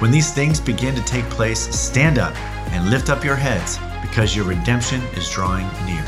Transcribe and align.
When 0.00 0.10
these 0.10 0.32
things 0.32 0.60
begin 0.60 0.94
to 0.96 1.02
take 1.02 1.24
place, 1.26 1.60
stand 1.60 2.18
up 2.18 2.36
and 2.72 2.90
lift 2.90 3.10
up 3.10 3.24
your 3.24 3.36
heads, 3.36 3.78
because 4.02 4.34
your 4.34 4.44
redemption 4.44 5.00
is 5.14 5.30
drawing 5.30 5.66
near. 5.86 6.04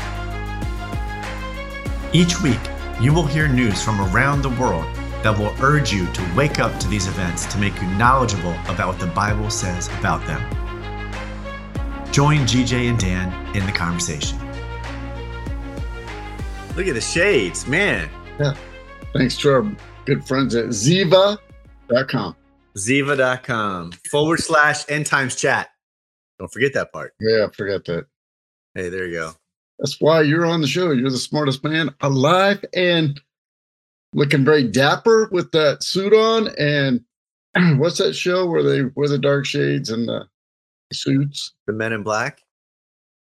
Each 2.11 2.41
week, 2.41 2.59
you 2.99 3.13
will 3.13 3.25
hear 3.25 3.47
news 3.47 3.81
from 3.81 4.01
around 4.01 4.41
the 4.41 4.49
world 4.49 4.85
that 5.23 5.37
will 5.37 5.55
urge 5.61 5.93
you 5.93 6.05
to 6.11 6.35
wake 6.35 6.59
up 6.59 6.77
to 6.81 6.87
these 6.89 7.07
events 7.07 7.45
to 7.45 7.57
make 7.57 7.81
you 7.81 7.87
knowledgeable 7.91 8.55
about 8.67 8.89
what 8.89 8.99
the 8.99 9.07
Bible 9.07 9.49
says 9.49 9.87
about 9.99 10.25
them. 10.27 10.41
Join 12.11 12.39
GJ 12.39 12.89
and 12.89 12.99
Dan 12.99 13.55
in 13.55 13.65
the 13.65 13.71
conversation. 13.71 14.37
Look 16.75 16.87
at 16.87 16.93
the 16.93 17.01
shades, 17.01 17.65
man. 17.67 18.09
Yeah. 18.37 18.53
Thanks 19.13 19.37
to 19.37 19.49
our 19.49 19.71
good 20.05 20.27
friends 20.27 20.55
at 20.55 20.65
Ziva.com. 20.65 22.35
Ziva.com 22.77 23.91
forward 24.09 24.39
slash 24.39 24.83
end 24.89 25.05
times 25.05 25.35
chat. 25.35 25.69
Don't 26.39 26.51
forget 26.51 26.73
that 26.73 26.93
part. 26.93 27.13
Yeah, 27.19 27.47
forget 27.55 27.85
that. 27.85 28.05
Hey, 28.75 28.89
there 28.89 29.07
you 29.07 29.13
go. 29.13 29.31
That's 29.79 29.99
why 29.99 30.21
you're 30.21 30.45
on 30.45 30.61
the 30.61 30.67
show. 30.67 30.91
You're 30.91 31.09
the 31.09 31.17
smartest 31.17 31.63
man 31.63 31.93
alive 32.01 32.63
and 32.73 33.19
looking 34.13 34.45
very 34.45 34.67
dapper 34.67 35.29
with 35.31 35.51
that 35.51 35.83
suit 35.83 36.13
on. 36.13 36.49
And 36.57 37.03
what's 37.79 37.97
that 37.97 38.13
show 38.13 38.45
where 38.45 38.63
they 38.63 38.83
wear 38.95 39.07
the 39.07 39.17
dark 39.17 39.45
shades 39.45 39.89
and 39.89 40.07
the 40.07 40.27
suits? 40.93 41.53
The 41.65 41.73
Men 41.73 41.93
in 41.93 42.03
Black? 42.03 42.41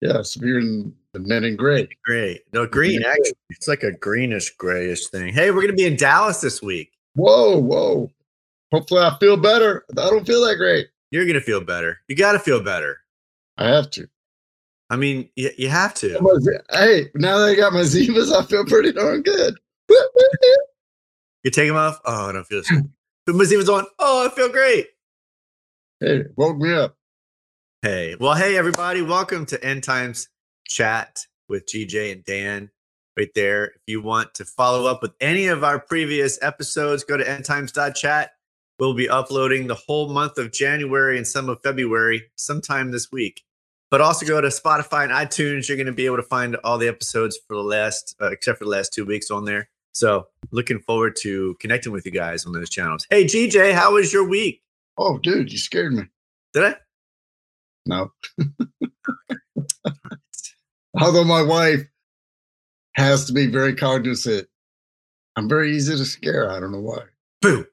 Yes, 0.01 0.35
if 0.35 0.41
you're 0.41 0.59
in 0.59 0.93
the 1.13 1.19
Men 1.19 1.43
in 1.43 1.55
Gray. 1.55 1.87
Gray. 2.05 2.39
No, 2.53 2.65
green, 2.65 3.03
actually. 3.03 3.33
It's 3.51 3.67
like 3.67 3.83
a 3.83 3.91
greenish 3.91 4.51
grayish 4.51 5.07
thing. 5.07 5.33
Hey, 5.33 5.51
we're 5.51 5.61
going 5.61 5.67
to 5.67 5.73
be 5.73 5.85
in 5.85 5.95
Dallas 5.95 6.41
this 6.41 6.61
week. 6.61 6.91
Whoa, 7.13 7.57
whoa. 7.57 8.09
Hopefully 8.71 9.01
I 9.01 9.17
feel 9.19 9.37
better. 9.37 9.85
I 9.91 10.09
don't 10.09 10.25
feel 10.25 10.45
that 10.45 10.55
great. 10.55 10.87
You're 11.11 11.25
going 11.25 11.35
to 11.35 11.41
feel 11.41 11.61
better. 11.61 11.99
You 12.07 12.15
got 12.15 12.33
to 12.33 12.39
feel 12.39 12.63
better. 12.63 12.99
I 13.57 13.67
have 13.67 13.89
to. 13.91 14.07
I 14.89 14.95
mean, 14.95 15.29
you, 15.35 15.51
you 15.57 15.69
have 15.69 15.93
to. 15.95 16.09
Hey, 16.71 17.09
now 17.15 17.37
that 17.37 17.49
I 17.49 17.55
got 17.55 17.73
my 17.73 17.81
Zivas, 17.81 18.33
I 18.33 18.45
feel 18.45 18.65
pretty 18.65 18.91
darn 18.93 19.21
good. 19.21 19.55
you 19.89 21.51
take 21.51 21.67
them 21.67 21.77
off? 21.77 21.99
Oh, 22.05 22.29
I 22.29 22.31
don't 22.31 22.45
feel 22.45 22.63
so 22.63 22.75
Put 23.25 23.35
my 23.35 23.43
Zivas 23.43 23.69
on. 23.69 23.85
Oh, 23.99 24.25
I 24.25 24.35
feel 24.35 24.49
great. 24.49 24.87
Hey, 25.99 26.23
woke 26.35 26.57
me 26.57 26.73
up. 26.73 26.95
Hey, 27.81 28.15
well, 28.19 28.35
hey, 28.35 28.57
everybody. 28.57 29.01
Welcome 29.01 29.45
to 29.47 29.63
End 29.63 29.83
Times 29.83 30.29
Chat 30.65 31.25
with 31.47 31.65
GJ 31.67 32.11
and 32.11 32.25
Dan 32.25 32.69
right 33.17 33.29
there. 33.35 33.65
If 33.65 33.81
you 33.87 34.01
want 34.01 34.33
to 34.35 34.45
follow 34.45 34.89
up 34.89 35.01
with 35.01 35.11
any 35.19 35.47
of 35.47 35.63
our 35.63 35.79
previous 35.79 36.41
episodes, 36.41 37.03
go 37.03 37.17
to 37.17 37.23
endtimes.chat. 37.23 38.31
We'll 38.81 38.95
be 38.95 39.07
uploading 39.07 39.67
the 39.67 39.75
whole 39.75 40.09
month 40.09 40.39
of 40.39 40.51
January 40.51 41.15
and 41.15 41.27
some 41.27 41.49
of 41.49 41.61
February 41.61 42.23
sometime 42.35 42.89
this 42.89 43.11
week. 43.11 43.43
But 43.91 44.01
also 44.01 44.25
go 44.25 44.41
to 44.41 44.47
Spotify 44.47 45.03
and 45.03 45.11
iTunes. 45.11 45.67
You're 45.67 45.77
going 45.77 45.85
to 45.85 45.91
be 45.91 46.07
able 46.07 46.15
to 46.15 46.23
find 46.23 46.55
all 46.63 46.79
the 46.79 46.87
episodes 46.87 47.37
for 47.47 47.55
the 47.55 47.61
last, 47.61 48.15
uh, 48.19 48.31
except 48.31 48.57
for 48.57 48.63
the 48.63 48.71
last 48.71 48.91
two 48.91 49.05
weeks 49.05 49.29
on 49.29 49.45
there. 49.45 49.69
So 49.93 50.29
looking 50.49 50.79
forward 50.79 51.15
to 51.17 51.55
connecting 51.59 51.91
with 51.91 52.07
you 52.07 52.11
guys 52.11 52.47
on 52.47 52.53
those 52.53 52.71
channels. 52.71 53.05
Hey, 53.11 53.25
GJ, 53.25 53.73
how 53.73 53.93
was 53.93 54.11
your 54.11 54.27
week? 54.27 54.63
Oh, 54.97 55.19
dude, 55.19 55.51
you 55.51 55.59
scared 55.59 55.93
me. 55.93 56.05
Did 56.53 56.63
I? 56.63 56.75
No. 57.85 58.11
Although 60.99 61.25
my 61.25 61.43
wife 61.43 61.81
has 62.95 63.25
to 63.25 63.33
be 63.33 63.45
very 63.45 63.75
cognizant. 63.75 64.47
I'm 65.35 65.47
very 65.47 65.75
easy 65.75 65.95
to 65.95 66.03
scare. 66.03 66.49
I 66.49 66.59
don't 66.59 66.71
know 66.71 66.81
why. 66.81 67.03
Boom. 67.43 67.67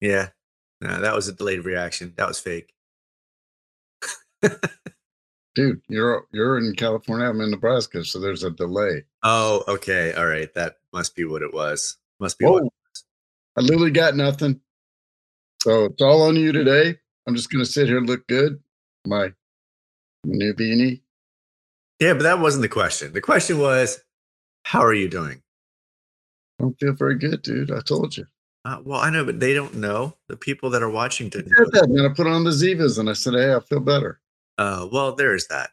Yeah. 0.00 0.28
No, 0.80 1.00
that 1.00 1.14
was 1.14 1.28
a 1.28 1.32
delayed 1.32 1.64
reaction. 1.64 2.14
That 2.16 2.28
was 2.28 2.38
fake. 2.38 2.72
Dude, 5.54 5.82
you're 5.88 6.24
you're 6.32 6.58
in 6.58 6.74
California. 6.76 7.28
I'm 7.28 7.40
in 7.40 7.50
Nebraska, 7.50 8.04
so 8.04 8.20
there's 8.20 8.44
a 8.44 8.50
delay. 8.50 9.04
Oh, 9.24 9.64
okay. 9.66 10.12
All 10.12 10.26
right. 10.26 10.52
That 10.54 10.76
must 10.92 11.16
be 11.16 11.24
what 11.24 11.42
it 11.42 11.52
was. 11.52 11.96
Must 12.20 12.38
be 12.38 12.44
Whoa. 12.44 12.52
what 12.52 12.62
oh, 12.62 12.66
it 12.66 12.72
was. 12.92 13.04
I 13.56 13.60
literally 13.62 13.90
got 13.90 14.14
nothing. 14.14 14.60
So 15.62 15.86
it's 15.86 16.00
all 16.00 16.22
on 16.22 16.36
you 16.36 16.52
today. 16.52 16.96
I'm 17.26 17.34
just 17.34 17.50
gonna 17.50 17.64
sit 17.64 17.88
here 17.88 17.98
and 17.98 18.08
look 18.08 18.26
good. 18.28 18.60
My 19.04 19.32
new 20.24 20.54
beanie. 20.54 21.00
Yeah, 21.98 22.12
but 22.14 22.22
that 22.22 22.38
wasn't 22.38 22.62
the 22.62 22.68
question. 22.68 23.12
The 23.12 23.20
question 23.20 23.58
was, 23.58 24.00
how 24.62 24.84
are 24.84 24.94
you 24.94 25.08
doing? 25.08 25.42
I 26.58 26.62
don't 26.62 26.78
feel 26.78 26.92
very 26.92 27.16
good, 27.16 27.42
dude. 27.42 27.72
I 27.72 27.80
told 27.80 28.16
you. 28.16 28.26
Uh, 28.64 28.80
well, 28.84 29.00
I 29.00 29.10
know, 29.10 29.24
but 29.24 29.40
they 29.40 29.54
don't 29.54 29.74
know. 29.74 30.14
The 30.28 30.36
people 30.36 30.70
that 30.70 30.82
are 30.82 30.90
watching 30.90 31.28
didn't 31.28 31.52
know. 31.56 31.64
That. 31.72 31.84
And 31.84 32.00
I 32.02 32.12
put 32.14 32.26
on 32.26 32.44
the 32.44 32.50
Zivas 32.50 32.98
and 32.98 33.08
I 33.08 33.12
said, 33.12 33.34
"Hey, 33.34 33.54
I 33.54 33.60
feel 33.60 33.80
better." 33.80 34.20
Uh, 34.58 34.88
well, 34.90 35.14
there's 35.14 35.46
that. 35.46 35.70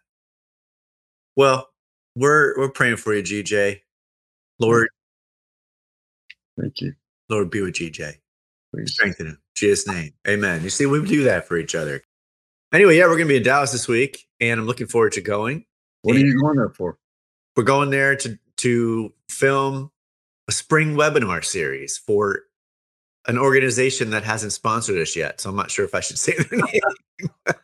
Well, 1.35 1.69
we're 2.15 2.57
we're 2.57 2.69
praying 2.69 2.97
for 2.97 3.13
you, 3.13 3.23
GJ. 3.23 3.81
Lord, 4.59 4.87
thank 6.59 6.79
you. 6.81 6.93
Lord, 7.29 7.49
be 7.49 7.61
with 7.61 7.73
GJ. 7.73 8.13
Please. 8.73 8.93
Strengthen 8.93 9.27
him. 9.27 9.41
Jesus' 9.55 9.87
name. 9.87 10.13
Amen. 10.27 10.63
You 10.63 10.69
see, 10.69 10.85
we 10.85 11.03
do 11.05 11.23
that 11.23 11.47
for 11.47 11.57
each 11.57 11.75
other. 11.75 12.01
Anyway, 12.73 12.97
yeah, 12.97 13.03
we're 13.03 13.15
going 13.15 13.27
to 13.27 13.33
be 13.33 13.37
in 13.37 13.43
Dallas 13.43 13.71
this 13.71 13.87
week, 13.87 14.25
and 14.39 14.59
I'm 14.59 14.65
looking 14.65 14.87
forward 14.87 15.13
to 15.13 15.21
going. 15.21 15.65
What 16.01 16.15
and 16.15 16.23
are 16.23 16.27
you 16.27 16.41
going 16.41 16.57
there 16.57 16.69
for? 16.69 16.97
We're 17.55 17.63
going 17.63 17.89
there 17.89 18.15
to 18.17 18.37
to 18.57 19.13
film 19.29 19.91
a 20.47 20.51
spring 20.51 20.95
webinar 20.95 21.43
series 21.43 21.97
for 21.97 22.43
an 23.27 23.37
organization 23.37 24.11
that 24.11 24.23
hasn't 24.23 24.53
sponsored 24.53 24.97
us 24.97 25.15
yet. 25.15 25.41
So 25.41 25.49
I'm 25.49 25.55
not 25.55 25.71
sure 25.71 25.85
if 25.85 25.95
I 25.95 25.99
should 25.99 26.19
say 26.19 26.33
their 26.37 26.59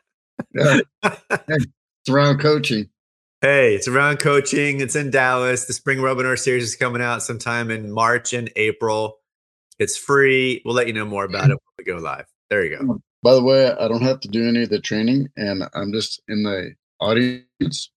name. 0.53 0.81
It's 2.03 2.09
around 2.09 2.39
coaching. 2.39 2.89
Hey, 3.41 3.75
it's 3.75 3.87
around 3.87 4.17
coaching. 4.17 4.81
It's 4.81 4.95
in 4.95 5.11
Dallas. 5.11 5.65
The 5.65 5.73
spring 5.73 5.99
webinar 5.99 6.37
series 6.37 6.63
is 6.63 6.75
coming 6.75 7.01
out 7.01 7.21
sometime 7.21 7.69
in 7.69 7.91
March 7.91 8.33
and 8.33 8.51
April. 8.55 9.19
It's 9.77 9.97
free. 9.97 10.63
We'll 10.65 10.73
let 10.73 10.87
you 10.87 10.93
know 10.93 11.05
more 11.05 11.25
about 11.25 11.51
it 11.51 11.53
when 11.53 11.59
we 11.77 11.83
go 11.83 11.97
live. 11.97 12.25
There 12.49 12.65
you 12.65 12.77
go. 12.77 12.83
Hmm. 12.83 12.97
By 13.23 13.35
the 13.35 13.43
way, 13.43 13.71
I 13.71 13.87
don't 13.87 14.01
have 14.01 14.19
to 14.21 14.27
do 14.27 14.47
any 14.47 14.63
of 14.63 14.69
the 14.69 14.79
training, 14.79 15.29
and 15.37 15.63
I'm 15.75 15.91
just 15.91 16.21
in 16.27 16.41
the 16.41 16.73
audience. 16.99 17.91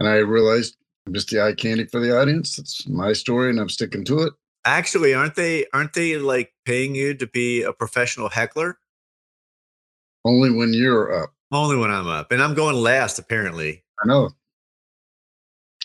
And 0.00 0.08
I 0.08 0.16
realized 0.16 0.76
I'm 1.06 1.12
just 1.12 1.28
the 1.28 1.42
eye 1.42 1.52
candy 1.52 1.84
for 1.84 2.00
the 2.00 2.18
audience. 2.18 2.58
It's 2.58 2.88
my 2.88 3.12
story, 3.12 3.50
and 3.50 3.60
I'm 3.60 3.68
sticking 3.68 4.04
to 4.06 4.20
it. 4.20 4.32
Actually, 4.64 5.14
aren't 5.14 5.34
they 5.34 5.66
aren't 5.72 5.92
they 5.92 6.16
like 6.16 6.52
paying 6.64 6.94
you 6.94 7.14
to 7.14 7.26
be 7.26 7.62
a 7.62 7.72
professional 7.72 8.28
heckler? 8.30 8.78
Only 10.24 10.50
when 10.50 10.72
you're 10.72 11.22
up. 11.22 11.30
Only 11.52 11.76
when 11.76 11.90
I'm 11.90 12.08
up. 12.08 12.32
And 12.32 12.42
I'm 12.42 12.54
going 12.54 12.76
last, 12.76 13.18
apparently. 13.18 13.84
I 14.02 14.08
know. 14.08 14.30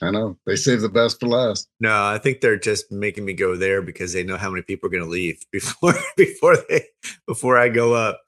I 0.01 0.12
know. 0.12 0.38
They 0.45 0.56
save 0.56 0.81
the 0.81 0.89
best 0.89 1.19
for 1.19 1.28
last. 1.28 1.68
No, 1.81 2.06
I 2.06 2.18
think 2.18 2.39
they're 2.39 2.57
just 2.57 2.89
making 2.91 3.25
me 3.25 3.34
go 3.34 3.57
there 3.57 3.81
because 3.81 4.13
they 4.13 4.23
know 4.23 4.38
how 4.38 4.50
many 4.50 4.62
people 4.62 4.88
are 4.88 4.91
gonna 4.91 5.09
leave 5.09 5.44
before 5.51 5.94
before 6.16 6.56
they 6.69 6.85
before 7.28 7.57
I 7.57 7.69
go 7.69 7.94
up. 7.94 8.22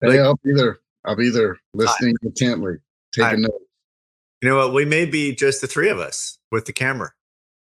Hey, 0.00 0.08
like, 0.08 0.20
I'll 0.20 0.40
be 0.42 0.54
there. 0.54 0.80
I'll 1.04 1.16
be 1.16 1.30
there 1.30 1.58
listening 1.74 2.14
I, 2.22 2.26
intently, 2.26 2.76
taking 3.12 3.42
notes. 3.42 3.64
You 4.40 4.48
know 4.48 4.56
what? 4.56 4.72
We 4.72 4.86
may 4.86 5.04
be 5.04 5.34
just 5.34 5.60
the 5.60 5.66
three 5.66 5.90
of 5.90 5.98
us 5.98 6.38
with 6.50 6.64
the 6.64 6.72
camera. 6.72 7.12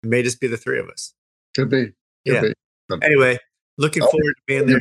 It 0.05 0.09
may 0.09 0.23
just 0.23 0.41
be 0.41 0.47
the 0.47 0.57
three 0.57 0.79
of 0.79 0.89
us. 0.89 1.13
Could 1.57 1.69
be 1.69 1.93
yeah. 2.25 2.43
Anyway, 3.03 3.39
looking 3.79 4.03
I'll 4.03 4.11
forward 4.11 4.35
to 4.37 4.43
being 4.47 4.67
there. 4.67 4.81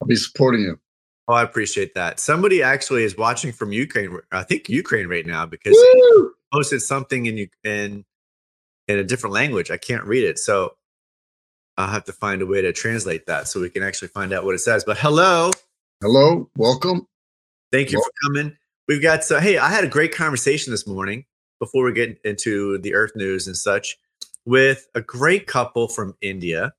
I'll 0.00 0.06
be 0.06 0.16
supporting 0.16 0.62
you. 0.62 0.78
Oh, 1.26 1.34
I 1.34 1.42
appreciate 1.42 1.94
that. 1.94 2.20
Somebody 2.20 2.62
actually 2.62 3.04
is 3.04 3.16
watching 3.16 3.52
from 3.52 3.72
Ukraine. 3.72 4.18
I 4.30 4.42
think 4.42 4.68
Ukraine 4.68 5.08
right 5.08 5.26
now 5.26 5.46
because 5.46 5.76
posted 6.52 6.82
something 6.82 7.26
in 7.26 7.36
you 7.38 7.48
in 7.64 8.04
in 8.88 8.98
a 8.98 9.04
different 9.04 9.32
language. 9.32 9.70
I 9.70 9.78
can't 9.78 10.04
read 10.04 10.24
it, 10.24 10.38
so 10.38 10.76
I'll 11.78 11.88
have 11.88 12.04
to 12.04 12.12
find 12.12 12.42
a 12.42 12.46
way 12.46 12.60
to 12.60 12.72
translate 12.72 13.26
that 13.26 13.48
so 13.48 13.60
we 13.60 13.70
can 13.70 13.82
actually 13.82 14.08
find 14.08 14.32
out 14.32 14.44
what 14.44 14.54
it 14.54 14.58
says. 14.58 14.84
But 14.84 14.98
hello, 14.98 15.50
hello, 16.02 16.50
welcome. 16.56 17.08
Thank 17.72 17.90
you 17.90 17.98
welcome. 17.98 18.12
for 18.12 18.28
coming. 18.28 18.56
We've 18.86 19.02
got 19.02 19.24
so 19.24 19.40
hey, 19.40 19.56
I 19.56 19.70
had 19.70 19.84
a 19.84 19.88
great 19.88 20.14
conversation 20.14 20.72
this 20.72 20.86
morning 20.86 21.24
before 21.58 21.84
we 21.84 21.94
get 21.94 22.20
into 22.24 22.76
the 22.78 22.94
Earth 22.94 23.12
news 23.16 23.46
and 23.46 23.56
such 23.56 23.96
with 24.46 24.86
a 24.94 25.00
great 25.00 25.46
couple 25.46 25.88
from 25.88 26.14
India. 26.20 26.72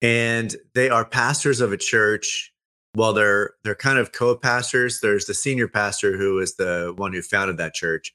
And 0.00 0.54
they 0.74 0.90
are 0.90 1.04
pastors 1.04 1.60
of 1.60 1.72
a 1.72 1.76
church 1.76 2.52
well, 2.94 3.12
they're 3.12 3.54
they're 3.64 3.74
kind 3.74 3.98
of 3.98 4.12
co-pastors. 4.12 5.00
There's 5.00 5.26
the 5.26 5.34
senior 5.34 5.68
pastor 5.68 6.16
who 6.16 6.38
is 6.38 6.56
the 6.56 6.92
one 6.96 7.12
who 7.12 7.22
founded 7.22 7.56
that 7.56 7.74
church, 7.74 8.14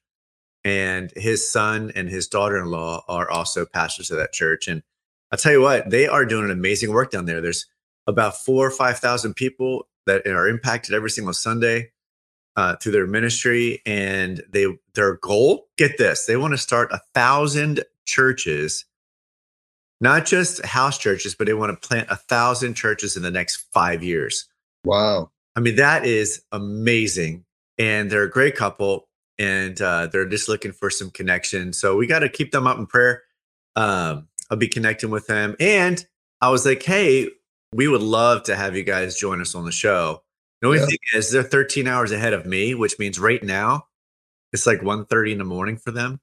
and 0.64 1.12
his 1.16 1.50
son 1.50 1.92
and 1.96 2.10
his 2.10 2.28
daughter-in-law 2.28 3.06
are 3.08 3.30
also 3.30 3.66
pastors 3.66 4.12
of 4.12 4.18
that 4.18 4.34
church. 4.34 4.68
And 4.68 4.84
I'll 5.32 5.40
tell 5.40 5.52
you 5.52 5.62
what, 5.62 5.90
they 5.90 6.08
are 6.08 6.26
doing 6.26 6.46
an 6.46 6.52
amazing 6.52 6.92
work 6.92 7.12
down 7.12 7.26
there. 7.26 7.42
There's 7.42 7.66
about 8.06 8.38
four 8.38 8.68
or 8.68 8.72
five 8.72 9.00
thousand 9.00 9.36
people 9.36 9.88
that 10.06 10.28
are 10.28 10.48
impacted 10.48 10.94
every 10.94 11.10
single 11.10 11.34
Sunday 11.34 11.92
uh, 12.56 12.76
through 12.76 12.92
their 12.92 13.08
ministry, 13.08 13.82
and 13.86 14.44
they 14.50 14.68
their 14.94 15.16
goal, 15.18 15.70
get 15.78 15.98
this, 15.98 16.26
they 16.26 16.38
want 16.38 16.54
to 16.54 16.60
start 16.60 16.92
a 16.92 17.02
thousand 17.16 17.84
churches 18.08 18.86
not 20.00 20.26
just 20.26 20.64
house 20.66 20.98
churches, 20.98 21.36
but 21.36 21.48
they 21.48 21.54
want 21.54 21.80
to 21.82 21.88
plant 21.88 22.08
a 22.10 22.16
thousand 22.16 22.76
churches 22.76 23.18
in 23.18 23.24
the 23.24 23.32
next 23.32 23.68
five 23.74 24.04
years. 24.04 24.48
Wow. 24.84 25.32
I 25.56 25.60
mean, 25.60 25.76
that 25.78 26.06
is 26.06 26.42
amazing. 26.52 27.46
And 27.80 28.12
they're 28.12 28.24
a 28.24 28.30
great 28.30 28.56
couple 28.56 29.08
and 29.40 29.80
uh, 29.82 30.08
they're 30.08 30.28
just 30.28 30.50
looking 30.50 30.72
for 30.72 30.90
some 30.90 31.10
connection. 31.10 31.74
So 31.74 31.96
we 31.96 32.08
got 32.08 32.20
to 32.20 32.30
keep 32.30 32.52
them 32.52 32.68
up 32.68 32.78
in 32.78 32.86
prayer. 32.86 33.24
Um, 33.76 34.28
I'll 34.50 34.58
be 34.58 34.68
connecting 34.68 35.10
with 35.10 35.28
them. 35.28 35.56
And 35.60 36.06
I 36.42 36.50
was 36.50 36.66
like, 36.66 36.84
hey, 36.84 37.30
we 37.74 37.88
would 37.88 38.02
love 38.02 38.44
to 38.44 38.56
have 38.56 38.76
you 38.76 38.84
guys 38.84 39.18
join 39.18 39.42
us 39.42 39.56
on 39.56 39.66
the 39.66 39.72
show. 39.72 40.24
The 40.62 40.68
only 40.68 40.80
yeah. 40.80 40.86
thing 40.86 40.98
is 41.16 41.32
they're 41.32 41.44
13 41.44 41.88
hours 41.88 42.12
ahead 42.12 42.34
of 42.34 42.46
me, 42.46 42.74
which 42.74 42.98
means 42.98 43.20
right 43.20 43.44
now 43.44 43.88
it's 44.54 44.66
like 44.66 44.80
1.30 44.82 45.34
in 45.34 45.38
the 45.40 45.44
morning 45.44 45.78
for 45.78 45.92
them. 45.92 46.20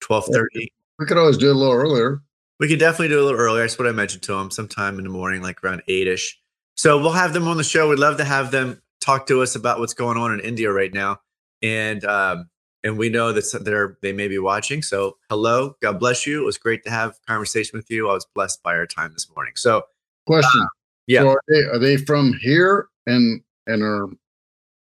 12.30. 0.00 0.68
We 0.98 1.06
could 1.06 1.18
always 1.18 1.38
do 1.38 1.48
it 1.48 1.56
a 1.56 1.58
little 1.58 1.74
earlier. 1.74 2.20
We 2.58 2.68
could 2.68 2.78
definitely 2.78 3.08
do 3.08 3.20
a 3.20 3.24
little 3.24 3.40
earlier. 3.40 3.62
That's 3.62 3.78
what 3.78 3.88
I 3.88 3.92
mentioned 3.92 4.22
to 4.24 4.34
them 4.34 4.50
sometime 4.50 4.98
in 4.98 5.04
the 5.04 5.10
morning, 5.10 5.42
like 5.42 5.64
around 5.64 5.82
eight 5.88 6.06
ish. 6.06 6.38
So 6.76 6.98
we'll 6.98 7.12
have 7.12 7.32
them 7.32 7.48
on 7.48 7.56
the 7.56 7.64
show. 7.64 7.88
We'd 7.88 7.98
love 7.98 8.18
to 8.18 8.24
have 8.24 8.50
them 8.50 8.80
talk 9.00 9.26
to 9.28 9.42
us 9.42 9.54
about 9.54 9.78
what's 9.78 9.94
going 9.94 10.18
on 10.18 10.32
in 10.32 10.40
India 10.40 10.70
right 10.70 10.92
now. 10.92 11.20
And 11.62 12.04
um, 12.04 12.50
and 12.84 12.98
we 12.98 13.08
know 13.08 13.32
that 13.32 13.44
they're 13.64 13.98
they 14.02 14.12
may 14.12 14.28
be 14.28 14.38
watching. 14.38 14.82
So 14.82 15.16
hello, 15.28 15.76
God 15.82 15.98
bless 15.98 16.26
you. 16.26 16.42
It 16.42 16.46
was 16.46 16.58
great 16.58 16.84
to 16.84 16.90
have 16.90 17.18
conversation 17.26 17.78
with 17.78 17.90
you. 17.90 18.08
I 18.08 18.14
was 18.14 18.26
blessed 18.34 18.62
by 18.62 18.74
our 18.74 18.86
time 18.86 19.12
this 19.12 19.28
morning. 19.34 19.54
So 19.56 19.82
question. 20.26 20.62
Uh, 20.62 20.66
yeah. 21.06 21.20
So 21.22 21.28
are 21.30 21.42
they 21.48 21.60
are 21.64 21.78
they 21.78 21.96
from 21.96 22.34
here 22.40 22.88
and 23.06 23.42
and 23.66 23.82
are 23.82 24.08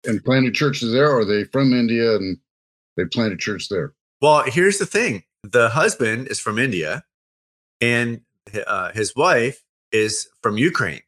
and 0.06 0.24
planted 0.24 0.54
churches 0.54 0.92
there, 0.92 1.10
or 1.12 1.20
are 1.20 1.26
they 1.26 1.44
from 1.46 1.74
India 1.74 2.16
and 2.16 2.38
they 2.98 3.06
planted 3.06 3.40
church 3.40 3.70
there? 3.70 3.94
Well, 4.26 4.42
here's 4.48 4.80
the 4.80 4.88
thing. 4.88 5.22
The 5.44 5.70
husband 5.70 6.30
is 6.30 6.40
from 6.40 6.58
India 6.58 7.04
and 7.80 8.22
uh, 8.66 8.92
his 8.92 9.16
wife 9.16 9.64
is 9.92 10.28
from 10.42 10.58
Ukraine 10.58 11.02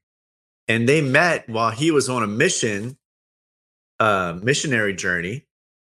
and 0.67 0.87
they 0.87 1.01
met 1.01 1.49
while 1.49 1.71
he 1.71 1.89
was 1.89 2.09
on 2.09 2.21
a 2.21 2.27
mission, 2.27 2.95
uh, 3.99 4.37
missionary 4.43 4.93
journey. 4.93 5.45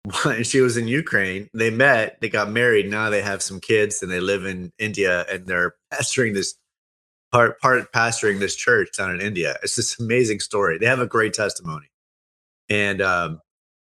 And 0.25 0.47
she 0.47 0.61
was 0.61 0.77
in 0.77 0.87
Ukraine. 0.87 1.51
They 1.53 1.71
met, 1.71 2.21
they 2.21 2.29
got 2.29 2.53
married. 2.53 2.89
Now 2.89 3.11
they 3.11 3.21
have 3.21 3.43
some 3.43 3.59
kids, 3.59 4.01
and 4.01 4.13
they 4.13 4.21
live 4.21 4.47
in 4.47 4.73
India, 4.79 5.27
and 5.29 5.45
they're 5.45 5.75
pastoring 5.93 6.35
this 6.35 6.55
part 7.33 7.61
part 7.61 7.93
pastoring 7.93 8.39
this 8.39 8.55
church 8.55 8.91
down 8.97 9.11
in 9.11 9.21
India. 9.21 9.57
It's 9.65 9.75
this 9.75 9.99
amazing 9.99 10.39
story. 10.39 10.79
They 10.79 10.87
have 10.87 11.01
a 11.01 11.07
great 11.07 11.35
testimony, 11.35 11.91
and 12.71 13.03
um, 13.03 13.41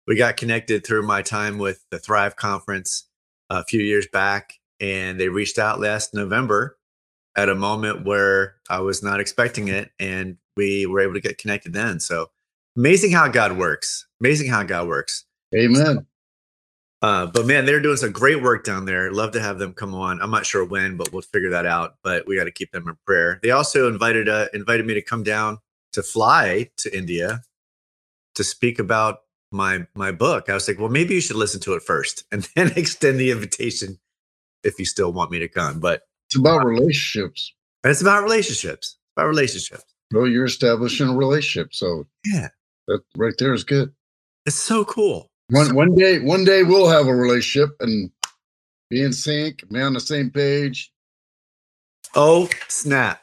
we 0.06 0.16
got 0.16 0.38
connected 0.38 0.84
through 0.84 1.02
my 1.02 1.20
time 1.20 1.58
with 1.58 1.84
the 1.90 1.98
Thrive 1.98 2.34
Conference 2.34 3.07
a 3.50 3.64
few 3.64 3.80
years 3.80 4.06
back, 4.12 4.54
and 4.80 5.18
they 5.18 5.28
reached 5.28 5.58
out 5.58 5.80
last 5.80 6.14
November 6.14 6.76
at 7.36 7.48
a 7.48 7.54
moment 7.54 8.04
where 8.04 8.56
I 8.68 8.80
was 8.80 9.02
not 9.02 9.20
expecting 9.20 9.68
it, 9.68 9.90
and 9.98 10.36
we 10.56 10.86
were 10.86 11.00
able 11.00 11.14
to 11.14 11.20
get 11.20 11.38
connected 11.38 11.72
then. 11.72 12.00
So 12.00 12.30
amazing 12.76 13.12
how 13.12 13.28
God 13.28 13.56
works. 13.56 14.06
Amazing 14.20 14.50
how 14.50 14.62
God 14.62 14.88
works. 14.88 15.24
Amen. 15.54 16.06
Uh, 17.00 17.26
but 17.26 17.46
man, 17.46 17.64
they're 17.64 17.80
doing 17.80 17.96
some 17.96 18.10
great 18.10 18.42
work 18.42 18.64
down 18.64 18.84
there. 18.84 19.12
Love 19.12 19.30
to 19.32 19.40
have 19.40 19.58
them 19.58 19.72
come 19.72 19.94
on. 19.94 20.20
I'm 20.20 20.32
not 20.32 20.44
sure 20.44 20.64
when, 20.64 20.96
but 20.96 21.12
we'll 21.12 21.22
figure 21.22 21.50
that 21.50 21.64
out. 21.64 21.94
But 22.02 22.26
we 22.26 22.36
got 22.36 22.44
to 22.44 22.50
keep 22.50 22.72
them 22.72 22.88
in 22.88 22.96
prayer. 23.06 23.38
They 23.42 23.52
also 23.52 23.88
invited 23.88 24.28
uh, 24.28 24.46
invited 24.52 24.84
me 24.84 24.94
to 24.94 25.02
come 25.02 25.22
down 25.22 25.58
to 25.92 26.02
fly 26.02 26.70
to 26.78 26.96
India 26.96 27.42
to 28.34 28.44
speak 28.44 28.78
about 28.78 29.20
my 29.50 29.86
my 29.94 30.12
book. 30.12 30.48
I 30.48 30.54
was 30.54 30.68
like, 30.68 30.78
well, 30.78 30.88
maybe 30.88 31.14
you 31.14 31.20
should 31.20 31.36
listen 31.36 31.60
to 31.62 31.74
it 31.74 31.82
first 31.82 32.24
and 32.32 32.48
then 32.54 32.72
extend 32.76 33.18
the 33.18 33.30
invitation 33.30 33.98
if 34.64 34.78
you 34.78 34.84
still 34.84 35.12
want 35.12 35.30
me 35.30 35.38
to 35.38 35.48
come. 35.48 35.80
But 35.80 36.02
it's 36.28 36.36
about 36.36 36.64
relationships. 36.64 37.54
It's 37.84 38.00
about 38.00 38.22
relationships. 38.22 38.88
It's 38.88 39.12
about 39.16 39.28
relationships. 39.28 39.84
Well, 40.12 40.26
you're 40.26 40.46
establishing 40.46 41.08
a 41.08 41.14
relationship, 41.14 41.74
so 41.74 42.06
yeah, 42.24 42.48
that 42.86 43.02
right 43.16 43.34
there 43.38 43.52
is 43.52 43.64
good. 43.64 43.92
It's 44.46 44.56
so 44.56 44.84
cool. 44.84 45.30
One 45.50 45.66
so 45.66 45.74
one 45.74 45.94
day, 45.94 46.18
one 46.18 46.44
day 46.44 46.62
we'll 46.62 46.88
have 46.88 47.06
a 47.06 47.14
relationship 47.14 47.70
and 47.80 48.10
be 48.90 49.02
in 49.02 49.12
sync, 49.12 49.68
be 49.70 49.80
on 49.80 49.92
the 49.92 50.00
same 50.00 50.30
page. 50.30 50.92
Oh 52.14 52.48
snap! 52.68 53.20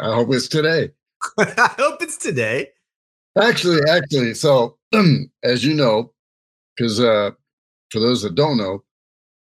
I 0.00 0.14
hope 0.14 0.32
it's 0.32 0.48
today. 0.48 0.92
I 1.38 1.74
hope 1.78 2.02
it's 2.02 2.18
today. 2.18 2.68
Actually, 3.38 3.80
actually, 3.88 4.34
so 4.34 4.76
as 5.44 5.64
you 5.64 5.74
know, 5.74 6.12
because 6.76 7.00
uh, 7.00 7.30
for 7.90 8.00
those 8.00 8.22
that 8.22 8.34
don't 8.34 8.56
know, 8.56 8.82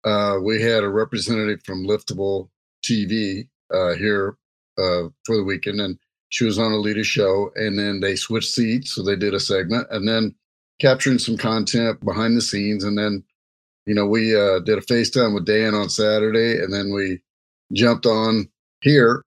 uh, 0.03 0.39
we 0.41 0.61
had 0.61 0.83
a 0.83 0.89
representative 0.89 1.61
from 1.65 1.85
Liftable 1.85 2.49
TV 2.83 3.47
uh, 3.73 3.93
here 3.93 4.37
uh, 4.77 5.09
for 5.25 5.35
the 5.35 5.43
weekend, 5.43 5.79
and 5.81 5.97
she 6.29 6.45
was 6.45 6.59
on 6.59 6.71
a 6.71 6.77
leader 6.77 7.03
show. 7.03 7.51
And 7.55 7.77
then 7.77 7.99
they 7.99 8.15
switched 8.15 8.51
seats, 8.51 8.93
so 8.93 9.03
they 9.03 9.15
did 9.15 9.33
a 9.33 9.39
segment, 9.39 9.87
and 9.91 10.07
then 10.07 10.35
capturing 10.79 11.19
some 11.19 11.37
content 11.37 12.03
behind 12.03 12.37
the 12.37 12.41
scenes. 12.41 12.83
And 12.83 12.97
then, 12.97 13.23
you 13.85 13.95
know, 13.95 14.05
we 14.05 14.35
uh, 14.35 14.59
did 14.59 14.77
a 14.77 14.81
FaceTime 14.81 15.33
with 15.33 15.45
Dan 15.45 15.73
on 15.73 15.89
Saturday, 15.89 16.61
and 16.61 16.73
then 16.73 16.93
we 16.93 17.19
jumped 17.73 18.05
on 18.05 18.47
here. 18.81 19.23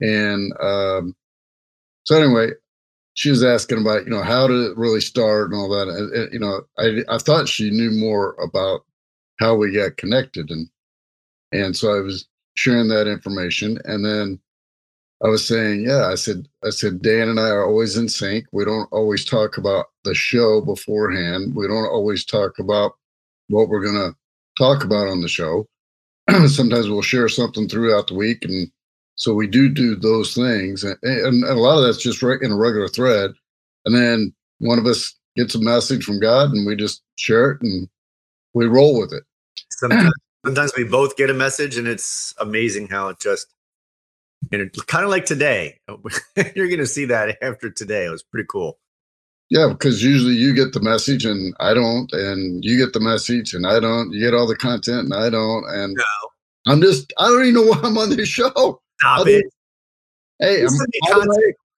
And 0.00 0.52
um, 0.60 1.14
so, 2.04 2.20
anyway, 2.20 2.50
she 3.16 3.30
was 3.30 3.42
asking 3.42 3.80
about, 3.80 4.04
you 4.04 4.10
know, 4.10 4.22
how 4.22 4.46
did 4.46 4.60
it 4.60 4.76
really 4.76 5.00
start 5.00 5.50
and 5.50 5.58
all 5.58 5.70
that. 5.70 5.88
And, 5.88 6.32
you 6.32 6.38
know, 6.38 6.62
I 6.78 7.02
I 7.14 7.18
thought 7.18 7.48
she 7.48 7.70
knew 7.70 7.90
more 7.90 8.34
about 8.34 8.82
how 9.40 9.56
we 9.56 9.72
got 9.72 9.96
connected 9.96 10.50
and 10.50 10.68
and 11.52 11.76
so 11.76 11.96
I 11.96 12.00
was 12.00 12.26
sharing 12.54 12.88
that 12.88 13.08
information 13.08 13.78
and 13.84 14.04
then 14.04 14.38
I 15.24 15.28
was 15.28 15.48
saying, 15.48 15.84
yeah, 15.86 16.06
I 16.06 16.14
said 16.14 16.46
I 16.62 16.70
said 16.70 17.00
Dan 17.02 17.30
and 17.30 17.40
I 17.40 17.48
are 17.48 17.64
always 17.64 17.96
in 17.96 18.08
sync. 18.08 18.46
We 18.52 18.66
don't 18.66 18.88
always 18.92 19.24
talk 19.24 19.56
about 19.56 19.86
the 20.04 20.14
show 20.14 20.60
beforehand. 20.60 21.54
We 21.56 21.66
don't 21.66 21.88
always 21.88 22.24
talk 22.24 22.58
about 22.58 22.92
what 23.48 23.68
we're 23.68 23.84
going 23.84 24.12
to 24.12 24.16
talk 24.58 24.84
about 24.84 25.08
on 25.08 25.22
the 25.22 25.28
show. 25.28 25.66
Sometimes 26.48 26.90
we'll 26.90 27.02
share 27.02 27.28
something 27.28 27.68
throughout 27.68 28.08
the 28.08 28.14
week 28.14 28.44
and 28.44 28.70
so 29.16 29.34
we 29.34 29.46
do 29.46 29.68
do 29.68 29.96
those 29.96 30.34
things 30.34 30.84
and, 30.84 30.96
and, 31.02 31.44
a 31.44 31.54
lot 31.54 31.78
of 31.78 31.84
that's 31.84 32.02
just 32.02 32.22
right 32.22 32.40
in 32.42 32.52
a 32.52 32.56
regular 32.56 32.88
thread 32.88 33.32
and 33.84 33.94
then 33.94 34.32
one 34.58 34.78
of 34.78 34.86
us 34.86 35.14
gets 35.36 35.54
a 35.54 35.60
message 35.60 36.04
from 36.04 36.18
God 36.18 36.50
and 36.50 36.66
we 36.66 36.76
just 36.76 37.02
share 37.16 37.52
it 37.52 37.62
and 37.62 37.88
we 38.54 38.66
roll 38.66 38.98
with 38.98 39.12
it. 39.12 39.22
Sometimes, 39.70 40.12
sometimes 40.44 40.72
we 40.76 40.84
both 40.84 41.16
get 41.16 41.28
a 41.30 41.34
message, 41.34 41.76
and 41.76 41.86
it's 41.86 42.34
amazing 42.38 42.88
how 42.88 43.08
it 43.08 43.20
just, 43.20 43.46
and 44.50 44.62
it's 44.62 44.80
kind 44.82 45.04
of 45.04 45.10
like 45.10 45.26
today. 45.26 45.78
You're 46.54 46.68
going 46.68 46.78
to 46.78 46.86
see 46.86 47.04
that 47.04 47.36
after 47.42 47.70
today. 47.70 48.06
It 48.06 48.10
was 48.10 48.22
pretty 48.22 48.46
cool. 48.50 48.78
Yeah, 49.50 49.68
because 49.70 50.02
usually 50.02 50.34
you 50.34 50.54
get 50.54 50.72
the 50.72 50.80
message 50.80 51.24
and 51.24 51.54
I 51.60 51.72
don't, 51.72 52.12
and 52.12 52.64
you 52.64 52.76
get 52.76 52.94
the 52.94 53.00
message 53.00 53.54
and 53.54 53.64
I 53.64 53.78
don't. 53.78 54.10
You 54.10 54.20
get 54.20 54.34
all 54.34 54.48
the 54.48 54.56
content 54.56 55.04
and 55.04 55.14
I 55.14 55.30
don't, 55.30 55.64
and 55.68 55.94
no. 55.94 56.72
I'm 56.72 56.80
just 56.80 57.12
I 57.18 57.28
don't 57.28 57.42
even 57.42 57.54
know 57.54 57.70
why 57.70 57.80
I'm 57.84 57.96
on 57.96 58.10
this 58.10 58.28
show. 58.28 58.80
Stop 59.00 59.20
Other, 59.20 59.30
it. 59.30 59.44
Hey, 60.38 60.64
I'm 60.64 61.28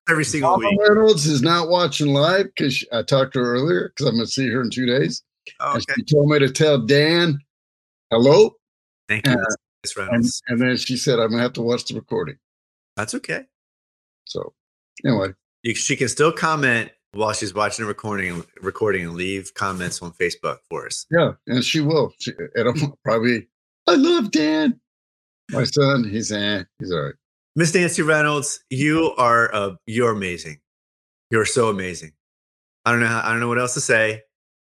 every 0.08 0.24
single 0.24 0.50
Mama 0.50 0.68
week. 0.70 0.78
Reynolds 0.88 1.26
is 1.26 1.42
not 1.42 1.68
watching 1.68 2.08
live 2.08 2.46
because 2.46 2.84
I 2.92 3.02
talked 3.02 3.34
to 3.34 3.40
her 3.40 3.54
earlier 3.54 3.88
because 3.88 4.06
I'm 4.06 4.16
going 4.16 4.26
to 4.26 4.30
see 4.32 4.48
her 4.48 4.62
in 4.62 4.70
two 4.70 4.86
days. 4.86 5.22
Oh, 5.60 5.76
okay. 5.76 5.84
she 5.96 6.02
told 6.04 6.28
me 6.30 6.38
to 6.38 6.50
tell 6.50 6.78
Dan 6.78 7.38
hello. 8.10 8.56
Thank 9.08 9.26
you, 9.26 9.32
uh, 9.32 10.06
and, 10.10 10.24
and, 10.48 10.60
then 10.60 10.76
she 10.76 10.96
said, 10.96 11.14
I'm 11.14 11.28
going 11.28 11.38
to 11.38 11.42
have 11.42 11.52
to 11.54 11.62
watch 11.62 11.86
the 11.86 11.94
recording. 11.94 12.36
That's 12.96 13.14
okay. 13.14 13.44
So, 14.24 14.52
anyway. 15.04 15.28
You, 15.62 15.74
she 15.74 15.96
can 15.96 16.08
still 16.08 16.32
comment 16.32 16.90
while 17.12 17.32
she's 17.32 17.54
watching 17.54 17.84
the 17.84 17.88
recording, 17.88 18.44
recording 18.60 19.06
and 19.06 19.14
leave 19.14 19.54
comments 19.54 20.02
on 20.02 20.12
Facebook 20.12 20.58
for 20.68 20.86
us. 20.86 21.06
Yeah, 21.10 21.32
and 21.46 21.64
she 21.64 21.80
will. 21.80 22.12
She, 22.18 22.32
and 22.54 22.68
I'm 22.82 22.92
probably, 23.02 23.48
I 23.86 23.94
love 23.94 24.30
Dan. 24.30 24.78
My 25.50 25.64
son, 25.64 26.08
he's 26.08 26.30
eh, 26.30 26.64
he's 26.78 26.92
all 26.92 27.02
right. 27.02 27.14
Miss 27.56 27.74
Nancy 27.74 28.02
Reynolds, 28.02 28.60
you 28.70 29.14
are 29.16 29.54
uh, 29.54 29.74
you're 29.86 30.12
amazing. 30.12 30.60
You're 31.30 31.44
so 31.44 31.68
amazing. 31.68 32.12
I 32.84 32.92
don't 32.92 33.00
know. 33.00 33.06
How, 33.06 33.22
I 33.24 33.30
don't 33.30 33.40
know 33.40 33.48
what 33.48 33.58
else 33.58 33.74
to 33.74 33.80
say. 33.80 34.22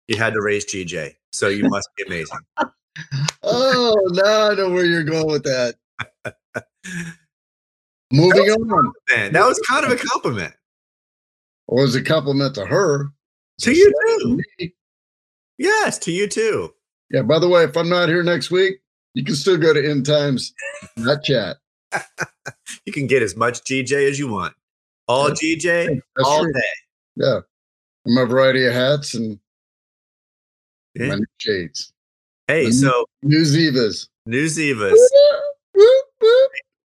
You 0.09 0.17
had 0.17 0.35
to 0.35 0.43
raise 0.43 0.67
GJ, 0.67 1.15
so 1.33 1.49
you 1.49 1.69
must 1.69 1.89
be 1.97 2.05
amazing. 2.07 2.39
oh, 3.43 3.95
now 4.13 4.51
I 4.51 4.55
know 4.55 4.71
where 4.71 4.85
you're 4.85 5.05
going 5.05 5.27
with 5.27 5.45
that. 5.45 5.77
Moving 8.13 8.47
that 8.47 8.59
on. 8.59 8.93
Man, 9.11 9.33
that 9.33 9.47
was 9.47 9.59
kind 9.69 9.85
of 9.85 9.91
a 9.91 9.97
compliment. 9.97 10.55
Or 11.67 11.83
was 11.83 11.95
a 11.95 12.03
compliment 12.03 12.55
to 12.57 12.67
her? 12.67 13.09
To 13.63 13.73
you 13.73 13.93
too. 14.59 14.71
Yes, 15.59 15.99
to 16.01 16.13
you 16.13 16.29
too. 16.29 16.75
Yeah. 17.11 17.23
By 17.23 17.39
the 17.39 17.49
way, 17.49 17.65
if 17.65 17.77
I'm 17.77 17.89
not 17.89 18.09
here 18.09 18.23
next 18.23 18.51
week, 18.51 18.81
you 19.15 19.25
can 19.25 19.35
still 19.35 19.57
go 19.57 19.73
to 19.73 19.91
End 19.91 20.05
Times, 20.05 20.53
not 20.97 21.23
chat. 21.23 21.57
you 22.85 22.93
can 22.93 23.07
get 23.07 23.23
as 23.23 23.37
much 23.37 23.61
GJ 23.63 24.09
as 24.09 24.19
you 24.19 24.29
want. 24.29 24.55
All 25.07 25.29
that's, 25.29 25.43
GJ, 25.43 26.01
that's 26.17 26.29
all 26.29 26.43
true. 26.43 26.53
day. 26.53 26.61
Yeah. 27.17 27.41
And 28.05 28.15
My 28.15 28.25
variety 28.25 28.67
of 28.67 28.75
hats 28.75 29.15
and 29.15 29.39
yeah. 30.95 31.09
my 31.09 31.15
new 31.17 31.27
shades. 31.39 31.93
Hey, 32.49 32.71
so 32.71 33.07
new 33.23 33.43
Zivas. 33.43 34.09
New 34.27 34.47
Zivas. 34.47 34.97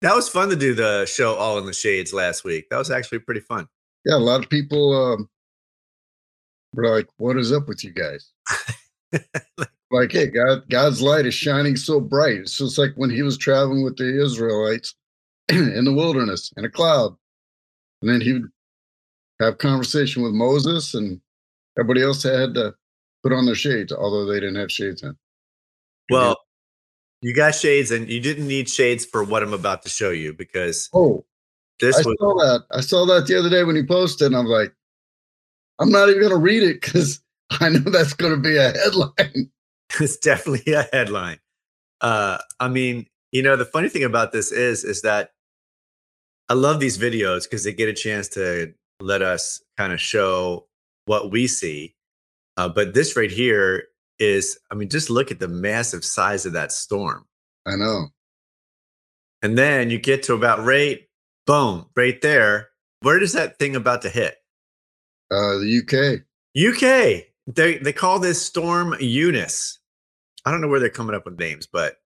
that 0.00 0.14
was 0.14 0.28
fun 0.28 0.48
to 0.48 0.56
do 0.56 0.74
the 0.74 1.04
show 1.06 1.34
all 1.34 1.58
in 1.58 1.66
the 1.66 1.74
shades 1.74 2.12
last 2.12 2.44
week. 2.44 2.68
That 2.70 2.78
was 2.78 2.90
actually 2.90 3.18
pretty 3.20 3.40
fun. 3.40 3.68
Yeah, 4.04 4.16
a 4.16 4.18
lot 4.18 4.42
of 4.42 4.50
people 4.50 4.94
um, 4.94 5.28
were 6.74 6.94
like, 6.94 7.06
"What 7.18 7.36
is 7.36 7.52
up 7.52 7.68
with 7.68 7.84
you 7.84 7.92
guys?" 7.92 8.30
like, 9.58 9.70
hey, 9.92 10.26
God, 10.26 10.68
God's 10.68 11.02
light 11.02 11.26
is 11.26 11.34
shining 11.34 11.76
so 11.76 12.00
bright. 12.00 12.38
It's 12.38 12.58
just 12.58 12.78
like 12.78 12.92
when 12.96 13.10
He 13.10 13.22
was 13.22 13.36
traveling 13.36 13.84
with 13.84 13.96
the 13.96 14.22
Israelites 14.22 14.94
in 15.48 15.84
the 15.84 15.92
wilderness 15.92 16.52
in 16.56 16.64
a 16.64 16.70
cloud, 16.70 17.16
and 18.00 18.10
then 18.10 18.20
He 18.20 18.32
would 18.32 18.50
have 19.40 19.58
conversation 19.58 20.22
with 20.22 20.32
Moses, 20.32 20.94
and 20.94 21.20
everybody 21.78 22.02
else 22.02 22.22
had 22.22 22.54
to 22.54 22.74
put 23.22 23.32
on 23.32 23.46
their 23.46 23.54
shades, 23.54 23.92
although 23.92 24.26
they 24.26 24.40
didn't 24.40 24.56
have 24.56 24.72
shades 24.72 25.02
in. 25.02 25.16
Well, 26.10 26.36
you 27.20 27.34
got 27.34 27.54
shades, 27.54 27.90
and 27.90 28.08
you 28.08 28.20
didn't 28.20 28.48
need 28.48 28.68
shades 28.68 29.04
for 29.04 29.22
what 29.22 29.42
I'm 29.42 29.52
about 29.52 29.82
to 29.82 29.88
show 29.88 30.10
you 30.10 30.32
because 30.32 30.88
oh, 30.92 31.24
this 31.80 31.96
I 31.96 32.02
was, 32.02 32.16
saw 32.18 32.34
that. 32.34 32.64
I 32.70 32.80
saw 32.80 33.06
that 33.06 33.26
the 33.26 33.38
other 33.38 33.50
day 33.50 33.64
when 33.64 33.76
he 33.76 33.82
posted, 33.82 34.26
and 34.28 34.36
I'm 34.36 34.46
like, 34.46 34.74
I'm 35.78 35.90
not 35.90 36.08
even 36.08 36.20
going 36.20 36.32
to 36.32 36.38
read 36.38 36.62
it 36.62 36.80
because 36.80 37.20
I 37.60 37.68
know 37.68 37.90
that's 37.90 38.14
going 38.14 38.32
to 38.32 38.40
be 38.40 38.56
a 38.56 38.70
headline. 38.70 39.50
it's 40.00 40.16
definitely 40.16 40.72
a 40.72 40.88
headline. 40.92 41.38
Uh, 42.00 42.38
I 42.58 42.68
mean, 42.68 43.06
you 43.30 43.42
know, 43.42 43.56
the 43.56 43.64
funny 43.64 43.88
thing 43.88 44.04
about 44.04 44.32
this 44.32 44.52
is, 44.52 44.84
is 44.84 45.02
that 45.02 45.30
I 46.48 46.54
love 46.54 46.80
these 46.80 46.98
videos 46.98 47.44
because 47.44 47.64
they 47.64 47.72
get 47.72 47.88
a 47.88 47.94
chance 47.94 48.28
to 48.30 48.74
let 49.00 49.22
us 49.22 49.62
kind 49.76 49.92
of 49.92 50.00
show 50.00 50.66
what 51.06 51.30
we 51.30 51.46
see. 51.46 51.94
Uh, 52.56 52.68
but 52.68 52.94
this 52.94 53.16
right 53.16 53.30
here 53.30 53.84
is, 54.18 54.58
I 54.70 54.74
mean, 54.74 54.88
just 54.88 55.10
look 55.10 55.30
at 55.30 55.40
the 55.40 55.48
massive 55.48 56.04
size 56.04 56.44
of 56.44 56.52
that 56.52 56.72
storm. 56.72 57.24
I 57.66 57.76
know. 57.76 58.08
And 59.42 59.56
then 59.58 59.90
you 59.90 59.98
get 59.98 60.22
to 60.24 60.34
about 60.34 60.64
right, 60.64 61.00
boom, 61.46 61.86
right 61.96 62.20
there. 62.20 62.68
Where 63.00 63.18
does 63.18 63.32
that 63.32 63.58
thing 63.58 63.74
about 63.74 64.02
to 64.02 64.08
hit? 64.08 64.36
Uh, 65.30 65.58
the 65.58 65.80
UK. 65.82 66.22
UK. 66.56 67.26
They 67.46 67.78
they 67.78 67.92
call 67.92 68.20
this 68.20 68.40
storm 68.40 68.94
Eunice. 69.00 69.78
I 70.44 70.50
don't 70.50 70.60
know 70.60 70.68
where 70.68 70.80
they're 70.80 70.88
coming 70.88 71.14
up 71.14 71.24
with 71.24 71.38
names, 71.38 71.66
but 71.66 71.96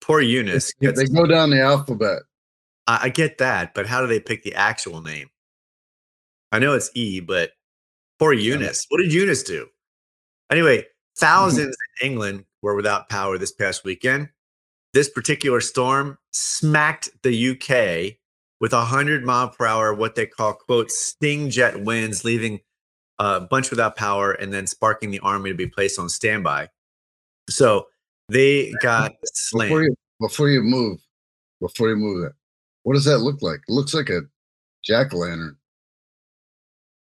poor 0.00 0.20
Eunice. 0.20 0.72
Gets, 0.80 0.98
they 0.98 1.06
go 1.06 1.26
down 1.26 1.50
the 1.50 1.60
alphabet. 1.60 2.22
I, 2.86 3.00
I 3.04 3.08
get 3.08 3.38
that, 3.38 3.74
but 3.74 3.86
how 3.86 4.00
do 4.00 4.06
they 4.06 4.20
pick 4.20 4.42
the 4.42 4.54
actual 4.54 5.02
name? 5.02 5.28
I 6.52 6.58
know 6.58 6.74
it's 6.74 6.90
E, 6.94 7.20
but 7.20 7.52
poor 8.18 8.32
Eunice. 8.32 8.86
What 8.88 8.98
did 8.98 9.12
Eunice 9.12 9.42
do? 9.42 9.68
Anyway, 10.50 10.78
mm-hmm. 10.78 10.92
Thousands 11.18 11.76
in 12.00 12.06
England 12.12 12.44
were 12.62 12.76
without 12.76 13.08
power 13.08 13.38
this 13.38 13.50
past 13.50 13.84
weekend. 13.84 14.28
This 14.94 15.10
particular 15.10 15.60
storm 15.60 16.16
smacked 16.30 17.10
the 17.22 17.50
UK 17.50 18.18
with 18.60 18.72
100 18.72 19.24
mile 19.24 19.48
per 19.48 19.66
hour, 19.66 19.92
what 19.92 20.14
they 20.14 20.26
call, 20.26 20.54
quote, 20.54 20.92
sting 20.92 21.50
jet 21.50 21.82
winds, 21.82 22.24
leaving 22.24 22.60
a 23.18 23.40
bunch 23.40 23.70
without 23.70 23.96
power 23.96 24.30
and 24.30 24.52
then 24.52 24.68
sparking 24.68 25.10
the 25.10 25.18
army 25.18 25.50
to 25.50 25.56
be 25.56 25.66
placed 25.66 25.98
on 25.98 26.08
standby. 26.08 26.68
So 27.48 27.86
they 28.28 28.72
got 28.82 29.12
slammed. 29.24 29.70
Before 29.70 29.82
you, 29.82 29.94
before 30.20 30.48
you 30.50 30.62
move, 30.62 31.00
before 31.60 31.88
you 31.88 31.96
move 31.96 32.24
it, 32.24 32.32
what 32.82 32.94
does 32.94 33.04
that 33.04 33.18
look 33.18 33.42
like? 33.42 33.60
It 33.68 33.72
looks 33.72 33.94
like 33.94 34.10
a 34.10 34.22
jack 34.84 35.12
o' 35.14 35.18
lantern. 35.18 35.56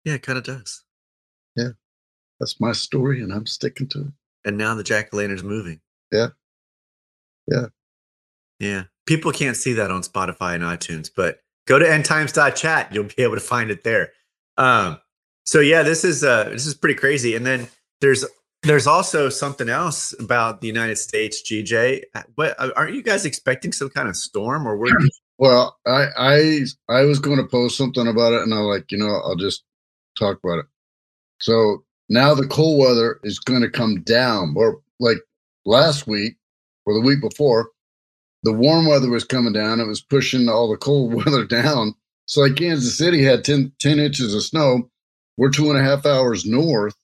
Yeah, 0.05 0.15
it 0.15 0.23
kind 0.23 0.39
of 0.39 0.45
does. 0.45 0.85
Yeah. 1.57 1.71
That's 2.41 2.61
my 2.61 2.73
story, 2.73 3.23
and 3.23 3.33
I'm 3.33 3.47
sticking 3.47 3.89
to 3.89 4.01
it. 4.01 4.13
And 4.45 4.59
now 4.59 4.75
the 4.75 4.85
jack 4.85 5.11
o' 5.13 5.17
lantern's 5.17 5.43
moving. 5.43 5.81
Yeah. 6.13 6.29
Yeah. 7.47 7.67
Yeah. 8.59 8.85
People 9.07 9.33
can't 9.33 9.57
see 9.57 9.73
that 9.75 9.91
on 9.91 10.03
Spotify 10.03 10.55
and 10.55 10.63
iTunes, 10.63 11.11
but 11.15 11.41
go 11.67 11.79
to 11.79 11.85
endtimes.chat. 11.85 12.95
You'll 12.95 13.05
be 13.05 13.23
able 13.23 13.35
to 13.35 13.41
find 13.41 13.71
it 13.71 13.85
there. 13.85 14.13
Um, 14.57 14.99
so 15.45 15.61
yeah, 15.61 15.83
this 15.83 16.05
is 16.05 16.25
uh 16.25 16.45
this 16.45 16.67
is 16.67 16.75
pretty 16.75 16.95
crazy. 16.95 17.35
And 17.35 17.45
then 17.45 17.69
there's 18.01 18.25
there's 18.65 18.87
also 18.87 19.29
something 19.29 19.69
else 19.69 20.15
about 20.19 20.61
the 20.61 20.67
United 20.67 20.97
States, 20.97 21.43
GJ. 21.43 22.03
What 22.35 22.55
uh, 22.59 22.71
aren't 22.77 22.95
you 22.95 23.03
guys 23.03 23.25
expecting 23.25 23.73
some 23.73 23.91
kind 23.91 24.09
of 24.09 24.17
storm 24.17 24.67
or 24.67 24.77
were 24.77 24.89
you- 24.89 25.11
Well, 25.37 25.77
I 25.85 26.07
I 26.17 26.61
I 26.89 27.03
was 27.03 27.19
going 27.19 27.39
to 27.39 27.47
post 27.47 27.77
something 27.77 28.07
about 28.07 28.35
it, 28.35 28.43
and 28.43 28.55
I'm 28.55 28.61
like, 28.61 28.93
you 28.93 28.99
know, 28.99 29.21
I'll 29.25 29.35
just 29.35 29.65
talk 30.17 30.39
about 30.45 30.61
it. 30.61 30.67
So 31.41 31.83
now 32.09 32.35
the 32.35 32.47
cold 32.47 32.79
weather 32.79 33.19
is 33.25 33.41
going 33.41 33.63
to 33.63 33.69
come 33.69 34.03
down. 34.03 34.55
Or 34.57 34.81
like 35.01 35.19
last 35.67 36.07
week 36.07 36.37
or 36.87 36.95
the 36.95 37.01
week 37.01 37.21
before, 37.21 37.71
the 38.45 38.53
warm 38.53 38.87
weather 38.87 39.11
was 39.11 39.25
coming 39.25 39.53
down. 39.53 39.81
It 39.81 39.89
was 39.89 40.01
pushing 40.03 40.49
all 40.49 40.71
the 40.71 40.77
cold 40.77 41.13
weather 41.25 41.45
down. 41.45 41.95
So 42.27 42.43
like 42.43 42.55
Kansas 42.55 42.97
City 42.97 43.25
had 43.25 43.45
10, 43.45 43.73
10 43.81 43.99
inches 43.99 44.35
of 44.35 44.43
snow. 44.45 44.89
We're 45.37 45.51
two 45.51 45.69
and 45.71 45.79
a 45.79 45.83
half 45.83 46.07
hours 46.07 46.47
north 46.47 46.95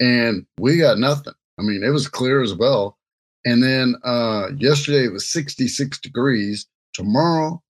and 0.00 0.46
we 0.58 0.78
got 0.78 0.98
nothing. 0.98 1.34
I 1.58 1.62
mean, 1.62 1.82
it 1.82 1.90
was 1.90 2.08
clear 2.08 2.42
as 2.42 2.54
well. 2.54 2.98
And 3.44 3.62
then 3.62 3.96
uh, 4.04 4.48
yesterday 4.56 5.04
it 5.04 5.12
was 5.12 5.28
66 5.28 6.00
degrees. 6.00 6.66
Tomorrow 6.94 7.60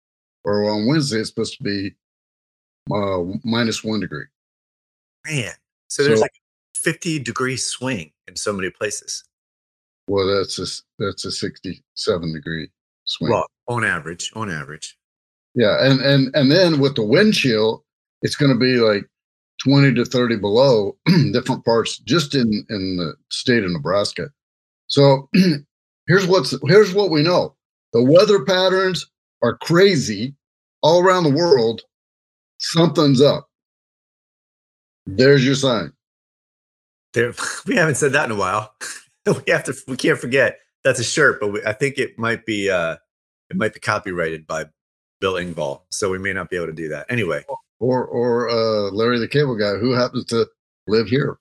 or 0.45 0.71
on 0.71 0.87
Wednesday, 0.87 1.21
it's 1.21 1.31
supposed 1.31 1.57
to 1.57 1.63
be 1.63 1.95
uh, 2.93 3.23
minus 3.43 3.83
one 3.83 4.01
degree. 4.01 4.27
Man. 5.27 5.53
So 5.89 6.05
there's 6.05 6.19
so, 6.19 6.23
like 6.23 6.35
50 6.77 7.21
degree 7.21 7.57
swing 7.57 8.13
in 8.29 8.37
so 8.37 8.53
many 8.53 8.71
places. 8.71 9.25
Well, 10.07 10.27
that's 10.27 10.59
a 10.59 10.67
that's 11.03 11.25
a 11.25 11.31
67 11.31 12.33
degree 12.35 12.69
swing. 13.05 13.33
Well, 13.33 13.47
on 13.69 13.85
average, 13.85 14.31
on 14.35 14.51
average. 14.51 14.99
Yeah, 15.55 15.77
and 15.81 16.01
and 16.01 16.35
and 16.35 16.53
then 16.53 16.79
with 16.81 16.97
the 16.97 17.03
wind 17.03 17.33
chill, 17.33 17.85
it's 18.21 18.37
going 18.37 18.53
to 18.53 18.59
be 18.59 18.75
like 18.75 19.09
20 19.65 19.95
to 19.95 20.05
30 20.05 20.37
below 20.37 20.97
different 21.33 21.65
parts 21.65 21.99
just 21.99 22.35
in 22.35 22.65
in 22.69 22.97
the 22.97 23.15
state 23.31 23.65
of 23.65 23.71
Nebraska. 23.71 24.31
So 24.89 25.29
here's 26.07 26.27
what's 26.27 26.55
here's 26.67 26.95
what 26.95 27.11
we 27.11 27.23
know. 27.23 27.55
The 27.93 28.03
weather 28.03 28.45
patterns 28.45 29.07
are 29.43 29.57
crazy 29.59 30.35
all 30.83 31.03
around 31.03 31.25
the 31.25 31.35
world. 31.35 31.83
Something's 32.59 33.21
up. 33.23 33.49
There's 35.07 35.45
your 35.45 35.55
sign. 35.55 35.93
There, 37.15 37.33
we 37.67 37.77
haven't 37.77 37.97
said 37.97 38.13
that 38.13 38.27
in 38.27 38.33
a 38.33 38.37
while. 38.39 38.75
we 39.27 39.53
have 39.53 39.65
to. 39.65 39.75
We 39.89 39.97
can't 39.97 40.19
forget 40.19 40.59
that's 40.85 41.01
a 41.01 41.05
shirt, 41.05 41.41
but 41.41 41.49
we, 41.53 41.63
I 41.65 41.73
think 41.73 41.99
it 41.99 42.19
might 42.19 42.47
be. 42.47 42.71
uh 42.71 42.97
It 43.51 43.57
might 43.57 43.75
be 43.75 43.81
copyrighted 43.81 44.47
by 44.47 44.67
Bill 45.21 45.35
Engvall, 45.35 45.83
so 45.91 46.11
we 46.11 46.19
may 46.19 46.33
not 46.33 46.51
be 46.51 46.57
able 46.57 46.67
to 46.67 46.73
do 46.73 46.89
that. 46.89 47.07
Anyway, 47.09 47.45
or 47.81 48.05
or 48.05 48.49
uh 48.49 48.91
Larry 48.91 49.19
the 49.19 49.29
Cable 49.29 49.57
Guy, 49.57 49.77
who 49.77 49.93
happens 49.93 50.25
to 50.27 50.47
live 50.87 51.09
here. 51.09 51.39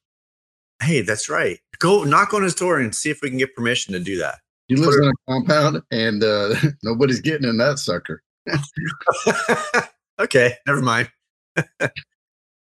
Hey, 0.81 1.01
that's 1.01 1.29
right. 1.29 1.59
Go 1.79 2.03
knock 2.03 2.33
on 2.33 2.43
his 2.43 2.55
door 2.55 2.79
and 2.79 2.93
see 2.93 3.09
if 3.09 3.21
we 3.21 3.29
can 3.29 3.37
get 3.37 3.55
permission 3.55 3.93
to 3.93 3.99
do 3.99 4.17
that. 4.17 4.39
He 4.67 4.75
lives 4.75 4.97
in 4.97 5.05
a 5.05 5.31
compound, 5.31 5.81
and 5.91 6.23
uh 6.23 6.55
nobody's 6.83 7.21
getting 7.21 7.47
in 7.47 7.57
that 7.57 7.79
sucker. 7.79 8.21
okay, 10.19 10.55
never 10.67 10.81
mind. 10.81 11.09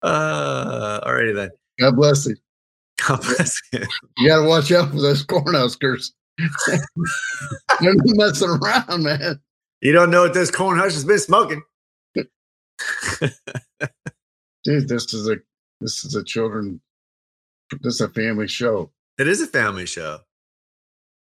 uh, 0.01 1.01
alrighty 1.01 1.35
then. 1.35 1.51
God 1.79 1.95
bless 1.95 2.25
you. 2.25 2.35
God 3.07 3.21
bless 3.21 3.61
you 3.71 3.81
You 4.17 4.27
got 4.27 4.41
to 4.41 4.47
watch 4.47 4.71
out 4.71 4.89
for 4.89 4.99
those 4.99 5.25
cornhuskers. 5.25 6.11
They're 7.81 7.93
messing 8.15 8.49
around, 8.49 9.03
man. 9.03 9.39
You 9.81 9.93
don't 9.93 10.09
know 10.09 10.23
what 10.23 10.33
this 10.33 10.51
cornhusker's 10.51 11.05
been 11.05 11.19
smoking. 11.19 11.61
Dude, 14.63 14.87
this 14.87 15.13
is 15.13 15.29
a 15.29 15.37
this 15.81 16.03
is 16.03 16.15
a 16.15 16.23
children 16.23 16.81
this 17.81 17.95
is 17.95 18.01
a 18.01 18.09
family 18.09 18.47
show. 18.47 18.91
It 19.17 19.27
is 19.27 19.41
a 19.41 19.47
family 19.47 19.85
show. 19.85 20.19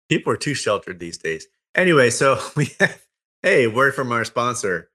People 0.10 0.34
are 0.34 0.38
too 0.38 0.54
sheltered 0.54 1.00
these 1.00 1.18
days. 1.18 1.48
Anyway, 1.76 2.10
so 2.10 2.40
we 2.56 2.70
have 2.80 3.02
hey, 3.42 3.68
word 3.68 3.96
from 3.96 4.12
our 4.12 4.26
sponsor. 4.26 4.90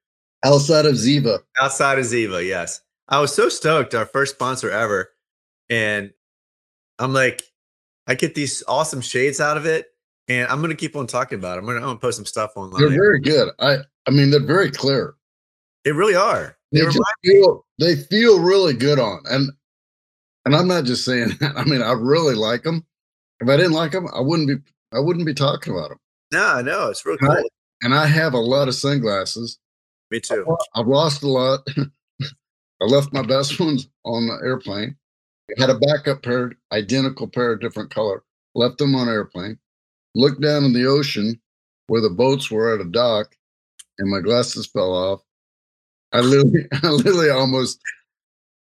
Outside 0.45 0.87
of 0.87 0.95
Ziva. 0.95 1.41
Outside 1.61 1.99
of 1.99 2.05
Ziva, 2.05 2.47
yes. 2.47 2.81
I 3.09 3.21
was 3.21 3.35
so 3.35 3.49
stoked, 3.49 3.95
our 3.95 4.07
first 4.07 4.35
sponsor 4.35 4.71
ever. 4.71 5.11
And 5.71 6.13
I'm 6.99 7.13
like, 7.13 7.43
I 8.07 8.15
get 8.15 8.35
these 8.35 8.63
awesome 8.69 9.01
shades 9.01 9.41
out 9.41 9.57
of 9.57 9.67
it, 9.67 9.87
and 10.29 10.49
I'm 10.49 10.61
gonna 10.61 10.75
keep 10.75 10.97
on 10.97 11.07
talking 11.07 11.39
about 11.39 11.57
it. 11.57 11.61
I'm 11.61 11.67
gonna, 11.67 11.79
I'm 11.79 11.85
gonna 11.87 11.99
post 11.99 12.17
some 12.17 12.27
stuff 12.27 12.53
online. 12.57 12.81
They're 12.81 12.91
very 12.91 13.21
good. 13.21 13.49
I 13.59 13.79
I 14.07 14.11
mean, 14.11 14.31
they're 14.31 14.41
very 14.41 14.71
clear. 14.71 15.15
They 15.87 15.93
really 15.93 16.17
are. 16.17 16.57
They, 16.73 16.81
they 16.81 16.91
feel 17.25 17.65
they 17.79 17.95
feel 17.95 18.43
really 18.43 18.75
good 18.75 18.99
on. 18.99 19.21
And 19.31 19.51
and 20.45 20.57
I'm 20.57 20.67
not 20.67 20.85
just 20.85 21.05
saying 21.05 21.29
that. 21.41 21.53
I 21.57 21.65
mean, 21.65 21.81
I 21.81 21.93
really 21.93 22.35
like 22.35 22.65
them. 22.65 22.85
If 23.41 23.49
I 23.49 23.57
didn't 23.57 23.73
like 23.73 23.93
them, 23.93 24.09
I 24.13 24.21
wouldn't 24.21 24.49
be 24.49 24.57
I 24.93 24.99
wouldn't 24.99 25.25
be 25.27 25.33
talking 25.33 25.73
about 25.73 25.91
them. 25.91 25.99
No, 26.33 26.61
no, 26.61 26.91
it's 26.91 27.07
real 27.07 27.17
And 27.21 27.31
I- 27.31 27.35
cool. 27.37 27.51
And 27.83 27.95
I 27.95 28.07
have 28.07 28.35
a 28.35 28.39
lot 28.39 28.67
of 28.69 28.75
sunglasses. 28.75 29.59
Me 30.11 30.19
too. 30.19 30.45
I've 30.75 30.87
lost 30.89 31.23
a 31.23 31.29
lot. 31.29 31.61
I 31.73 32.85
left 32.85 33.13
my 33.13 33.23
best 33.23 33.61
ones 33.61 33.89
on 34.05 34.27
the 34.27 34.39
airplane. 34.45 34.97
Had 35.59 35.71
a 35.71 35.79
backup 35.79 36.23
pair, 36.23 36.53
identical 36.73 37.29
pair, 37.29 37.55
different 37.55 37.91
color. 37.95 38.25
Left 38.57 38.79
them 38.79 38.97
on 38.97 39.09
airplane. 39.09 39.59
Looked 40.17 40.41
down 40.41 40.65
in 40.65 40.73
the 40.73 40.87
ocean 40.87 41.41
where 41.87 42.01
the 42.01 42.11
boats 42.11 42.51
were 42.51 42.75
at 42.75 42.81
a 42.81 42.91
dock, 42.91 43.37
and 43.99 44.11
my 44.11 44.19
glasses 44.21 44.67
fell 44.67 44.93
off. 44.93 45.23
I 46.13 46.21
literally, 46.21 46.67
I 46.83 46.89
literally 46.89 47.31
almost, 47.31 47.81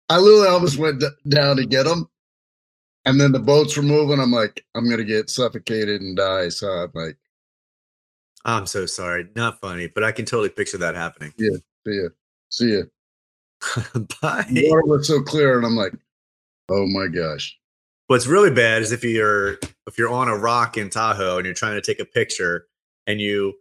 I 0.09 0.17
literally 0.17 0.47
almost 0.47 0.77
went 0.77 0.99
d- 0.99 1.07
down 1.29 1.57
to 1.57 1.65
get 1.65 1.83
them, 1.83 2.09
and 3.05 3.19
then 3.19 3.31
the 3.31 3.39
boats 3.39 3.75
were 3.77 3.83
moving. 3.83 4.19
I'm 4.19 4.31
like, 4.31 4.63
I'm 4.75 4.89
gonna 4.89 5.03
get 5.03 5.29
suffocated 5.29 6.01
and 6.01 6.17
die. 6.17 6.49
So 6.49 6.67
I'm 6.67 6.91
like, 6.93 7.17
I'm 8.45 8.65
so 8.65 8.85
sorry. 8.85 9.27
Not 9.35 9.59
funny, 9.61 9.87
but 9.87 10.03
I 10.03 10.11
can 10.11 10.25
totally 10.25 10.49
picture 10.49 10.77
that 10.77 10.95
happening. 10.95 11.33
Yeah, 11.37 11.57
see 11.85 12.01
ya, 12.01 12.09
see 12.49 12.77
ya. 12.77 12.83
Bye. 14.21 14.45
The 14.49 14.69
water 14.69 14.85
was 14.85 15.07
so 15.07 15.21
clear, 15.21 15.57
and 15.57 15.65
I'm 15.65 15.75
like, 15.75 15.93
oh 16.69 16.85
my 16.87 17.07
gosh. 17.07 17.57
What's 18.07 18.27
really 18.27 18.51
bad 18.51 18.83
is 18.83 18.91
if 18.91 19.03
you're 19.03 19.53
if 19.87 19.97
you're 19.97 20.11
on 20.11 20.27
a 20.27 20.37
rock 20.37 20.77
in 20.77 20.89
Tahoe 20.89 21.37
and 21.37 21.45
you're 21.45 21.55
trying 21.55 21.75
to 21.75 21.81
take 21.81 21.99
a 21.99 22.05
picture 22.05 22.67
and 23.07 23.19
you 23.19 23.53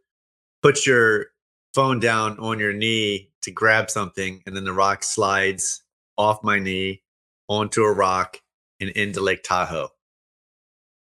put 0.63 0.87
your 0.87 1.27
phone 1.75 1.99
down 1.99 2.39
on 2.39 2.59
your 2.59 2.73
knee 2.73 3.31
to 3.45 3.51
grab 3.51 3.91
something 3.91 4.43
and 4.47 4.57
then 4.57 4.65
the 4.65 4.73
rock 4.73 5.03
slides 5.03 5.83
off 6.19 6.43
my 6.43 6.59
knee 6.59 7.03
onto 7.49 7.83
a 7.83 7.93
rock 7.93 8.41
and 8.81 8.91
into 8.91 9.21
Lake 9.21 9.43
Tahoe. 9.43 9.89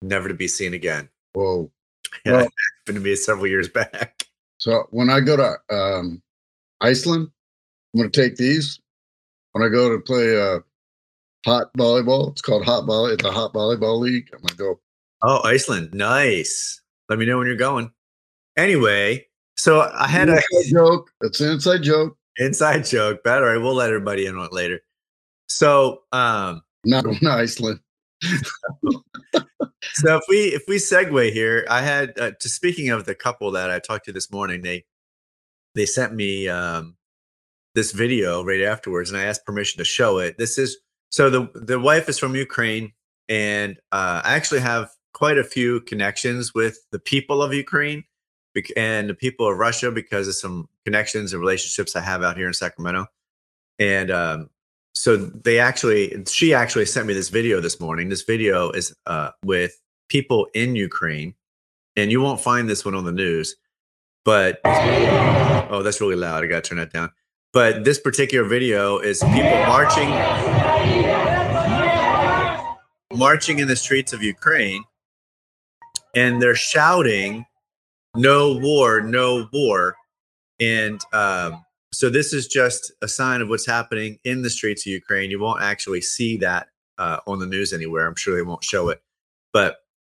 Never 0.03 0.29
to 0.29 0.35
be 0.35 0.49
seen 0.49 0.75
again. 0.75 1.09
Whoa. 1.33 1.71
Yeah, 2.25 2.33
Well- 2.33 2.41
it 2.45 2.53
happened 2.87 3.03
to 3.05 3.11
me 3.11 3.17
several 3.17 3.47
years 3.49 3.69
back. 3.69 4.23
So 4.59 4.87
when 4.91 5.11
I 5.11 5.21
go 5.21 5.37
to 5.37 5.75
um, 5.75 6.23
Iceland, 6.81 7.29
I'm 7.95 8.01
going 8.01 8.11
to 8.11 8.23
take 8.23 8.37
these. 8.37 8.81
When 9.53 9.63
I 9.65 9.69
go 9.69 9.91
to 9.91 9.99
play 10.01 10.41
uh, 10.41 10.61
hot 11.45 11.67
volleyball, 11.77 12.31
it's 12.31 12.41
called 12.43 12.65
hot 12.65 12.87
volley. 12.87 13.13
It's 13.15 13.25
a 13.25 13.31
hot 13.31 13.53
volleyball 13.53 13.99
league. 13.99 14.29
I'm 14.33 14.39
going 14.41 14.49
to 14.49 14.57
go. 14.57 14.81
Oh, 15.23 15.41
Iceland. 15.45 15.93
Nice. 15.95 16.81
Let 17.09 17.19
me 17.19 17.27
know 17.27 17.39
when 17.39 17.47
you're 17.49 17.57
going. 17.57 17.91
Anyway, 18.57 19.27
so 19.57 19.81
I 19.93 20.07
had 20.09 20.29
a 20.31 20.41
joke. 20.71 21.11
It's 21.23 21.41
an 21.41 21.51
inside 21.51 21.83
joke. 21.83 22.17
Inside 22.39 22.85
joke, 22.85 23.21
but 23.25 23.43
all 23.43 23.49
right, 23.49 23.59
we'll 23.59 23.75
let 23.75 23.89
everybody 23.89 24.27
in 24.27 24.37
on 24.37 24.47
it 24.47 24.53
later. 24.53 24.81
So, 25.49 26.03
um, 26.13 26.63
not 26.85 27.05
to 27.05 27.31
Iceland. 27.31 27.81
so 28.23 30.17
if 30.17 30.23
we 30.29 30.39
if 30.47 30.63
we 30.69 30.77
segue 30.77 31.33
here, 31.33 31.67
I 31.69 31.83
had 31.83 32.19
uh, 32.19 32.33
to 32.41 32.49
speaking 32.49 32.91
of 32.91 33.05
the 33.05 33.15
couple 33.15 33.51
that 33.53 33.71
I 33.71 33.79
talked 33.79 34.07
to 34.07 34.13
this 34.13 34.31
morning. 34.31 34.63
They 34.63 34.85
they 35.75 35.87
sent 35.87 36.15
me 36.15 36.49
um, 36.49 36.97
this 37.75 37.93
video 37.93 38.43
right 38.45 38.63
afterwards, 38.63 39.11
and 39.11 39.19
I 39.19 39.25
asked 39.25 39.45
permission 39.45 39.79
to 39.79 39.85
show 39.85 40.19
it. 40.19 40.39
This 40.39 40.59
is 40.59 40.79
so 41.11 41.31
the 41.31 41.51
the 41.55 41.79
wife 41.79 42.09
is 42.09 42.19
from 42.19 42.35
Ukraine, 42.35 42.93
and 43.29 43.77
uh, 43.93 44.23
I 44.25 44.35
actually 44.35 44.61
have 44.61 44.91
quite 45.13 45.39
a 45.39 45.45
few 45.45 45.81
connections 45.81 46.55
with 46.55 46.79
the 46.93 46.99
people 46.99 47.43
of 47.43 47.55
Ukraine 47.55 48.05
and 48.77 49.09
the 49.09 49.15
people 49.15 49.49
of 49.49 49.59
Russia 49.59 49.91
because 49.91 50.29
of 50.29 50.35
some 50.35 50.69
connections 50.85 51.33
and 51.33 51.41
relationships 51.41 51.97
I 51.97 52.01
have 52.01 52.23
out 52.23 52.37
here 52.37 52.47
in 52.47 52.55
Sacramento. 52.55 53.07
And 53.79 54.11
um, 54.11 54.51
so 54.95 55.17
they 55.17 55.59
actually, 55.59 56.25
she 56.27 56.55
actually 56.55 56.87
sent 56.87 57.07
me 57.07 57.15
this 57.15 57.29
video 57.29 57.61
this 57.61 57.81
morning. 57.81 58.09
This 58.09 58.23
video 58.23 58.71
is 58.71 58.95
uh, 59.07 59.31
with 59.45 59.81
people 60.09 60.49
in 60.55 60.77
Ukraine, 60.77 61.35
and 61.97 62.11
you 62.11 62.21
won't 62.21 62.41
find 62.41 62.69
this 62.69 62.85
one 62.85 62.95
on 62.95 63.05
the 63.05 63.13
news. 63.13 63.57
But 64.25 64.61
oh, 64.65 65.83
that's 65.85 66.01
really 66.01 66.17
loud. 66.17 66.43
I 66.43 66.47
got 66.47 66.65
to 66.65 66.69
turn 66.69 66.79
that 66.79 66.93
down. 66.93 67.11
But 67.53 67.85
this 67.85 68.01
particular 68.01 68.47
video 68.49 68.99
is 68.99 69.21
people 69.21 69.51
marching, 69.67 70.11
marching 73.17 73.61
in 73.61 73.69
the 73.69 73.77
streets 73.77 74.13
of 74.13 74.23
Ukraine, 74.23 74.83
and 76.15 76.43
they're 76.43 76.57
shouting, 76.57 77.47
"No 78.17 78.59
war, 78.59 79.01
no 79.01 79.49
war!" 79.53 79.97
And 80.61 81.01
um, 81.13 81.65
so 81.93 82.11
this 82.11 82.33
is 82.33 82.47
just 82.47 82.93
a 83.03 83.09
sign 83.09 83.41
of 83.41 83.49
what's 83.49 83.67
happening 83.67 84.19
in 84.25 84.43
the 84.43 84.51
streets 84.51 84.87
of 84.87 84.93
Ukraine. 84.93 85.31
You 85.31 85.41
won't 85.41 85.63
actually 85.63 86.01
see 86.01 86.37
that 86.39 86.69
uh, 86.99 87.19
on 87.27 87.39
the 87.39 87.47
news 87.47 87.73
anywhere. 87.73 88.07
I'm 88.07 88.17
sure 88.17 88.35
they 88.35 88.43
won't 88.43 88.65
show 88.65 88.89
it, 88.89 89.03
but 89.53 89.79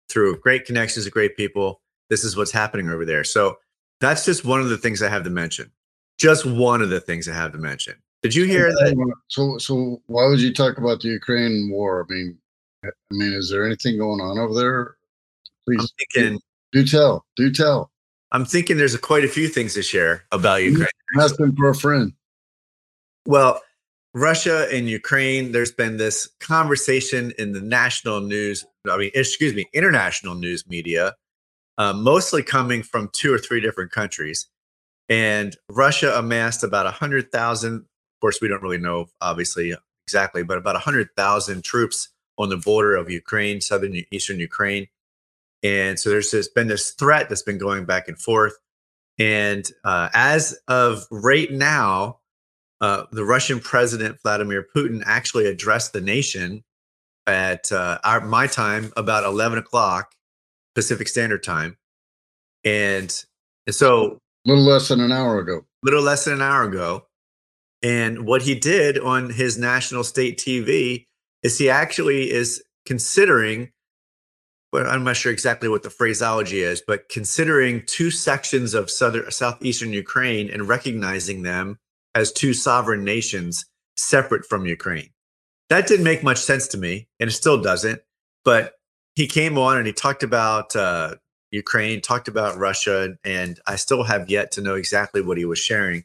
through 0.10 0.40
great 0.40 0.66
connections 0.66 1.06
of 1.06 1.12
great 1.12 1.36
people, 1.36 1.82
this 2.10 2.24
is 2.24 2.38
what's 2.38 2.52
happening 2.52 2.90
over 2.90 3.06
there. 3.06 3.24
So 3.24 3.58
that's 4.00 4.26
just 4.26 4.46
one 4.46 4.62
of 4.62 4.70
the 4.70 4.78
things 4.78 5.02
I 5.02 5.10
have 5.10 5.24
to 5.24 5.30
mention. 5.30 5.72
Just 6.18 6.46
one 6.46 6.82
of 6.82 6.90
the 6.90 7.00
things 7.00 7.28
I 7.28 7.34
have 7.34 7.52
to 7.52 7.58
mention. 7.58 7.96
Did 8.24 8.34
you 8.34 8.46
hear 8.46 8.72
that? 8.72 9.14
So, 9.28 9.58
so 9.58 10.02
why 10.08 10.28
would 10.28 10.40
you 10.40 10.54
talk 10.54 10.78
about 10.78 11.02
the 11.02 11.10
Ukraine 11.10 11.70
war? 11.70 12.06
I 12.10 12.12
mean, 12.12 12.38
I 12.84 12.90
mean, 13.12 13.34
is 13.34 13.50
there 13.50 13.66
anything 13.66 13.98
going 13.98 14.22
on 14.22 14.40
over 14.40 14.54
there? 14.54 14.82
I'm 14.82 15.78
Please 15.78 15.94
thinking. 16.14 16.40
Do 16.72 16.86
tell. 16.86 17.26
Do 17.36 17.52
tell. 17.52 17.92
I'm 18.32 18.46
thinking 18.46 18.78
there's 18.78 18.94
a, 18.94 19.00
quite 19.00 19.24
a 19.24 19.30
few 19.30 19.48
things 19.48 19.74
to 19.76 19.82
share 19.82 20.26
about 20.32 20.64
Ukraine. 20.64 20.88
Asking 21.20 21.56
for 21.56 21.70
a 21.70 21.76
friend. 21.76 22.14
Well, 23.26 23.62
Russia 24.14 24.68
and 24.72 24.90
Ukraine, 24.90 25.52
there's 25.52 25.72
been 25.72 25.98
this 25.98 26.28
conversation 26.40 27.34
in 27.38 27.54
the 27.54 27.62
national 27.62 28.22
news, 28.22 28.66
I 28.90 28.98
mean, 28.98 29.12
excuse 29.14 29.54
me, 29.54 29.66
international 29.74 30.36
news 30.36 30.68
media, 30.68 31.16
uh, 31.78 31.94
mostly 31.94 32.44
coming 32.44 32.84
from 32.84 33.10
two 33.14 33.34
or 33.34 33.38
three 33.38 33.62
different 33.62 33.92
countries. 33.92 34.48
And 35.10 35.56
Russia 35.70 36.18
amassed 36.18 36.64
about 36.64 36.86
100,000, 36.86 37.76
of 37.76 37.84
course, 38.20 38.40
we 38.42 38.48
don't 38.48 38.64
really 38.64 38.78
know, 38.78 39.06
obviously, 39.22 39.74
exactly, 40.06 40.44
but 40.44 40.58
about 40.58 40.76
100,000 40.76 41.64
troops 41.64 42.10
on 42.38 42.50
the 42.50 42.58
border 42.58 42.96
of 42.96 43.10
Ukraine, 43.10 43.62
southern, 43.62 43.96
eastern 44.12 44.40
Ukraine. 44.40 44.88
And 45.64 46.00
so 46.00 46.10
there's 46.10 46.32
just 46.32 46.54
been 46.54 46.68
this 46.68 46.92
threat 46.92 47.30
that's 47.30 47.42
been 47.42 47.58
going 47.58 47.86
back 47.86 48.08
and 48.08 48.20
forth. 48.20 48.54
And 49.20 49.70
uh, 49.84 50.10
as 50.14 50.58
of 50.68 51.06
right 51.10 51.52
now, 51.52 52.20
uh, 52.82 53.06
the 53.12 53.26
Russian 53.26 53.60
President 53.60 54.22
Vladimir 54.22 54.66
Putin 54.76 55.02
actually 55.06 55.48
addressed 55.48 55.94
the 55.94 56.02
nation 56.02 56.64
at 57.26 57.72
uh, 57.72 57.98
our, 58.04 58.22
my 58.22 58.48
time 58.48 58.92
about 58.96 59.24
11 59.24 59.58
o'clock 59.58 60.14
Pacific 60.76 61.08
Standard 61.08 61.42
Time, 61.42 61.76
and 62.64 63.26
and 63.66 63.76
so 63.76 64.20
A 64.46 64.50
little 64.50 64.64
less 64.64 64.90
than 64.90 65.00
an 65.02 65.12
hour 65.12 65.40
ago. 65.40 65.66
little 65.82 66.04
less 66.04 66.26
than 66.26 66.36
an 66.36 66.42
hour 66.44 66.64
ago. 66.64 67.08
And 67.82 68.28
what 68.28 68.44
he 68.44 68.54
did 68.54 68.98
on 69.00 69.32
his 69.32 69.58
national 69.58 70.04
state 70.04 70.38
TV 70.38 71.06
is 71.42 71.58
he 71.58 71.70
actually 71.70 72.32
is 72.32 72.64
considering, 72.86 73.72
I'm 74.86 75.04
not 75.04 75.16
sure 75.16 75.32
exactly 75.32 75.70
what 75.70 75.84
the 75.84 75.90
phraseology 75.90 76.62
is, 76.62 76.82
but 76.86 77.10
considering 77.10 77.84
two 77.86 78.12
sections 78.12 78.74
of 78.74 78.92
southern 78.92 79.32
southeastern 79.32 79.94
Ukraine 79.94 80.50
and 80.50 80.68
recognizing 80.68 81.44
them 81.44 81.80
as 82.14 82.32
two 82.32 82.54
sovereign 82.54 83.04
nations 83.04 83.66
separate 83.96 84.46
from 84.46 84.66
Ukraine. 84.66 85.10
That 85.70 85.88
didn't 85.88 86.04
make 86.04 86.24
much 86.24 86.38
sense 86.38 86.68
to 86.70 86.78
me, 86.78 87.08
and 87.20 87.30
it 87.30 87.34
still 87.34 87.62
doesn't. 87.62 88.02
But 88.44 88.74
he 89.16 89.28
came 89.28 89.58
on 89.58 89.78
and 89.78 89.88
he 89.88 89.94
talked 89.94 90.24
about 90.24 90.76
uh, 90.76 91.16
Ukraine, 91.52 92.02
talked 92.02 92.28
about 92.28 92.58
Russia, 92.58 93.16
and 93.24 93.60
I 93.66 93.78
still 93.78 94.04
have 94.04 94.30
yet 94.30 94.52
to 94.52 94.62
know 94.62 94.76
exactly 94.76 95.22
what 95.22 95.38
he 95.38 95.46
was 95.46 95.60
sharing. 95.60 96.04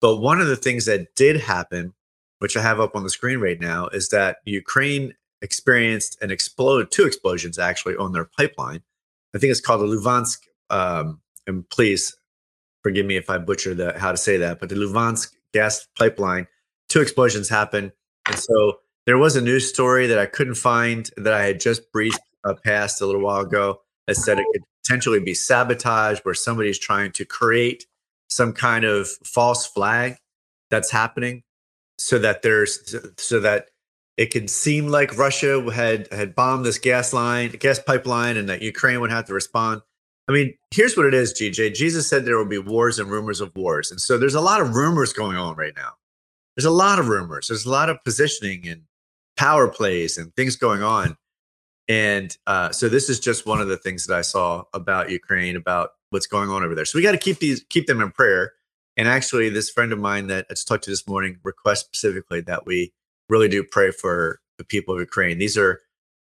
But 0.00 0.16
one 0.16 0.40
of 0.40 0.46
the 0.46 0.56
things 0.56 0.86
that 0.86 1.14
did 1.14 1.40
happen, 1.40 1.94
which 2.38 2.56
I 2.56 2.62
have 2.62 2.80
up 2.80 2.94
on 2.94 3.02
the 3.02 3.10
screen 3.10 3.40
right 3.40 3.60
now, 3.60 3.88
is 3.88 4.10
that 4.10 4.38
Ukraine 4.44 5.14
experienced 5.42 6.20
an 6.22 6.30
explode, 6.30 6.90
two 6.90 7.04
explosions 7.04 7.58
actually 7.58 7.96
on 7.96 8.12
their 8.12 8.24
pipeline. 8.24 8.82
I 9.34 9.38
think 9.38 9.50
it's 9.50 9.60
called 9.60 9.82
the 9.82 9.86
Luhansk. 9.86 10.38
Um, 10.70 11.20
and 11.46 11.68
please 11.68 12.16
forgive 12.82 13.06
me 13.06 13.16
if 13.16 13.30
I 13.30 13.38
butcher 13.38 13.74
the 13.74 13.98
how 13.98 14.10
to 14.12 14.16
say 14.16 14.36
that, 14.38 14.60
but 14.60 14.68
the 14.68 14.74
Luhansk 14.74 15.32
gas 15.52 15.86
pipeline, 15.98 16.46
two 16.88 17.00
explosions 17.00 17.48
happened, 17.48 17.92
and 18.26 18.38
so 18.38 18.78
there 19.06 19.18
was 19.18 19.36
a 19.36 19.40
news 19.40 19.68
story 19.68 20.06
that 20.08 20.18
I 20.18 20.26
couldn't 20.26 20.56
find 20.56 21.08
that 21.16 21.32
I 21.32 21.44
had 21.44 21.60
just 21.60 21.92
breezed 21.92 22.20
uh, 22.44 22.54
past 22.64 23.00
a 23.00 23.06
little 23.06 23.20
while 23.20 23.40
ago 23.40 23.80
that 24.06 24.16
said 24.16 24.38
it 24.38 24.46
could 24.52 24.62
potentially 24.84 25.20
be 25.20 25.34
sabotage, 25.34 26.20
where 26.20 26.34
somebody's 26.34 26.78
trying 26.78 27.12
to 27.12 27.24
create 27.24 27.86
some 28.28 28.52
kind 28.52 28.84
of 28.84 29.08
false 29.24 29.66
flag 29.66 30.16
that's 30.70 30.90
happening, 30.90 31.42
so 31.98 32.18
that 32.18 32.42
there's 32.42 32.96
so 33.16 33.40
that 33.40 33.68
it 34.16 34.32
could 34.32 34.48
seem 34.48 34.88
like 34.88 35.16
Russia 35.18 35.62
had 35.70 36.08
had 36.12 36.34
bombed 36.34 36.64
this 36.64 36.78
gas 36.78 37.12
line, 37.12 37.50
gas 37.50 37.78
pipeline, 37.78 38.36
and 38.36 38.48
that 38.48 38.62
Ukraine 38.62 39.00
would 39.00 39.10
have 39.10 39.26
to 39.26 39.34
respond. 39.34 39.82
I 40.28 40.32
mean, 40.32 40.54
here's 40.72 40.96
what 40.96 41.06
it 41.06 41.14
is, 41.14 41.32
GJ. 41.34 41.74
Jesus 41.74 42.08
said 42.08 42.24
there 42.24 42.38
will 42.38 42.44
be 42.46 42.58
wars 42.58 42.98
and 42.98 43.08
rumors 43.08 43.40
of 43.40 43.54
wars. 43.54 43.90
And 43.90 44.00
so 44.00 44.18
there's 44.18 44.34
a 44.34 44.40
lot 44.40 44.60
of 44.60 44.74
rumors 44.74 45.12
going 45.12 45.36
on 45.36 45.54
right 45.56 45.74
now. 45.76 45.92
there's 46.56 46.64
a 46.64 46.70
lot 46.70 46.98
of 46.98 47.08
rumors. 47.08 47.48
There's 47.48 47.66
a 47.66 47.70
lot 47.70 47.90
of 47.90 48.02
positioning 48.02 48.66
and 48.66 48.82
power 49.36 49.68
plays 49.68 50.16
and 50.16 50.34
things 50.34 50.56
going 50.56 50.82
on. 50.82 51.16
And 51.86 52.36
uh, 52.46 52.72
so 52.72 52.88
this 52.88 53.08
is 53.08 53.20
just 53.20 53.46
one 53.46 53.60
of 53.60 53.68
the 53.68 53.76
things 53.76 54.06
that 54.06 54.16
I 54.16 54.22
saw 54.22 54.64
about 54.72 55.10
Ukraine, 55.10 55.54
about 55.54 55.90
what's 56.10 56.26
going 56.26 56.48
on 56.50 56.64
over 56.64 56.74
there. 56.74 56.86
So 56.86 56.98
we 56.98 57.02
got 57.02 57.12
to 57.12 57.18
keep 57.18 57.38
these, 57.38 57.62
keep 57.68 57.86
them 57.86 58.00
in 58.00 58.10
prayer. 58.10 58.54
And 58.96 59.06
actually, 59.06 59.50
this 59.50 59.70
friend 59.70 59.92
of 59.92 59.98
mine 59.98 60.28
that 60.28 60.46
I 60.50 60.54
just 60.54 60.66
talked 60.66 60.84
to 60.84 60.90
this 60.90 61.06
morning 61.06 61.38
requests 61.44 61.80
specifically 61.80 62.40
that 62.42 62.66
we 62.66 62.92
really 63.28 63.48
do 63.48 63.64
pray 63.64 63.90
for 63.90 64.40
the 64.58 64.64
people 64.64 64.94
of 64.94 65.00
Ukraine. 65.00 65.38
These 65.38 65.56
are 65.58 65.80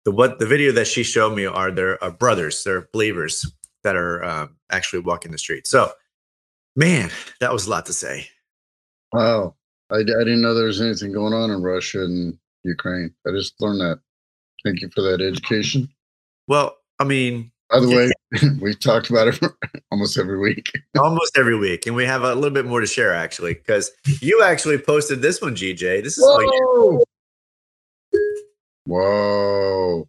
the 0.04 0.12
what 0.12 0.38
the 0.38 0.46
video 0.46 0.72
that 0.72 0.86
she 0.86 1.02
showed 1.02 1.34
me 1.36 1.46
are 1.46 1.70
their 1.70 2.02
uh, 2.02 2.10
brothers, 2.10 2.64
they're 2.64 2.88
believers 2.92 3.50
that 3.84 3.96
are 3.96 4.24
um, 4.24 4.56
actually 4.70 5.00
walking 5.00 5.32
the 5.32 5.38
street. 5.38 5.66
So, 5.66 5.92
man, 6.76 7.10
that 7.40 7.52
was 7.52 7.66
a 7.66 7.70
lot 7.70 7.86
to 7.86 7.92
say. 7.92 8.28
Wow, 9.12 9.54
I, 9.90 9.96
I 9.96 10.02
didn't 10.02 10.42
know 10.42 10.54
there 10.54 10.66
was 10.66 10.80
anything 10.80 11.12
going 11.12 11.32
on 11.32 11.50
in 11.50 11.62
Russia 11.62 12.04
and 12.04 12.38
Ukraine. 12.64 13.14
I 13.26 13.30
just 13.30 13.60
learned 13.60 13.80
that. 13.80 14.00
Thank 14.64 14.80
you 14.80 14.90
for 14.94 15.02
that 15.02 15.20
education. 15.20 15.88
Well, 16.48 16.76
I 16.98 17.04
mean, 17.04 17.52
by 17.70 17.80
the 17.80 17.88
way, 17.88 18.10
we 18.60 18.74
talked 18.74 19.10
about 19.10 19.28
it 19.28 19.40
almost 19.92 20.18
every 20.18 20.38
week. 20.38 20.70
almost 20.98 21.36
every 21.36 21.56
week, 21.58 21.86
and 21.86 21.94
we 21.94 22.04
have 22.04 22.22
a 22.22 22.34
little 22.34 22.50
bit 22.50 22.66
more 22.66 22.80
to 22.80 22.86
share 22.86 23.12
actually, 23.14 23.54
because 23.54 23.90
you 24.20 24.42
actually 24.42 24.78
posted 24.78 25.22
this 25.22 25.40
one, 25.40 25.54
GJ. 25.54 26.02
This 26.02 26.18
is 26.18 26.24
like 26.24 26.46
Whoa! 26.46 26.90
You- 26.92 27.04
Whoa! 28.86 30.08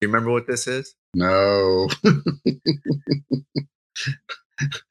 You 0.00 0.08
remember 0.08 0.30
what 0.30 0.46
this 0.46 0.66
is? 0.66 0.94
No. 1.14 1.88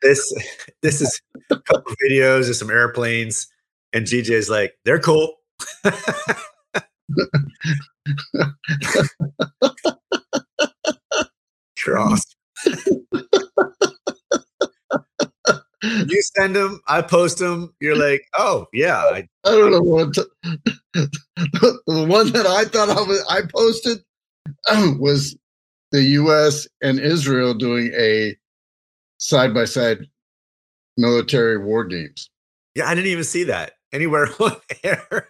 this 0.01 0.33
this 0.81 1.01
is 1.01 1.21
a 1.49 1.57
couple 1.57 1.93
videos 2.05 2.49
of 2.49 2.55
some 2.57 2.69
airplanes, 2.69 3.47
and 3.93 4.05
GJ 4.05 4.31
is 4.31 4.49
like, 4.49 4.73
they're 4.83 4.99
cool. 4.99 5.35
Cross. 11.83 12.35
you 15.83 16.21
send 16.35 16.55
them, 16.55 16.81
I 16.87 17.01
post 17.01 17.39
them. 17.39 17.73
You're 17.79 17.97
like, 17.97 18.23
oh 18.37 18.67
yeah. 18.73 18.97
I, 18.97 19.27
I 19.45 19.51
don't 19.51 19.71
know 19.71 19.81
what 19.81 20.13
to, 20.15 20.27
the 20.93 22.05
one 22.07 22.31
that 22.33 22.45
I 22.45 22.65
thought 22.65 22.89
I 22.89 23.01
was 23.01 23.25
I 23.29 23.41
posted 23.53 23.99
was 24.99 25.37
the 25.91 26.03
U.S. 26.03 26.67
and 26.81 26.99
Israel 26.99 27.53
doing 27.53 27.91
a 27.97 28.35
side 29.17 29.53
by 29.53 29.65
side 29.65 29.99
military 30.97 31.57
war 31.57 31.85
games. 31.85 32.29
Yeah, 32.75 32.87
I 32.87 32.95
didn't 32.95 33.11
even 33.11 33.23
see 33.23 33.45
that 33.45 33.73
anywhere 33.91 34.29
on 34.39 34.55
there. 34.83 35.29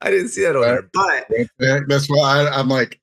I 0.00 0.10
didn't 0.10 0.28
see 0.28 0.42
that 0.42 0.56
on 0.56 0.62
there, 0.62 0.90
but 0.92 1.88
that's 1.88 2.08
why 2.08 2.46
I, 2.46 2.60
am 2.60 2.68
like, 2.68 3.00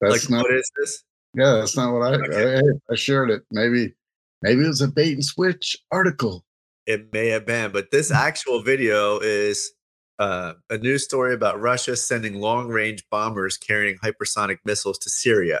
that's 0.00 0.24
like, 0.24 0.30
not 0.30 0.44
what 0.44 0.54
is 0.54 0.70
this? 0.78 1.04
Yeah, 1.34 1.52
that's 1.52 1.76
not 1.76 1.92
what 1.92 2.02
I, 2.02 2.14
okay. 2.28 2.58
I, 2.58 2.92
I 2.92 2.96
shared 2.96 3.30
it. 3.30 3.42
Maybe 3.50 3.94
maybe 4.42 4.64
it 4.64 4.68
was 4.68 4.80
a 4.80 4.88
bait 4.88 5.14
and 5.14 5.24
switch 5.24 5.76
article. 5.90 6.44
It 6.86 7.12
may 7.12 7.28
have 7.28 7.46
been, 7.46 7.72
but 7.72 7.90
this 7.90 8.10
actual 8.12 8.62
video 8.62 9.18
is 9.18 9.72
uh, 10.18 10.54
a 10.70 10.78
news 10.78 11.04
story 11.04 11.34
about 11.34 11.60
Russia 11.60 11.96
sending 11.96 12.40
long 12.40 12.68
range 12.68 13.04
bombers 13.10 13.56
carrying 13.56 13.98
hypersonic 13.98 14.58
missiles 14.64 14.98
to 14.98 15.10
Syria. 15.10 15.60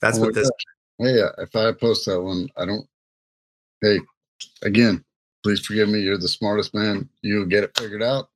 That's 0.00 0.18
oh 0.18 0.22
what 0.22 0.34
this. 0.34 0.50
Hey, 0.98 1.20
uh, 1.20 1.30
if 1.38 1.54
I 1.56 1.72
post 1.72 2.06
that 2.06 2.20
one, 2.20 2.48
I 2.56 2.64
don't. 2.64 2.86
Hey, 3.80 3.98
again, 4.62 5.04
please 5.42 5.60
forgive 5.60 5.88
me. 5.88 6.00
You're 6.00 6.18
the 6.18 6.28
smartest 6.28 6.74
man. 6.74 7.08
You'll 7.22 7.46
get 7.46 7.64
it 7.64 7.76
figured 7.76 8.02
out. 8.02 8.28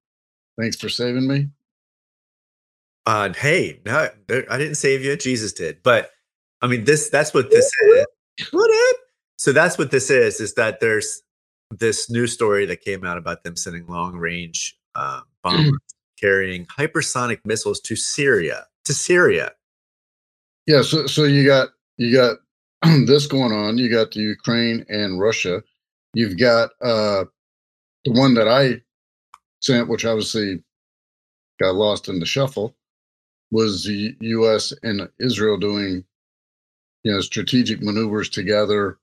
Thanks 0.59 0.76
for 0.76 0.88
saving 0.88 1.28
me. 1.28 1.48
Uh, 3.07 3.33
hey, 3.33 3.81
no, 3.87 4.09
I 4.29 4.59
didn't 4.59 4.75
save 4.75 5.05
you. 5.05 5.16
Jesus 5.16 5.53
did. 5.53 5.83
But 5.83 6.11
I 6.61 6.66
mean, 6.66 6.85
this 6.85 7.09
that's 7.09 7.33
what 7.33 7.51
this 7.51 7.64
is. 7.64 8.07
What 8.51 8.71
up? 8.90 8.97
So 9.37 9.53
that's 9.53 9.79
what 9.79 9.90
this 9.90 10.11
is, 10.11 10.40
is 10.40 10.55
that 10.55 10.81
there's 10.81 11.23
this 11.71 12.11
new 12.11 12.27
story 12.27 12.66
that 12.66 12.81
came 12.81 13.05
out 13.05 13.19
about 13.19 13.45
them 13.45 13.57
sending 13.57 13.87
long 13.87 14.16
range 14.16 14.77
uh, 14.95 15.21
bombers 15.42 15.79
carrying 16.19 16.66
hypersonic 16.66 17.38
missiles 17.45 17.81
to 17.81 17.97
Syria. 17.97 18.66
To 18.85 18.95
Syria. 18.95 19.53
Yeah, 20.66 20.83
so 20.83 21.07
so 21.07 21.25
you 21.25 21.47
got 21.47 21.69
you 21.97 22.12
got 22.12 22.38
this 23.07 23.27
going 23.27 23.53
on. 23.53 23.79
You 23.79 23.90
got 23.90 24.11
the 24.11 24.21
Ukraine 24.21 24.85
and 24.88 25.21
Russia. 25.21 25.62
You've 26.14 26.38
got 26.38 26.71
uh 26.83 27.25
the 28.05 28.12
one 28.12 28.35
that 28.35 28.49
I 28.49 28.81
sent, 29.61 29.88
which 29.88 30.05
obviously 30.05 30.62
got 31.61 31.75
lost 31.75 32.09
in 32.09 32.21
the 32.21 32.27
shuffle, 32.27 32.75
was 33.57 33.85
the 33.85 34.14
U.S. 34.21 34.75
and 34.83 35.09
Israel 35.19 35.57
doing, 35.57 36.05
you 37.05 37.12
know, 37.12 37.21
strategic 37.23 37.81
maneuvers 37.81 38.29
together, 38.29 38.99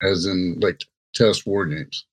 as 0.00 0.24
in 0.24 0.56
like 0.60 0.84
test 1.16 1.44
war 1.48 1.66
games, 1.66 2.06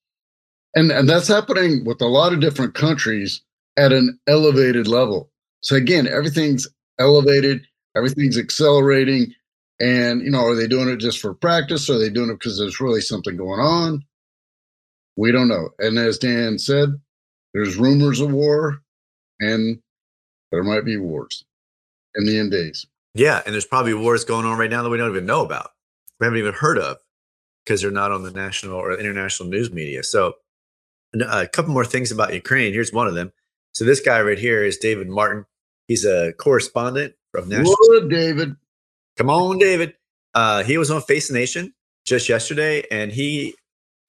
and 0.76 0.89
and 0.89 1.08
that's 1.08 1.28
happening 1.28 1.86
with 1.86 2.02
a 2.02 2.08
lot 2.08 2.34
of 2.34 2.39
different 2.39 2.74
countries 2.74 3.43
at 3.78 3.93
an 3.93 4.19
elevated 4.26 4.88
level. 4.88 5.30
So 5.62 5.76
again, 5.76 6.08
everything's 6.08 6.67
elevated, 7.00 7.67
everything's 7.95 8.39
accelerating, 8.39 9.36
and 9.80 10.24
you 10.24 10.32
know, 10.32 10.43
are 10.43 10.56
they 10.56 10.67
doing 10.67 10.89
it 10.89 10.98
just 10.98 11.19
for 11.19 11.36
practice? 11.36 11.88
Are 11.88 12.00
they 12.00 12.10
doing 12.10 12.32
it 12.32 12.39
because 12.39 12.58
there's 12.58 12.82
really 12.82 13.02
something 13.02 13.38
going 13.38 13.60
on? 13.60 14.04
We 15.17 15.32
don't 15.32 15.50
know. 15.50 15.69
And 15.78 16.00
as 16.00 16.17
Dan 16.17 16.58
said, 16.58 17.00
there's 17.54 17.78
rumors 17.78 18.21
of 18.21 18.32
war, 18.32 18.82
and 19.39 19.80
there 20.52 20.63
might 20.63 20.84
be 20.84 20.98
wars 20.98 21.45
in 22.15 22.25
the 22.25 22.38
end 22.38 22.51
days. 22.51 22.86
Yeah, 23.13 23.41
and 23.45 23.54
there's 23.54 23.65
probably 23.65 23.93
wars 23.93 24.25
going 24.25 24.45
on 24.45 24.58
right 24.58 24.69
now 24.69 24.84
that 24.84 24.89
we 24.89 24.97
don't 24.97 25.10
even 25.10 25.25
know 25.25 25.43
about. 25.43 25.71
We 26.19 26.25
haven't 26.25 26.39
even 26.39 26.54
heard 26.54 26.78
of 26.78 26.97
because 27.63 27.82
they're 27.82 27.91
not 27.91 28.12
on 28.12 28.23
the 28.23 28.32
national 28.32 28.75
or 28.75 28.97
international 28.99 29.49
news 29.49 29.71
media. 29.71 30.04
So, 30.04 30.34
a 31.13 31.47
couple 31.47 31.73
more 31.73 31.86
things 31.86 32.12
about 32.12 32.34
Ukraine. 32.34 32.73
Here's 32.73 32.91
one 32.91 33.08
of 33.08 33.15
them. 33.15 33.32
So, 33.73 33.86
this 33.86 34.01
guy 34.01 34.21
right 34.21 34.38
here 34.38 34.63
is 34.63 34.78
David 34.78 35.08
Martin. 35.08 35.45
He's 35.88 36.04
a 36.04 36.34
correspondent 36.34 37.13
from 37.32 37.47
National. 37.47 37.75
Whoa, 37.80 38.08
David. 38.08 38.56
Come 39.17 39.30
on, 39.30 39.60
David. 39.60 39.95
Uh, 40.34 40.63
he 40.63 40.78
was 40.78 40.91
on 40.91 41.01
Face 41.01 41.32
Nation 41.32 41.73
just 42.06 42.28
yesterday, 42.28 42.84
and 42.91 43.12
he 43.12 43.56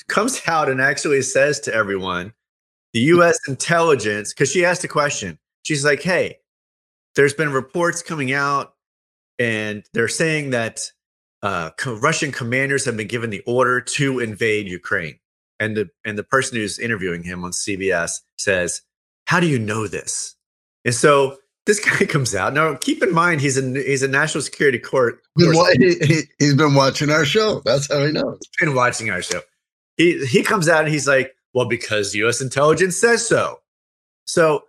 comes 0.09 0.43
out 0.49 0.69
and 0.69 0.81
actually 0.81 1.23
says 1.23 1.61
to 1.61 1.75
everyone, 1.75 2.33
the 2.93 3.01
U.S. 3.01 3.39
intelligence, 3.47 4.33
because 4.33 4.51
she 4.51 4.65
asked 4.65 4.83
a 4.85 4.89
question. 4.89 5.39
She's 5.63 5.85
like, 5.85 6.03
"Hey, 6.03 6.39
there's 7.17 7.35
been 7.35 7.53
reports 7.53 8.03
coming 8.03 8.33
out, 8.33 8.75
and 9.39 9.85
they're 9.93 10.09
saying 10.09 10.51
that 10.51 10.93
uh, 11.43 11.71
Russian 11.87 12.31
commanders 12.31 12.85
have 12.85 12.97
been 12.97 13.09
given 13.09 13.31
the 13.31 13.43
order 13.47 13.81
to 13.81 14.21
invade 14.21 14.69
Ukraine." 14.69 15.19
And 15.59 15.77
the 15.77 15.89
and 16.05 16.19
the 16.19 16.25
person 16.25 16.59
who's 16.59 16.79
interviewing 16.79 17.23
him 17.23 17.45
on 17.45 17.51
CBS 17.51 18.21
says, 18.37 18.83
"How 19.27 19.41
do 19.41 19.47
you 19.47 19.59
know 19.59 19.87
this?" 19.87 20.37
And 20.85 20.95
so 20.95 21.39
this 21.67 21.81
guy 21.85 22.07
comes 22.07 22.35
out. 22.35 22.55
Now, 22.55 22.75
keep 22.77 23.03
in 23.03 23.13
mind, 23.13 23.41
he's 23.41 23.59
a 23.59 23.83
he's 23.83 24.03
a 24.03 24.09
national 24.09 24.43
security 24.43 24.79
court. 24.79 25.21
He, 25.39 26.23
has 26.41 26.55
been 26.55 26.75
watching 26.75 27.11
our 27.11 27.25
show. 27.25 27.61
That's 27.65 27.93
how 27.93 28.05
he 28.05 28.13
knows. 28.13 28.39
He's 28.41 28.67
been 28.67 28.75
watching 28.75 29.11
our 29.11 29.21
show. 29.21 29.41
He 29.97 30.25
he 30.27 30.43
comes 30.43 30.69
out 30.69 30.85
and 30.85 30.93
he's 30.93 31.07
like, 31.07 31.35
"Well, 31.53 31.67
because 31.67 32.15
U.S. 32.15 32.41
intelligence 32.41 32.97
says 32.97 33.27
so." 33.27 33.61
So, 34.25 34.65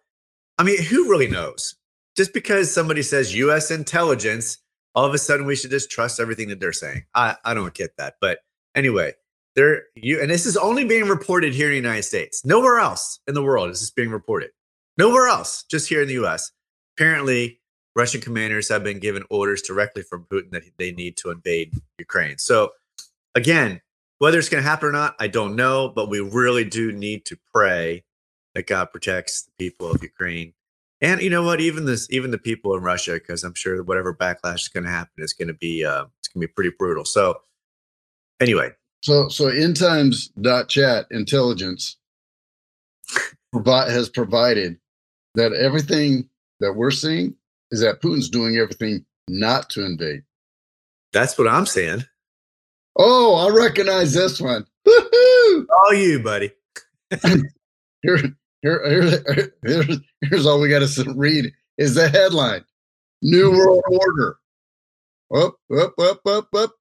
I 0.57 0.63
mean, 0.63 0.81
who 0.83 1.09
really 1.09 1.27
knows? 1.27 1.75
Just 2.17 2.33
because 2.33 2.73
somebody 2.73 3.03
says 3.03 3.35
U.S. 3.35 3.69
intelligence, 3.69 4.57
all 4.95 5.05
of 5.05 5.13
a 5.13 5.17
sudden 5.19 5.45
we 5.45 5.55
should 5.55 5.69
just 5.69 5.91
trust 5.91 6.19
everything 6.19 6.49
that 6.49 6.59
they're 6.59 6.73
saying. 6.73 7.05
I, 7.13 7.35
I 7.45 7.53
don't 7.53 7.73
get 7.73 7.95
that. 7.97 8.15
But 8.19 8.39
anyway, 8.75 9.13
there 9.55 9.83
you 9.95 10.19
and 10.19 10.29
this 10.29 10.45
is 10.45 10.57
only 10.57 10.83
being 10.83 11.07
reported 11.07 11.53
here 11.53 11.67
in 11.67 11.71
the 11.71 11.77
United 11.77 12.03
States. 12.03 12.43
Nowhere 12.43 12.79
else 12.79 13.19
in 13.27 13.35
the 13.35 13.43
world 13.43 13.69
is 13.69 13.79
this 13.79 13.91
being 13.91 14.09
reported. 14.09 14.49
Nowhere 14.97 15.27
else, 15.27 15.63
just 15.69 15.87
here 15.87 16.01
in 16.01 16.07
the 16.07 16.15
U.S. 16.15 16.51
Apparently, 16.97 17.59
Russian 17.95 18.19
commanders 18.19 18.67
have 18.69 18.83
been 18.83 18.99
given 18.99 19.23
orders 19.29 19.61
directly 19.61 20.01
from 20.01 20.25
Putin 20.25 20.49
that 20.51 20.63
they 20.77 20.91
need 20.91 21.17
to 21.17 21.29
invade 21.29 21.73
Ukraine. 21.99 22.39
So, 22.39 22.71
again, 23.35 23.81
whether 24.17 24.39
it's 24.39 24.49
going 24.49 24.63
to 24.63 24.69
happen 24.69 24.89
or 24.89 24.91
not, 24.91 25.15
I 25.19 25.27
don't 25.27 25.55
know. 25.55 25.89
But 25.89 26.09
we 26.09 26.19
really 26.19 26.63
do 26.63 26.91
need 26.91 27.25
to 27.25 27.37
pray 27.53 28.03
that 28.55 28.65
God 28.65 28.85
protects 28.91 29.43
the 29.43 29.51
people 29.59 29.91
of 29.91 30.01
Ukraine 30.01 30.53
and 31.01 31.21
you 31.21 31.29
know 31.29 31.43
what? 31.43 31.61
Even 31.61 31.85
this, 31.85 32.07
even 32.09 32.31
the 32.31 32.37
people 32.37 32.75
in 32.75 32.81
Russia, 32.81 33.13
because 33.13 33.43
I'm 33.43 33.53
sure 33.53 33.83
whatever 33.83 34.13
backlash 34.13 34.61
is 34.61 34.67
going 34.67 34.83
to 34.83 34.89
happen 34.89 35.23
is 35.23 35.33
going 35.33 35.49
to 35.49 35.53
be, 35.53 35.85
uh, 35.85 36.05
it's 36.19 36.27
going 36.27 36.41
to 36.41 36.47
be 36.47 36.53
pretty 36.53 36.71
brutal. 36.77 37.05
So, 37.05 37.41
anyway. 38.39 38.71
So, 39.03 39.29
so 39.29 39.47
end 39.47 39.77
times 39.77 40.29
dot 40.41 40.69
chat 40.69 41.05
intelligence 41.11 41.97
provide, 43.51 43.91
has 43.91 44.09
provided 44.09 44.77
that 45.35 45.53
everything 45.53 46.29
that 46.59 46.73
we're 46.73 46.91
seeing 46.91 47.35
is 47.71 47.81
that 47.81 48.01
Putin's 48.01 48.29
doing 48.29 48.57
everything 48.57 49.05
not 49.27 49.69
to 49.71 49.85
invade. 49.85 50.23
That's 51.13 51.37
what 51.37 51.47
I'm 51.47 51.65
saying. 51.65 52.05
Oh, 52.97 53.35
I 53.35 53.55
recognize 53.55 54.13
this 54.13 54.41
one. 54.41 54.65
All 54.87 55.93
you, 55.93 56.19
buddy. 56.19 56.51
here, 58.01 58.35
here, 58.67 59.23
here, 59.33 59.53
here's, 59.63 59.99
here's 60.21 60.45
all 60.45 60.59
we 60.59 60.69
got 60.69 60.87
to 60.87 61.13
read 61.15 61.51
is 61.77 61.95
the 61.95 62.09
headline 62.09 62.65
New 63.21 63.51
World 63.51 63.83
Order. 63.89 64.37
Up, 65.35 65.55
up, 65.75 65.93
up, 65.99 66.25
up, 66.25 66.47
up. 66.53 66.71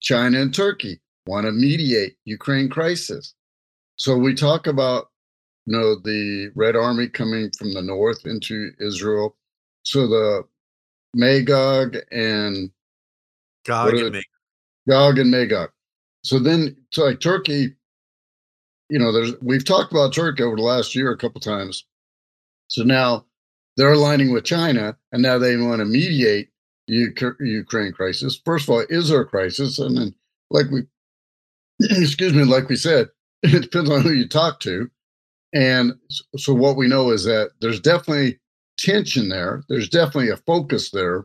China 0.00 0.40
and 0.40 0.54
Turkey 0.54 1.00
want 1.26 1.46
to 1.46 1.52
mediate 1.52 2.16
Ukraine 2.24 2.68
crisis. 2.68 3.34
So 3.96 4.16
we 4.16 4.34
talk 4.34 4.66
about 4.66 5.08
you 5.66 5.76
know 5.76 5.96
the 5.96 6.50
Red 6.54 6.74
Army 6.74 7.08
coming 7.08 7.50
from 7.58 7.74
the 7.74 7.82
north 7.82 8.24
into 8.24 8.70
Israel. 8.80 9.36
So 9.82 10.06
the 10.06 10.44
Magog 11.14 11.96
and 12.10 12.70
Gog 13.66 13.94
and 13.94 14.12
Magog. 14.12 14.24
Gog 14.88 15.18
and 15.18 15.30
Magog. 15.30 15.70
So 16.22 16.38
then, 16.38 16.76
so 16.92 17.04
like 17.04 17.20
Turkey, 17.20 17.74
you 18.90 18.98
know, 18.98 19.12
there's 19.12 19.32
we've 19.40 19.64
talked 19.64 19.92
about 19.92 20.12
Turkey 20.12 20.42
over 20.42 20.56
the 20.56 20.62
last 20.62 20.94
year 20.94 21.10
a 21.10 21.16
couple 21.16 21.40
times. 21.40 21.84
So 22.68 22.82
now 22.82 23.24
they're 23.76 23.92
aligning 23.92 24.32
with 24.32 24.44
China, 24.44 24.96
and 25.12 25.22
now 25.22 25.38
they 25.38 25.56
want 25.56 25.78
to 25.78 25.84
mediate 25.84 26.50
Ukraine 26.86 27.92
crisis. 27.92 28.40
First 28.44 28.64
of 28.64 28.70
all, 28.70 28.84
is 28.88 29.08
there 29.08 29.20
a 29.20 29.26
crisis? 29.26 29.78
And 29.78 29.96
then, 29.96 30.14
like 30.50 30.66
we, 30.70 30.82
excuse 31.80 32.34
me, 32.34 32.44
like 32.44 32.68
we 32.68 32.76
said, 32.76 33.08
it 33.42 33.62
depends 33.62 33.90
on 33.90 34.02
who 34.02 34.12
you 34.12 34.28
talk 34.28 34.60
to. 34.60 34.90
And 35.52 35.92
so, 36.36 36.52
what 36.52 36.76
we 36.76 36.88
know 36.88 37.10
is 37.10 37.24
that 37.24 37.52
there's 37.60 37.80
definitely 37.80 38.38
tension 38.78 39.28
there. 39.28 39.62
There's 39.68 39.88
definitely 39.88 40.30
a 40.30 40.36
focus 40.36 40.90
there. 40.90 41.24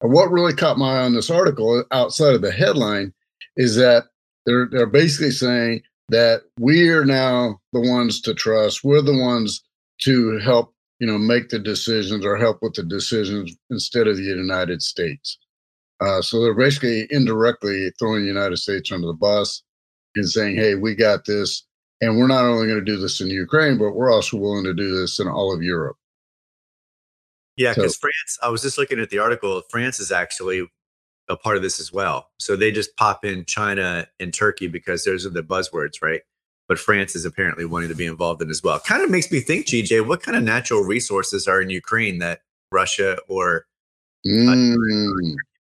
And 0.00 0.12
what 0.12 0.30
really 0.30 0.54
caught 0.54 0.78
my 0.78 0.98
eye 0.98 1.04
on 1.04 1.14
this 1.14 1.30
article, 1.30 1.84
outside 1.90 2.34
of 2.34 2.42
the 2.42 2.52
headline, 2.52 3.12
is 3.56 3.76
that 3.76 4.04
they're 4.46 4.68
they're 4.70 4.86
basically 4.86 5.30
saying 5.30 5.82
that 6.08 6.42
we're 6.58 7.04
now 7.04 7.60
the 7.72 7.80
ones 7.80 8.20
to 8.22 8.34
trust. 8.34 8.84
We're 8.84 9.02
the 9.02 9.18
ones 9.18 9.62
to 10.02 10.38
help, 10.38 10.74
you 10.98 11.06
know, 11.06 11.18
make 11.18 11.48
the 11.48 11.58
decisions 11.58 12.24
or 12.24 12.36
help 12.36 12.58
with 12.62 12.74
the 12.74 12.82
decisions 12.82 13.56
instead 13.70 14.06
of 14.06 14.16
the 14.16 14.22
United 14.22 14.82
States. 14.82 15.38
Uh, 16.00 16.20
so 16.20 16.42
they're 16.42 16.54
basically 16.54 17.06
indirectly 17.10 17.92
throwing 17.98 18.22
the 18.22 18.28
United 18.28 18.58
States 18.58 18.90
under 18.92 19.06
the 19.06 19.12
bus 19.14 19.62
and 20.16 20.28
saying, 20.28 20.56
"Hey, 20.56 20.74
we 20.74 20.94
got 20.94 21.24
this, 21.24 21.64
and 22.00 22.18
we're 22.18 22.26
not 22.26 22.44
only 22.44 22.66
going 22.66 22.78
to 22.78 22.84
do 22.84 22.98
this 22.98 23.20
in 23.20 23.28
Ukraine, 23.28 23.78
but 23.78 23.92
we're 23.92 24.12
also 24.12 24.36
willing 24.36 24.64
to 24.64 24.74
do 24.74 24.94
this 24.94 25.18
in 25.18 25.28
all 25.28 25.54
of 25.54 25.62
Europe." 25.62 25.96
Yeah, 27.56 27.72
because 27.72 27.94
so, 27.94 28.00
France. 28.00 28.38
I 28.42 28.48
was 28.48 28.62
just 28.62 28.76
looking 28.78 28.98
at 28.98 29.10
the 29.10 29.18
article. 29.18 29.62
France 29.70 30.00
is 30.00 30.10
actually 30.10 30.68
a 31.28 31.36
part 31.36 31.56
of 31.56 31.62
this 31.62 31.80
as 31.80 31.92
well. 31.92 32.30
So 32.38 32.56
they 32.56 32.70
just 32.70 32.96
pop 32.96 33.24
in 33.24 33.44
China 33.44 34.06
and 34.20 34.32
Turkey 34.32 34.66
because 34.66 35.04
those 35.04 35.24
are 35.24 35.30
the 35.30 35.42
buzzwords, 35.42 36.02
right? 36.02 36.20
But 36.68 36.78
France 36.78 37.14
is 37.14 37.24
apparently 37.24 37.64
wanting 37.64 37.90
to 37.90 37.94
be 37.94 38.06
involved 38.06 38.40
in 38.42 38.50
as 38.50 38.62
well. 38.62 38.80
Kind 38.80 39.02
of 39.02 39.10
makes 39.10 39.30
me 39.30 39.40
think, 39.40 39.66
GJ, 39.66 40.06
what 40.06 40.22
kind 40.22 40.36
of 40.36 40.42
natural 40.42 40.82
resources 40.82 41.46
are 41.46 41.60
in 41.60 41.70
Ukraine 41.70 42.18
that 42.18 42.40
Russia 42.72 43.18
or 43.28 43.66
mm, 44.26 44.74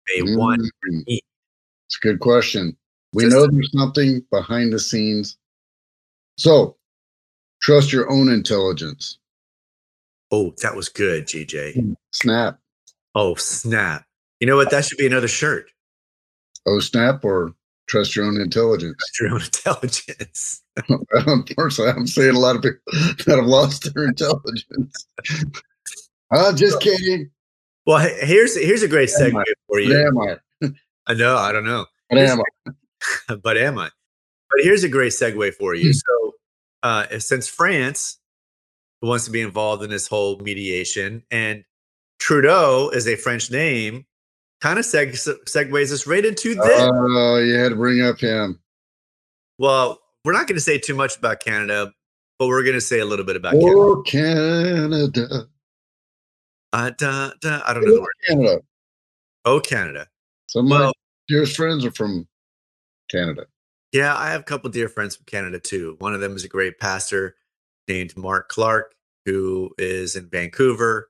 may 0.08 0.22
mm, 0.22 0.38
want 0.38 0.62
It's 1.08 1.22
a 2.02 2.02
good 2.02 2.20
question. 2.20 2.76
We 3.14 3.26
know 3.26 3.48
there's 3.48 3.72
something 3.72 4.26
behind 4.32 4.74
the 4.74 4.80
scenes. 4.80 5.38
So 6.38 6.78
trust 7.62 7.94
your 7.94 8.10
own 8.10 8.30
intelligence. 8.30 9.20
Oh, 10.32 10.54
that 10.62 10.76
was 10.76 10.90
good, 10.90 11.28
GJ. 11.28 11.96
Snap. 12.12 12.60
Oh, 13.14 13.36
snap. 13.36 14.06
You 14.44 14.48
know 14.48 14.58
what? 14.58 14.72
That 14.72 14.84
should 14.84 14.98
be 14.98 15.08
another 15.08 15.30
shirt. 15.30 15.72
Oh, 16.68 16.82
snap 16.82 17.24
or 17.24 17.54
trust 17.88 18.14
your 18.14 18.26
own 18.26 18.42
intelligence. 18.42 18.98
Trust 18.98 19.22
your 19.22 19.30
own 19.30 19.42
intelligence. 19.42 20.62
Unfortunately, 21.12 21.94
I'm 21.94 22.06
seeing 22.06 22.36
a 22.36 22.40
lot 22.40 22.58
of 22.58 22.62
people 22.62 22.82
that 23.26 23.38
have 23.38 23.46
lost 23.46 23.94
their 23.94 24.04
intelligence. 24.04 25.08
I'm 26.34 26.58
just 26.58 26.82
kidding. 26.82 27.32
Well, 27.86 28.00
here's 28.00 28.62
here's 28.62 28.84
a 28.84 28.90
great 28.90 29.08
segue 29.08 29.42
for 29.70 29.80
you. 29.80 30.08
am 30.08 30.18
I? 30.20 30.38
I 31.08 31.14
know. 31.14 31.38
I 31.38 31.54
don't 31.54 31.64
know. 31.64 31.86
But 32.10 32.20
am 32.20 32.42
I? 32.42 33.36
but 33.42 33.56
am 33.56 33.80
I? 33.80 33.92
But 34.50 34.66
here's 34.66 34.84
a 34.84 34.90
great 34.90 35.14
segue 35.14 35.54
for 35.54 35.74
you. 35.74 35.92
Hmm. 35.92 35.94
So, 35.94 36.34
uh, 36.84 37.20
since 37.20 37.48
France 37.48 38.20
wants 39.02 39.24
to 39.24 39.32
be 39.32 39.40
involved 39.40 39.84
in 39.84 39.90
this 39.90 40.08
whole 40.08 40.38
mediation, 40.40 41.24
and 41.32 41.64
Trudeau 42.20 42.90
is 42.90 43.08
a 43.08 43.16
French 43.16 43.50
name, 43.50 44.06
kind 44.64 44.80
of 44.80 44.86
seg- 44.86 45.44
segues 45.44 45.92
us 45.92 46.08
right 46.08 46.24
into 46.24 46.56
this. 46.56 46.82
Oh, 46.82 47.38
you 47.38 47.56
had 47.56 47.70
to 47.70 47.76
bring 47.76 48.02
up 48.02 48.18
him. 48.18 48.60
Well, 49.60 50.00
we're 50.24 50.32
not 50.32 50.48
going 50.48 50.56
to 50.56 50.62
say 50.62 50.80
too 50.80 50.96
much 50.96 51.18
about 51.18 51.42
Canada, 51.42 51.92
but 52.40 52.48
we're 52.48 52.64
going 52.64 52.76
to 52.76 52.82
say 52.82 53.00
a 53.00 53.06
little 53.06 53.26
bit 53.26 53.36
about 53.36 53.56
oh, 53.58 54.02
Canada. 54.04 55.12
Canada. 55.12 55.48
Uh, 56.72 56.92
da, 56.98 57.32
da, 57.42 57.62
I 57.68 57.74
don't 57.74 57.86
know. 57.86 58.06
Oh, 58.06 58.08
Canada. 58.28 58.62
Oh, 59.46 59.60
Canada. 59.60 60.08
Some 60.48 60.68
of 60.68 60.72
well, 60.72 60.88
my 60.88 60.94
dearest 61.28 61.58
friends 61.58 61.84
are 61.84 61.92
from 61.92 62.26
Canada. 63.12 63.46
Yeah, 63.92 64.16
I 64.16 64.32
have 64.32 64.42
a 64.42 64.46
couple 64.46 64.70
dear 64.72 64.88
friends 64.88 65.18
from 65.18 65.26
Canada 65.26 65.60
too. 65.60 65.98
One 66.00 66.14
of 66.14 66.22
them 66.22 66.38
is 66.38 66.46
a 66.46 66.48
great 66.48 66.80
pastor 66.80 67.36
named 67.90 68.16
Mark 68.16 68.48
Clark, 68.48 68.96
who 69.26 69.72
is 69.78 70.16
in 70.16 70.30
Vancouver. 70.30 71.10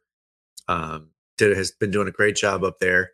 Um, 0.68 1.12
did, 1.38 1.56
has 1.56 1.72
been 1.72 1.92
doing 1.92 2.08
a 2.08 2.12
great 2.12 2.36
job 2.36 2.64
up 2.64 2.80
there. 2.80 3.12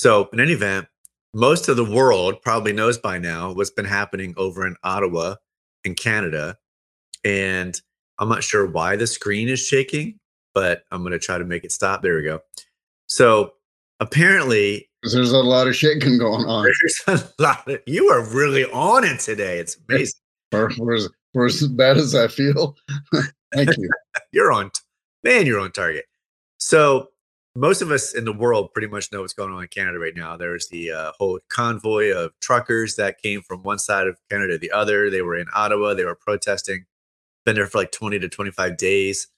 So, 0.00 0.30
in 0.32 0.40
any 0.40 0.52
event, 0.52 0.86
most 1.34 1.68
of 1.68 1.76
the 1.76 1.84
world 1.84 2.40
probably 2.40 2.72
knows 2.72 2.96
by 2.96 3.18
now 3.18 3.52
what's 3.52 3.68
been 3.68 3.84
happening 3.84 4.32
over 4.38 4.66
in 4.66 4.74
Ottawa 4.82 5.34
in 5.84 5.94
Canada. 5.94 6.56
And 7.22 7.78
I'm 8.18 8.30
not 8.30 8.42
sure 8.42 8.66
why 8.66 8.96
the 8.96 9.06
screen 9.06 9.50
is 9.50 9.60
shaking, 9.60 10.18
but 10.54 10.84
I'm 10.90 11.02
going 11.02 11.12
to 11.12 11.18
try 11.18 11.36
to 11.36 11.44
make 11.44 11.64
it 11.64 11.72
stop. 11.72 12.00
There 12.00 12.16
we 12.16 12.22
go. 12.22 12.40
So, 13.08 13.52
apparently, 14.00 14.88
there's 15.02 15.32
a 15.32 15.36
lot 15.36 15.68
of 15.68 15.76
shaking 15.76 16.16
going 16.16 16.46
on. 16.46 16.64
There's 17.06 17.22
a 17.22 17.42
lot 17.42 17.68
of, 17.68 17.82
you 17.84 18.08
are 18.08 18.24
really 18.24 18.64
on 18.72 19.04
it 19.04 19.20
today. 19.20 19.58
It's 19.58 19.76
amazing. 19.86 20.18
For, 20.50 20.70
for, 20.70 20.96
for 21.34 21.44
as 21.44 21.68
bad 21.68 21.98
as 21.98 22.14
I 22.14 22.28
feel, 22.28 22.74
thank 23.52 23.76
you. 23.76 23.90
you're 24.32 24.50
on, 24.50 24.70
man, 25.24 25.44
you're 25.44 25.60
on 25.60 25.72
target. 25.72 26.06
So, 26.56 27.10
most 27.56 27.82
of 27.82 27.90
us 27.90 28.14
in 28.14 28.24
the 28.24 28.32
world 28.32 28.72
pretty 28.72 28.86
much 28.86 29.10
know 29.10 29.22
what's 29.22 29.32
going 29.32 29.52
on 29.52 29.62
in 29.62 29.68
Canada 29.68 29.98
right 29.98 30.14
now. 30.14 30.36
There's 30.36 30.68
the 30.68 30.92
uh, 30.92 31.12
whole 31.18 31.40
convoy 31.48 32.12
of 32.12 32.32
truckers 32.40 32.96
that 32.96 33.20
came 33.20 33.42
from 33.42 33.62
one 33.62 33.78
side 33.78 34.06
of 34.06 34.18
Canada 34.30 34.54
to 34.54 34.58
the 34.58 34.70
other. 34.70 35.10
They 35.10 35.22
were 35.22 35.36
in 35.36 35.46
Ottawa. 35.54 35.94
They 35.94 36.04
were 36.04 36.14
protesting. 36.14 36.86
Been 37.44 37.56
there 37.56 37.66
for 37.66 37.78
like 37.78 37.90
20 37.90 38.18
to 38.20 38.28
25 38.28 38.76
days, 38.76 39.28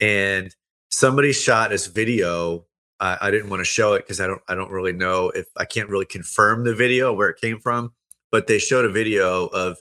and 0.00 0.54
somebody 0.90 1.32
shot 1.32 1.70
this 1.70 1.86
video. 1.86 2.64
Uh, 3.00 3.16
I 3.20 3.30
didn't 3.30 3.50
want 3.50 3.60
to 3.60 3.64
show 3.64 3.94
it 3.94 4.00
because 4.00 4.20
I 4.20 4.26
don't. 4.26 4.40
I 4.48 4.54
don't 4.54 4.70
really 4.70 4.92
know 4.92 5.30
if 5.30 5.46
I 5.56 5.64
can't 5.64 5.88
really 5.88 6.06
confirm 6.06 6.64
the 6.64 6.74
video 6.74 7.12
where 7.12 7.28
it 7.28 7.40
came 7.40 7.58
from. 7.58 7.92
But 8.30 8.46
they 8.46 8.58
showed 8.58 8.84
a 8.84 8.90
video 8.90 9.46
of 9.46 9.78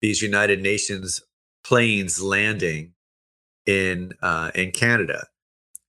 these 0.00 0.22
United 0.22 0.62
Nations 0.62 1.20
planes 1.64 2.22
landing 2.22 2.94
in 3.66 4.12
uh, 4.22 4.50
in 4.54 4.70
Canada 4.72 5.26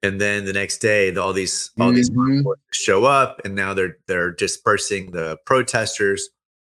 and 0.02 0.20
then 0.20 0.46
the 0.46 0.54
next 0.54 0.78
day 0.78 1.14
all 1.16 1.34
these 1.34 1.72
all 1.80 1.92
these 1.92 2.10
mm-hmm. 2.10 2.50
show 2.72 3.06
up 3.06 3.42
and 3.44 3.56
now 3.56 3.74
they're 3.74 3.98
they're 4.08 4.32
dispersing 4.32 5.12
the 5.12 5.38
protesters. 5.46 6.30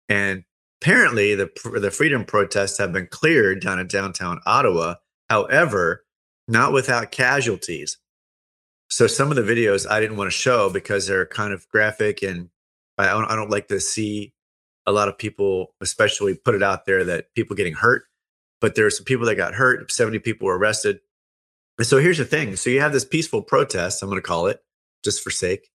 And 0.08 0.44
apparently 0.80 1.34
the 1.34 1.50
the 1.80 1.90
freedom 1.90 2.24
protests 2.24 2.78
have 2.78 2.92
been 2.92 3.06
cleared 3.06 3.62
down 3.62 3.78
in 3.78 3.86
downtown 3.86 4.40
Ottawa. 4.46 4.96
However 5.30 6.04
not 6.46 6.72
without 6.72 7.10
casualties. 7.10 7.98
So 8.90 9.06
some 9.06 9.30
of 9.30 9.36
the 9.36 9.42
videos 9.42 9.88
I 9.88 10.00
didn't 10.00 10.16
want 10.16 10.30
to 10.30 10.36
show 10.36 10.70
because 10.70 11.06
they're 11.06 11.26
kind 11.26 11.52
of 11.52 11.66
graphic 11.68 12.22
and 12.22 12.50
I 12.98 13.06
don't, 13.06 13.24
I 13.24 13.34
don't 13.34 13.50
like 13.50 13.68
to 13.68 13.80
see 13.80 14.34
a 14.86 14.92
lot 14.92 15.08
of 15.08 15.18
people 15.18 15.74
especially 15.80 16.34
put 16.34 16.54
it 16.54 16.62
out 16.62 16.84
there 16.84 17.02
that 17.04 17.34
people 17.34 17.56
getting 17.56 17.74
hurt. 17.74 18.04
But 18.60 18.74
there's 18.74 18.96
some 18.96 19.04
people 19.04 19.26
that 19.26 19.34
got 19.36 19.54
hurt 19.54 19.90
70 19.90 20.18
people 20.20 20.46
were 20.46 20.58
arrested 20.58 21.00
so 21.82 21.98
here's 21.98 22.18
the 22.18 22.24
thing. 22.24 22.56
So 22.56 22.70
you 22.70 22.80
have 22.80 22.92
this 22.92 23.04
peaceful 23.04 23.42
protest, 23.42 24.02
I'm 24.02 24.08
going 24.08 24.20
to 24.20 24.26
call 24.26 24.46
it, 24.46 24.60
just 25.02 25.22
for 25.22 25.30
sake 25.30 25.70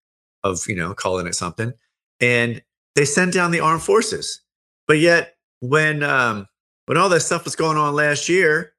of, 0.43 0.67
you 0.69 0.77
know, 0.77 0.95
calling 0.95 1.27
it 1.27 1.35
something. 1.35 1.73
And 2.21 2.63
they 2.95 3.05
send 3.05 3.33
down 3.33 3.51
the 3.51 3.61
armed 3.61 3.83
forces. 3.83 4.41
But 4.87 4.99
yet 4.99 5.35
when 5.61 6.03
um 6.03 6.47
when 6.87 6.99
all 6.99 7.09
that 7.09 7.21
stuff 7.21 7.45
was 7.45 7.57
going 7.57 7.79
on 7.79 7.95
last 7.95 8.29
year 8.29 8.73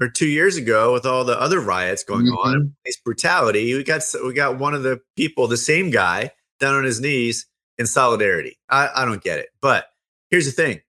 or 0.00 0.08
2 0.08 0.26
years 0.26 0.56
ago 0.56 0.92
with 0.92 1.06
all 1.06 1.24
the 1.24 1.40
other 1.40 1.60
riots 1.60 2.02
going 2.02 2.26
mm-hmm. 2.26 2.48
on, 2.48 2.74
this 2.84 2.98
brutality, 3.04 3.74
we 3.74 3.84
got 3.84 4.02
we 4.24 4.34
got 4.34 4.58
one 4.58 4.74
of 4.74 4.82
the 4.82 5.00
people, 5.16 5.46
the 5.46 5.56
same 5.56 5.90
guy, 5.90 6.30
down 6.58 6.74
on 6.74 6.84
his 6.84 7.00
knees 7.00 7.46
in 7.78 7.86
solidarity. 7.86 8.58
I, 8.68 8.88
I 8.94 9.04
don't 9.04 9.22
get 9.22 9.38
it. 9.38 9.48
But 9.60 9.86
here's 10.30 10.46
the 10.46 10.52
thing 10.52 10.80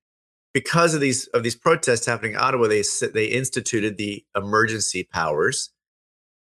because 0.56 0.94
of 0.94 1.02
these 1.02 1.26
of 1.34 1.42
these 1.42 1.54
protests 1.54 2.06
happening 2.06 2.32
in 2.32 2.38
Ottawa, 2.38 2.66
they 2.66 2.82
they 3.12 3.26
instituted 3.26 3.98
the 3.98 4.24
emergency 4.34 5.04
powers, 5.04 5.68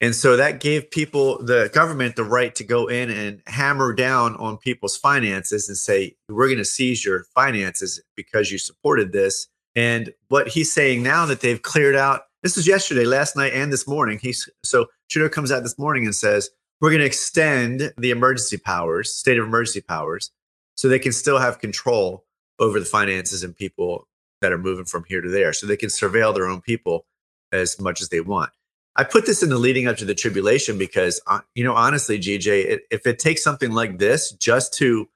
and 0.01 0.17
so 0.17 0.37
that 0.37 0.59
gave 0.59 0.91
people 0.91 1.41
the 1.41 1.71
government 1.73 2.17
the 2.17 2.25
right 2.25 2.53
to 2.57 2.65
go 2.65 2.89
in 2.89 3.09
and 3.09 3.41
hammer 3.47 3.93
down 3.93 4.35
on 4.35 4.57
people's 4.57 4.97
finances 4.97 5.69
and 5.69 5.79
say 5.79 6.17
we're 6.29 6.49
going 6.49 6.59
to 6.59 6.65
seize 6.65 7.05
your 7.05 7.23
finances 7.37 8.03
because 8.17 8.51
you 8.51 8.59
supported 8.59 9.13
this, 9.13 9.47
And 9.77 10.13
what 10.29 10.49
he's 10.49 10.73
saying 10.73 11.05
now 11.05 11.25
that 11.27 11.41
they've 11.41 11.63
cleared 11.63 11.95
out, 11.95 12.23
this 12.43 12.57
was 12.57 12.67
yesterday, 12.67 13.05
last 13.05 13.37
night, 13.37 13.53
and 13.53 13.73
this 13.73 13.87
morning. 13.87 14.19
He's 14.21 14.49
so 14.65 14.87
Trudeau 15.09 15.29
comes 15.29 15.53
out 15.53 15.63
this 15.63 15.79
morning 15.79 16.05
and 16.05 16.17
says, 16.17 16.51
we're 16.81 16.91
going 16.91 16.99
to 16.99 17.07
extend 17.07 17.93
the 17.97 18.11
emergency 18.11 18.57
powers, 18.57 19.13
state 19.13 19.39
of 19.39 19.47
emergency 19.47 19.83
powers, 19.83 20.33
so 20.75 20.89
they 20.89 20.99
can 20.99 21.13
still 21.13 21.39
have 21.39 21.61
control 21.61 22.25
over 22.61 22.79
the 22.79 22.87
finances 22.87 23.43
and 23.43 23.57
people 23.57 24.07
that 24.41 24.53
are 24.53 24.59
moving 24.59 24.85
from 24.85 25.05
here 25.09 25.21
to 25.21 25.29
there. 25.29 25.53
So 25.53 25.67
they 25.67 25.77
can 25.77 25.89
surveil 25.89 26.35
their 26.35 26.47
own 26.47 26.61
people 26.61 27.07
as 27.53 27.81
much 27.81 28.01
as 28.01 28.11
they 28.11 28.21
want. 28.21 28.51
I 28.97 29.05
put 29.05 29.27
this 29.27 29.43
in 29.43 29.51
the 29.51 29.59
leading 29.59 29.87
up 29.87 29.97
to 29.99 30.05
the 30.05 30.15
tribulation 30.15 30.77
because, 30.77 31.21
uh, 31.27 31.41
you 31.55 31.65
know, 31.65 31.75
honestly, 31.75 32.19
GJ, 32.19 32.81
if 32.91 33.07
it 33.07 33.19
takes 33.19 33.43
something 33.43 33.73
like 33.73 33.99
this 33.99 34.33
just 34.33 34.75
to 34.75 35.09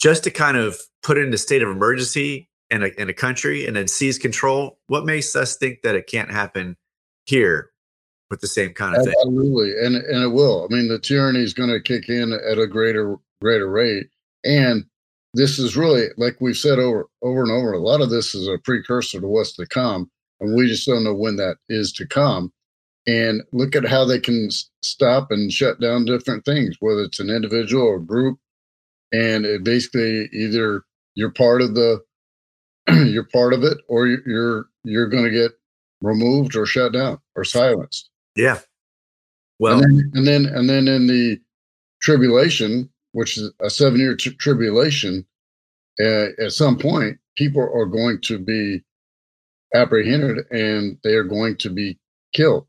just 0.00 0.24
to 0.24 0.30
kind 0.30 0.56
of 0.56 0.76
put 1.02 1.18
in 1.18 1.32
a 1.32 1.38
state 1.38 1.62
of 1.62 1.68
emergency 1.68 2.48
in 2.70 2.82
a, 2.82 2.86
in 2.98 3.08
a 3.08 3.12
country 3.12 3.66
and 3.66 3.76
then 3.76 3.86
seize 3.86 4.18
control, 4.18 4.78
what 4.88 5.04
makes 5.04 5.36
us 5.36 5.56
think 5.56 5.82
that 5.82 5.94
it 5.94 6.06
can't 6.08 6.30
happen 6.30 6.76
here 7.26 7.70
with 8.30 8.40
the 8.40 8.48
same 8.48 8.72
kind 8.72 8.96
of 8.96 9.04
thing? 9.04 9.14
Absolutely, 9.18 9.72
and 9.84 9.96
and 9.96 10.24
it 10.24 10.32
will. 10.32 10.66
I 10.68 10.74
mean, 10.74 10.88
the 10.88 10.98
tyranny 10.98 11.42
is 11.42 11.54
going 11.54 11.70
to 11.70 11.80
kick 11.80 12.08
in 12.08 12.32
at 12.32 12.58
a 12.58 12.66
greater 12.66 13.16
greater 13.40 13.68
rate, 13.68 14.08
and 14.44 14.84
this 15.34 15.58
is 15.58 15.76
really 15.76 16.06
like 16.16 16.36
we've 16.40 16.56
said 16.56 16.78
over 16.78 17.08
over 17.22 17.42
and 17.42 17.52
over. 17.52 17.72
A 17.72 17.78
lot 17.78 18.00
of 18.00 18.10
this 18.10 18.34
is 18.34 18.48
a 18.48 18.58
precursor 18.58 19.20
to 19.20 19.26
what's 19.26 19.54
to 19.56 19.66
come, 19.66 20.10
and 20.40 20.56
we 20.56 20.68
just 20.68 20.86
don't 20.86 21.04
know 21.04 21.14
when 21.14 21.36
that 21.36 21.56
is 21.68 21.92
to 21.94 22.06
come 22.06 22.52
and 23.06 23.42
look 23.52 23.74
at 23.74 23.84
how 23.84 24.04
they 24.04 24.20
can 24.20 24.48
stop 24.82 25.30
and 25.30 25.52
shut 25.52 25.80
down 25.80 26.04
different 26.04 26.44
things, 26.44 26.76
whether 26.80 27.02
it's 27.02 27.20
an 27.20 27.30
individual 27.30 27.84
or 27.84 27.98
group. 27.98 28.38
And 29.12 29.44
it 29.44 29.64
basically 29.64 30.28
either 30.32 30.84
you're 31.14 31.32
part 31.32 31.60
of 31.62 31.74
the 31.74 32.00
you're 32.88 33.28
part 33.32 33.52
of 33.52 33.62
it 33.62 33.78
or 33.88 34.06
you're 34.06 34.66
you're 34.84 35.08
going 35.08 35.24
to 35.24 35.30
get 35.30 35.52
removed 36.00 36.56
or 36.56 36.66
shut 36.66 36.92
down 36.92 37.18
or 37.36 37.44
silenced. 37.44 38.10
Yeah. 38.36 38.58
Well, 39.58 39.82
and 39.82 39.98
then 39.98 40.10
and 40.14 40.26
then, 40.26 40.46
and 40.46 40.68
then 40.68 40.88
in 40.88 41.06
the 41.06 41.40
tribulation, 42.00 42.90
which 43.12 43.38
is 43.38 43.50
a 43.60 43.70
seven 43.70 43.98
year 44.00 44.16
t- 44.16 44.34
tribulation, 44.34 45.26
uh, 46.00 46.28
at 46.38 46.52
some 46.52 46.78
point, 46.78 47.18
people 47.36 47.62
are 47.62 47.86
going 47.86 48.20
to 48.22 48.38
be 48.38 48.82
apprehended 49.74 50.44
and 50.50 50.98
they 51.02 51.14
are 51.14 51.24
going 51.24 51.56
to 51.58 51.70
be 51.70 51.98
killed. 52.34 52.66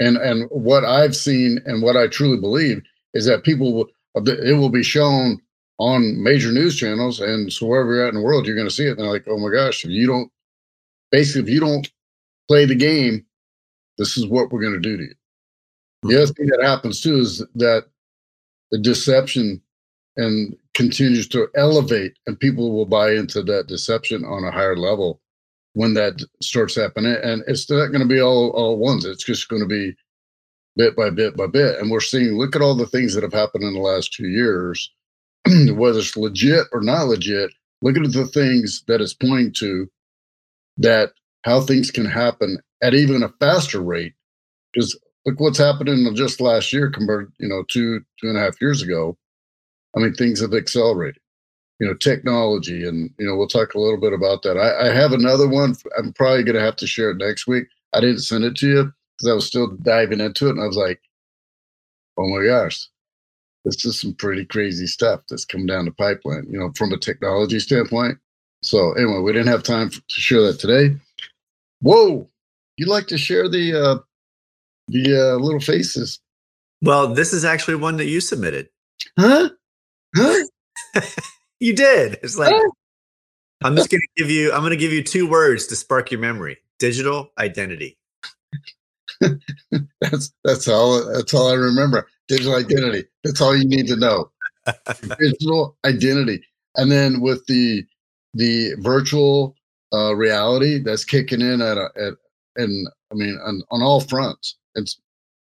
And 0.00 0.16
and 0.16 0.48
what 0.50 0.84
I've 0.84 1.16
seen 1.16 1.60
and 1.66 1.82
what 1.82 1.96
I 1.96 2.06
truly 2.06 2.40
believe 2.40 2.82
is 3.14 3.26
that 3.26 3.44
people 3.44 3.74
will 3.74 3.86
it 4.26 4.56
will 4.56 4.70
be 4.70 4.82
shown 4.82 5.40
on 5.78 6.22
major 6.22 6.50
news 6.50 6.76
channels 6.76 7.20
and 7.20 7.52
so 7.52 7.66
wherever 7.66 7.94
you're 7.94 8.04
at 8.04 8.08
in 8.08 8.16
the 8.16 8.22
world, 8.22 8.46
you're 8.46 8.56
going 8.56 8.68
to 8.68 8.74
see 8.74 8.86
it. 8.86 8.90
And 8.90 9.00
they're 9.00 9.12
like, 9.12 9.26
oh 9.28 9.38
my 9.38 9.50
gosh, 9.50 9.84
if 9.84 9.90
you 9.90 10.06
don't 10.06 10.30
basically 11.10 11.42
if 11.42 11.48
you 11.48 11.60
don't 11.60 11.90
play 12.48 12.64
the 12.64 12.74
game, 12.74 13.24
this 13.96 14.16
is 14.16 14.26
what 14.26 14.50
we're 14.50 14.60
going 14.60 14.74
to 14.74 14.80
do 14.80 14.96
to 14.96 15.02
you. 15.04 15.14
The 16.02 16.22
other 16.22 16.32
thing 16.32 16.46
that 16.46 16.62
happens 16.62 17.00
too 17.00 17.18
is 17.18 17.44
that 17.56 17.86
the 18.70 18.78
deception 18.78 19.60
and 20.16 20.56
continues 20.74 21.28
to 21.28 21.48
elevate 21.54 22.18
and 22.26 22.38
people 22.38 22.72
will 22.72 22.86
buy 22.86 23.12
into 23.12 23.42
that 23.42 23.68
deception 23.68 24.24
on 24.24 24.44
a 24.44 24.50
higher 24.50 24.76
level 24.76 25.20
when 25.74 25.94
that 25.94 26.20
starts 26.42 26.74
happening. 26.74 27.16
And 27.22 27.42
it's 27.46 27.70
not 27.70 27.88
going 27.88 28.00
to 28.00 28.06
be 28.06 28.20
all 28.20 28.50
all 28.50 28.78
ones. 28.78 29.04
It's 29.04 29.24
just 29.24 29.48
going 29.48 29.62
to 29.62 29.68
be 29.68 29.94
bit 30.76 30.96
by 30.96 31.10
bit 31.10 31.36
by 31.36 31.46
bit. 31.46 31.78
And 31.78 31.90
we're 31.90 32.00
seeing, 32.00 32.38
look 32.38 32.56
at 32.56 32.62
all 32.62 32.74
the 32.74 32.86
things 32.86 33.14
that 33.14 33.22
have 33.22 33.32
happened 33.32 33.64
in 33.64 33.74
the 33.74 33.80
last 33.80 34.12
two 34.12 34.28
years, 34.28 34.90
whether 35.70 35.98
it's 35.98 36.16
legit 36.16 36.66
or 36.72 36.80
not 36.80 37.08
legit. 37.08 37.50
Look 37.82 37.96
at 37.96 38.12
the 38.12 38.26
things 38.26 38.82
that 38.88 39.00
it's 39.00 39.14
pointing 39.14 39.52
to 39.58 39.88
that 40.78 41.12
how 41.42 41.60
things 41.60 41.90
can 41.90 42.06
happen 42.06 42.58
at 42.82 42.94
even 42.94 43.22
a 43.22 43.32
faster 43.40 43.80
rate. 43.80 44.14
Because 44.72 44.98
look 45.26 45.40
what's 45.40 45.58
happening 45.58 46.14
just 46.14 46.40
last 46.40 46.72
year 46.72 46.90
compared, 46.90 47.32
you 47.38 47.48
know, 47.48 47.64
two, 47.68 48.00
two 48.20 48.28
and 48.28 48.36
a 48.36 48.40
half 48.40 48.60
years 48.60 48.82
ago. 48.82 49.16
I 49.96 50.00
mean, 50.00 50.14
things 50.14 50.40
have 50.40 50.54
accelerated. 50.54 51.20
You 51.80 51.86
know 51.86 51.94
technology 51.94 52.86
and 52.88 53.08
you 53.18 53.26
know 53.26 53.36
we'll 53.36 53.46
talk 53.46 53.74
a 53.74 53.78
little 53.78 54.00
bit 54.00 54.12
about 54.12 54.42
that. 54.42 54.56
I, 54.56 54.88
I 54.88 54.92
have 54.92 55.12
another 55.12 55.46
one. 55.46 55.76
I'm 55.96 56.12
probably 56.12 56.42
going 56.42 56.56
to 56.56 56.60
have 56.60 56.74
to 56.76 56.88
share 56.88 57.10
it 57.10 57.18
next 57.18 57.46
week. 57.46 57.68
I 57.92 58.00
didn't 58.00 58.20
send 58.20 58.44
it 58.44 58.56
to 58.56 58.68
you 58.68 58.92
because 59.16 59.30
i 59.30 59.34
was 59.34 59.46
still 59.46 59.68
diving 59.82 60.20
into 60.20 60.48
it 60.48 60.50
and 60.50 60.60
i 60.60 60.66
was 60.66 60.76
like 60.76 61.00
oh 62.18 62.26
my 62.26 62.44
gosh. 62.44 62.88
This 63.64 63.84
is 63.84 64.00
some 64.00 64.14
pretty 64.14 64.44
crazy 64.44 64.86
stuff 64.86 65.20
that's 65.28 65.44
come 65.44 65.66
down 65.66 65.84
the 65.84 65.92
pipeline 65.92 66.46
you 66.50 66.58
know 66.58 66.72
from 66.74 66.92
a 66.92 66.98
technology 66.98 67.60
standpoint. 67.60 68.18
So 68.64 68.92
anyway 68.94 69.20
we 69.20 69.32
didn't 69.32 69.46
have 69.46 69.62
time 69.62 69.90
to 69.90 70.20
share 70.20 70.42
that 70.42 70.58
today. 70.58 70.96
Whoa! 71.80 72.28
You'd 72.76 72.88
like 72.88 73.06
to 73.06 73.18
share 73.18 73.48
the 73.48 73.80
uh 73.80 73.98
the 74.88 75.16
uh 75.16 75.36
little 75.36 75.60
faces 75.60 76.20
well 76.82 77.14
this 77.14 77.32
is 77.32 77.44
actually 77.44 77.76
one 77.76 77.96
that 77.98 78.06
you 78.06 78.20
submitted 78.20 78.68
huh 79.18 79.50
huh 80.16 80.44
You 81.60 81.74
did. 81.74 82.18
It's 82.22 82.38
like 82.38 82.54
I'm 83.62 83.76
just 83.76 83.90
gonna 83.90 84.02
give 84.16 84.30
you. 84.30 84.52
I'm 84.52 84.62
gonna 84.62 84.76
give 84.76 84.92
you 84.92 85.02
two 85.02 85.28
words 85.28 85.66
to 85.68 85.76
spark 85.76 86.10
your 86.10 86.20
memory: 86.20 86.58
digital 86.78 87.30
identity. 87.38 87.98
that's 90.00 90.32
that's 90.44 90.68
all. 90.68 91.04
That's 91.12 91.34
all 91.34 91.50
I 91.50 91.54
remember. 91.54 92.08
Digital 92.28 92.56
identity. 92.56 93.08
That's 93.24 93.40
all 93.40 93.56
you 93.56 93.66
need 93.68 93.88
to 93.88 93.96
know. 93.96 94.30
digital 95.20 95.76
identity, 95.84 96.44
and 96.76 96.92
then 96.92 97.20
with 97.20 97.46
the 97.46 97.84
the 98.34 98.76
virtual 98.80 99.56
uh, 99.92 100.14
reality 100.14 100.80
that's 100.80 101.04
kicking 101.04 101.40
in 101.40 101.60
at 101.62 101.78
a, 101.78 101.88
at 101.96 102.14
and 102.56 102.88
I 103.10 103.14
mean 103.14 103.38
on, 103.44 103.62
on 103.72 103.82
all 103.82 104.00
fronts. 104.00 104.57
It's 104.78 105.00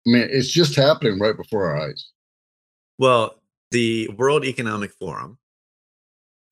I 0.07 0.11
mean 0.11 0.29
it's 0.31 0.51
just 0.51 0.77
happening 0.77 1.19
right 1.19 1.37
before 1.37 1.67
our 1.67 1.89
eyes. 1.89 2.11
Well, 2.99 3.41
the 3.71 4.09
World 4.17 4.45
Economic 4.45 4.93
Forum 4.93 5.39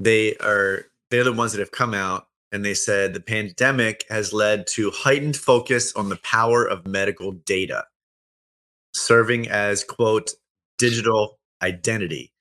they 0.02 0.36
are 0.36 0.86
they're 1.10 1.24
the 1.24 1.32
ones 1.32 1.52
that 1.52 1.60
have 1.60 1.70
come 1.70 1.94
out 1.94 2.26
and 2.50 2.64
they 2.64 2.74
said 2.74 3.14
the 3.14 3.20
pandemic 3.20 4.04
has 4.10 4.32
led 4.32 4.66
to 4.66 4.90
heightened 4.90 5.36
focus 5.36 5.92
on 5.94 6.08
the 6.08 6.16
power 6.16 6.64
of 6.64 6.86
medical 6.86 7.32
data 7.32 7.84
serving 8.94 9.48
as 9.48 9.84
quote 9.84 10.30
digital 10.78 11.38
identity 11.62 12.32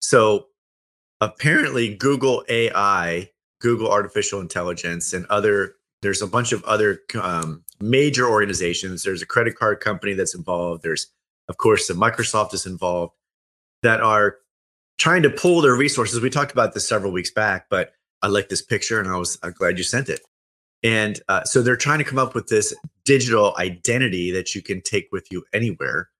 so 0.00 0.46
apparently 1.20 1.94
google 1.94 2.44
ai 2.48 3.28
google 3.60 3.90
artificial 3.90 4.40
intelligence 4.40 5.12
and 5.12 5.24
other 5.26 5.74
there's 6.02 6.22
a 6.22 6.26
bunch 6.26 6.52
of 6.52 6.62
other 6.64 7.00
um, 7.20 7.64
major 7.80 8.28
organizations 8.28 9.02
there's 9.02 9.22
a 9.22 9.26
credit 9.26 9.56
card 9.56 9.80
company 9.80 10.12
that's 10.12 10.34
involved 10.34 10.82
there's 10.82 11.08
of 11.48 11.56
course 11.56 11.86
the 11.86 11.94
microsoft 11.94 12.52
is 12.52 12.66
involved 12.66 13.14
that 13.82 14.00
are 14.00 14.38
trying 14.98 15.22
to 15.22 15.30
pull 15.30 15.60
their 15.60 15.74
resources. 15.74 16.20
We 16.20 16.30
talked 16.30 16.52
about 16.52 16.74
this 16.74 16.86
several 16.86 17.12
weeks 17.12 17.30
back, 17.30 17.66
but 17.70 17.92
I 18.22 18.26
like 18.26 18.48
this 18.48 18.62
picture 18.62 19.00
and 19.00 19.08
I 19.08 19.16
was 19.16 19.38
I'm 19.42 19.52
glad 19.52 19.78
you 19.78 19.84
sent 19.84 20.08
it. 20.08 20.20
And 20.82 21.20
uh, 21.28 21.44
so 21.44 21.62
they're 21.62 21.76
trying 21.76 21.98
to 21.98 22.04
come 22.04 22.18
up 22.18 22.34
with 22.34 22.48
this 22.48 22.74
digital 23.04 23.54
identity 23.58 24.30
that 24.32 24.54
you 24.54 24.62
can 24.62 24.80
take 24.80 25.08
with 25.10 25.26
you 25.30 25.44
anywhere 25.52 26.10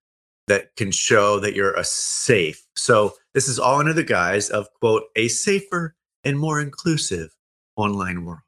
that 0.49 0.75
can 0.77 0.90
show 0.90 1.38
that 1.40 1.55
you're 1.55 1.75
a 1.75 1.85
safe. 1.85 2.64
So 2.75 3.14
this 3.35 3.49
is 3.49 3.59
all 3.59 3.79
under 3.79 3.92
the 3.92 4.03
guise 4.03 4.49
of 4.49 4.68
quote 4.81 5.05
a 5.14 5.29
safer 5.29 5.94
and 6.25 6.38
more 6.38 6.61
inclusive 6.61 7.37
online 7.77 8.25
world. 8.25 8.40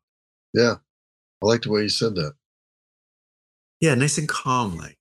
Yeah, 0.55 0.77
I 1.43 1.47
like 1.47 1.63
the 1.63 1.71
way 1.71 1.83
you 1.83 1.89
said 1.89 2.15
that. 2.17 2.33
Yeah, 3.81 3.95
nice 3.95 4.19
and 4.19 4.29
calm. 4.29 4.77
Like 4.77 4.99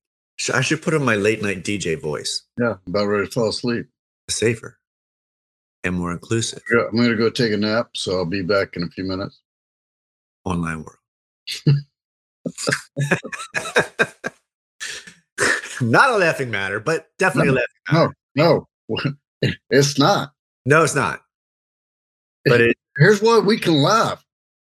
I 0.53 0.61
should 0.61 0.81
put 0.81 0.93
on 0.93 1.03
my 1.03 1.15
late 1.15 1.41
night 1.41 1.63
DJ 1.63 1.99
voice. 1.99 2.43
Yeah, 2.59 2.75
about 2.87 3.05
ready 3.05 3.27
to 3.27 3.31
fall 3.31 3.49
asleep. 3.49 3.87
Safer 4.29 4.79
and 5.83 5.95
more 5.95 6.11
inclusive. 6.11 6.61
Yeah, 6.71 6.85
I'm 6.89 6.95
going 6.95 7.09
to 7.09 7.15
go 7.15 7.29
take 7.29 7.53
a 7.53 7.57
nap, 7.57 7.89
so 7.95 8.17
I'll 8.17 8.25
be 8.25 8.41
back 8.41 8.75
in 8.75 8.83
a 8.83 8.87
few 8.87 9.03
minutes. 9.03 9.41
Online 10.45 10.83
world. 10.83 10.97
not 15.81 16.09
a 16.09 16.17
laughing 16.17 16.51
matter, 16.51 16.79
but 16.79 17.07
definitely 17.17 17.53
no, 17.53 17.53
a 17.53 17.59
laughing 17.59 17.67
matter. 17.91 18.15
No, 18.35 18.67
no, 18.89 19.11
it's 19.69 19.99
not. 19.99 20.31
No, 20.65 20.83
it's 20.83 20.95
not. 20.95 21.21
But 22.45 22.61
it, 22.61 22.77
here's 22.97 23.21
why 23.21 23.39
we 23.39 23.59
can 23.59 23.75
laugh. 23.81 24.23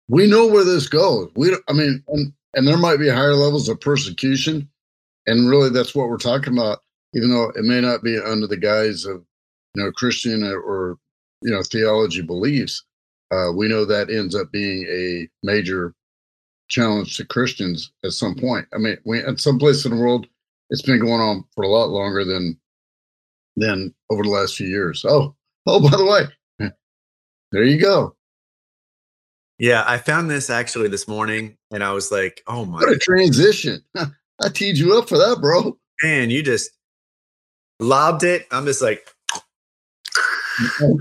We 0.09 0.29
know 0.29 0.47
where 0.47 0.65
this 0.65 0.87
goes. 0.87 1.31
We, 1.35 1.57
I 1.69 1.73
mean, 1.73 2.03
and, 2.09 2.33
and 2.55 2.67
there 2.67 2.79
might 2.79 2.99
be 2.99 3.09
higher 3.09 3.35
levels 3.35 3.69
of 3.69 3.81
persecution, 3.81 4.69
and 5.27 5.49
really, 5.49 5.71
that's 5.71 5.95
what 5.95 6.09
we're 6.09 6.17
talking 6.17 6.53
about. 6.53 6.81
Even 7.15 7.31
though 7.31 7.51
it 7.51 7.65
may 7.65 7.81
not 7.81 8.03
be 8.03 8.19
under 8.19 8.47
the 8.47 8.57
guise 8.57 9.05
of 9.05 9.25
you 9.75 9.83
know 9.83 9.93
Christian 9.93 10.43
or 10.43 10.97
you 11.43 11.51
know 11.51 11.63
theology 11.63 12.23
beliefs, 12.23 12.85
uh, 13.31 13.51
we 13.55 13.69
know 13.69 13.85
that 13.85 14.11
ends 14.11 14.35
up 14.35 14.51
being 14.53 14.87
a 14.89 15.29
major 15.45 15.95
challenge 16.69 17.17
to 17.17 17.25
Christians 17.25 17.93
at 18.05 18.13
some 18.13 18.35
point. 18.35 18.67
I 18.75 18.79
mean, 18.79 18.99
we 19.05 19.21
at 19.21 19.41
some 19.41 19.59
place 19.59 19.85
in 19.85 19.95
the 19.95 20.03
world, 20.03 20.27
it's 20.71 20.83
been 20.83 21.01
going 21.01 21.21
on 21.21 21.45
for 21.55 21.65
a 21.65 21.69
lot 21.69 21.91
longer 21.91 22.25
than 22.25 22.59
than 23.57 23.95
over 24.11 24.23
the 24.23 24.31
last 24.31 24.57
few 24.57 24.67
years. 24.67 25.05
Oh, 25.05 25.35
oh, 25.67 25.81
by 25.81 25.97
the 25.97 26.05
way, 26.05 26.71
there 27.53 27.65
you 27.65 27.81
go. 27.81 28.17
Yeah, 29.59 29.85
I 29.87 29.99
found 29.99 30.31
this 30.31 30.51
actually 30.51 30.89
this 30.89 31.07
morning, 31.07 31.57
and 31.73 31.85
I 31.85 31.93
was 31.93 32.11
like, 32.11 32.43
"Oh 32.47 32.65
my!" 32.65 32.81
What 32.81 32.91
a 32.91 32.99
transition! 32.99 33.83
I 33.97 34.49
teed 34.53 34.79
you 34.79 34.99
up 34.99 35.09
for 35.09 35.17
that, 35.17 35.39
bro. 35.41 35.79
Man, 36.03 36.31
you 36.31 36.43
just 36.43 36.71
lobbed 37.79 38.25
it. 38.25 38.47
I'm 38.51 38.67
just 38.67 38.83
like, 38.83 39.07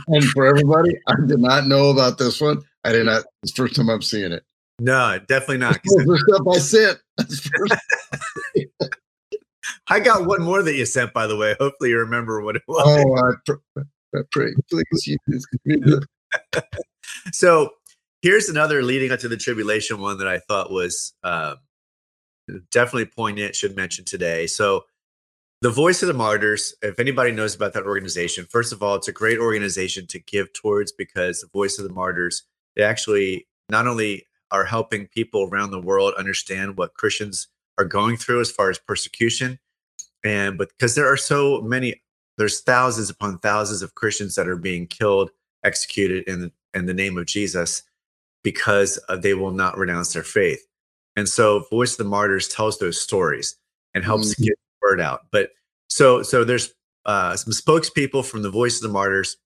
and, 0.07 0.23
for 0.25 0.45
everybody, 0.45 0.95
I 1.07 1.15
did 1.25 1.39
not 1.39 1.65
know 1.67 1.89
about 1.89 2.19
this 2.19 2.39
one. 2.39 2.61
I 2.83 2.91
did 2.91 3.05
not. 3.07 3.23
It's 3.41 3.53
the 3.53 3.63
first 3.63 3.75
time 3.75 3.89
I'm 3.89 4.03
seeing 4.03 4.31
it. 4.31 4.43
No, 4.79 5.19
definitely 5.27 5.57
not. 5.57 5.79
The 5.83 6.19
stuff 6.27 6.47
I 6.47 6.59
sent. 6.59 6.99
I 9.87 9.99
got 9.99 10.25
one 10.25 10.41
more 10.41 10.61
that 10.63 10.75
you 10.75 10.85
sent, 10.85 11.13
by 11.13 11.27
the 11.27 11.35
way. 11.35 11.55
Hopefully, 11.59 11.89
you 11.89 11.99
remember 11.99 12.41
what 12.41 12.55
it 12.55 12.63
was. 12.67 12.83
Oh, 12.85 13.15
I, 13.15 13.31
pr- 13.45 13.81
I 14.15 14.21
pray, 14.31 14.53
please. 14.69 15.17
so 17.31 17.71
here's 18.23 18.47
another 18.47 18.81
leading 18.81 19.11
up 19.11 19.19
to 19.19 19.27
the 19.27 19.37
tribulation 19.37 19.99
one 19.99 20.17
that 20.17 20.27
I 20.27 20.39
thought 20.39 20.71
was 20.71 21.13
uh, 21.23 21.55
definitely 22.71 23.05
poignant. 23.05 23.55
Should 23.55 23.75
mention 23.75 24.05
today. 24.05 24.47
So 24.47 24.85
the 25.61 25.69
Voice 25.69 26.01
of 26.01 26.07
the 26.07 26.13
Martyrs. 26.13 26.73
If 26.81 26.99
anybody 26.99 27.31
knows 27.31 27.53
about 27.53 27.73
that 27.73 27.83
organization, 27.83 28.47
first 28.49 28.73
of 28.73 28.81
all, 28.81 28.95
it's 28.95 29.07
a 29.07 29.13
great 29.13 29.37
organization 29.37 30.07
to 30.07 30.19
give 30.19 30.51
towards 30.53 30.91
because 30.91 31.41
the 31.41 31.49
Voice 31.53 31.77
of 31.77 31.87
the 31.87 31.93
Martyrs. 31.93 32.43
They 32.75 32.83
actually 32.83 33.45
not 33.69 33.87
only 33.87 34.25
are 34.49 34.65
helping 34.65 35.07
people 35.07 35.49
around 35.51 35.71
the 35.71 35.81
world 35.81 36.13
understand 36.17 36.77
what 36.77 36.93
Christians 36.95 37.47
are 37.77 37.85
going 37.85 38.17
through 38.17 38.39
as 38.41 38.51
far 38.51 38.69
as 38.69 38.79
persecution, 38.79 39.59
and 40.23 40.57
but 40.57 40.69
because 40.69 40.95
there 40.95 41.11
are 41.11 41.17
so 41.17 41.61
many, 41.61 42.01
there's 42.37 42.61
thousands 42.61 43.09
upon 43.09 43.39
thousands 43.39 43.81
of 43.81 43.95
Christians 43.95 44.35
that 44.35 44.47
are 44.47 44.55
being 44.55 44.87
killed, 44.87 45.31
executed 45.63 46.23
in 46.27 46.51
in 46.73 46.85
the 46.85 46.93
name 46.93 47.17
of 47.17 47.25
Jesus 47.25 47.83
because 48.43 48.99
uh, 49.09 49.15
they 49.15 49.33
will 49.33 49.51
not 49.51 49.77
renounce 49.77 50.13
their 50.13 50.23
faith. 50.23 50.65
And 51.15 51.29
so, 51.29 51.65
Voice 51.69 51.93
of 51.93 51.97
the 51.97 52.03
Martyrs 52.05 52.47
tells 52.47 52.79
those 52.79 52.99
stories 52.99 53.55
and 53.93 54.03
helps 54.03 54.33
mm-hmm. 54.33 54.43
get 54.43 54.53
the 54.55 54.87
word 54.87 55.01
out. 55.01 55.21
But 55.31 55.51
so, 55.87 56.23
so 56.23 56.43
there's 56.43 56.73
uh, 57.05 57.35
some 57.35 57.53
spokespeople 57.53 58.25
from 58.25 58.41
the 58.41 58.49
Voice 58.49 58.77
of 58.77 58.83
the 58.83 58.93
Martyrs. 58.93 59.37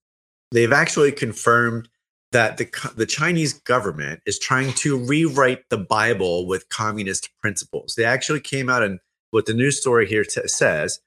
They've 0.50 0.72
actually 0.72 1.12
confirmed 1.12 1.88
that 2.32 2.58
the 2.58 2.92
the 2.96 3.06
Chinese 3.06 3.52
government 3.52 4.20
is 4.26 4.38
trying 4.38 4.72
to 4.74 4.98
rewrite 4.98 5.68
the 5.70 5.78
Bible 5.78 6.46
with 6.46 6.68
communist 6.68 7.30
principles. 7.40 7.94
They 7.94 8.04
actually 8.04 8.40
came 8.40 8.68
out 8.68 8.82
and 8.82 9.00
what 9.30 9.46
the 9.46 9.54
news 9.54 9.78
story 9.80 10.06
here 10.06 10.24
t- 10.24 10.46
says 10.46 11.00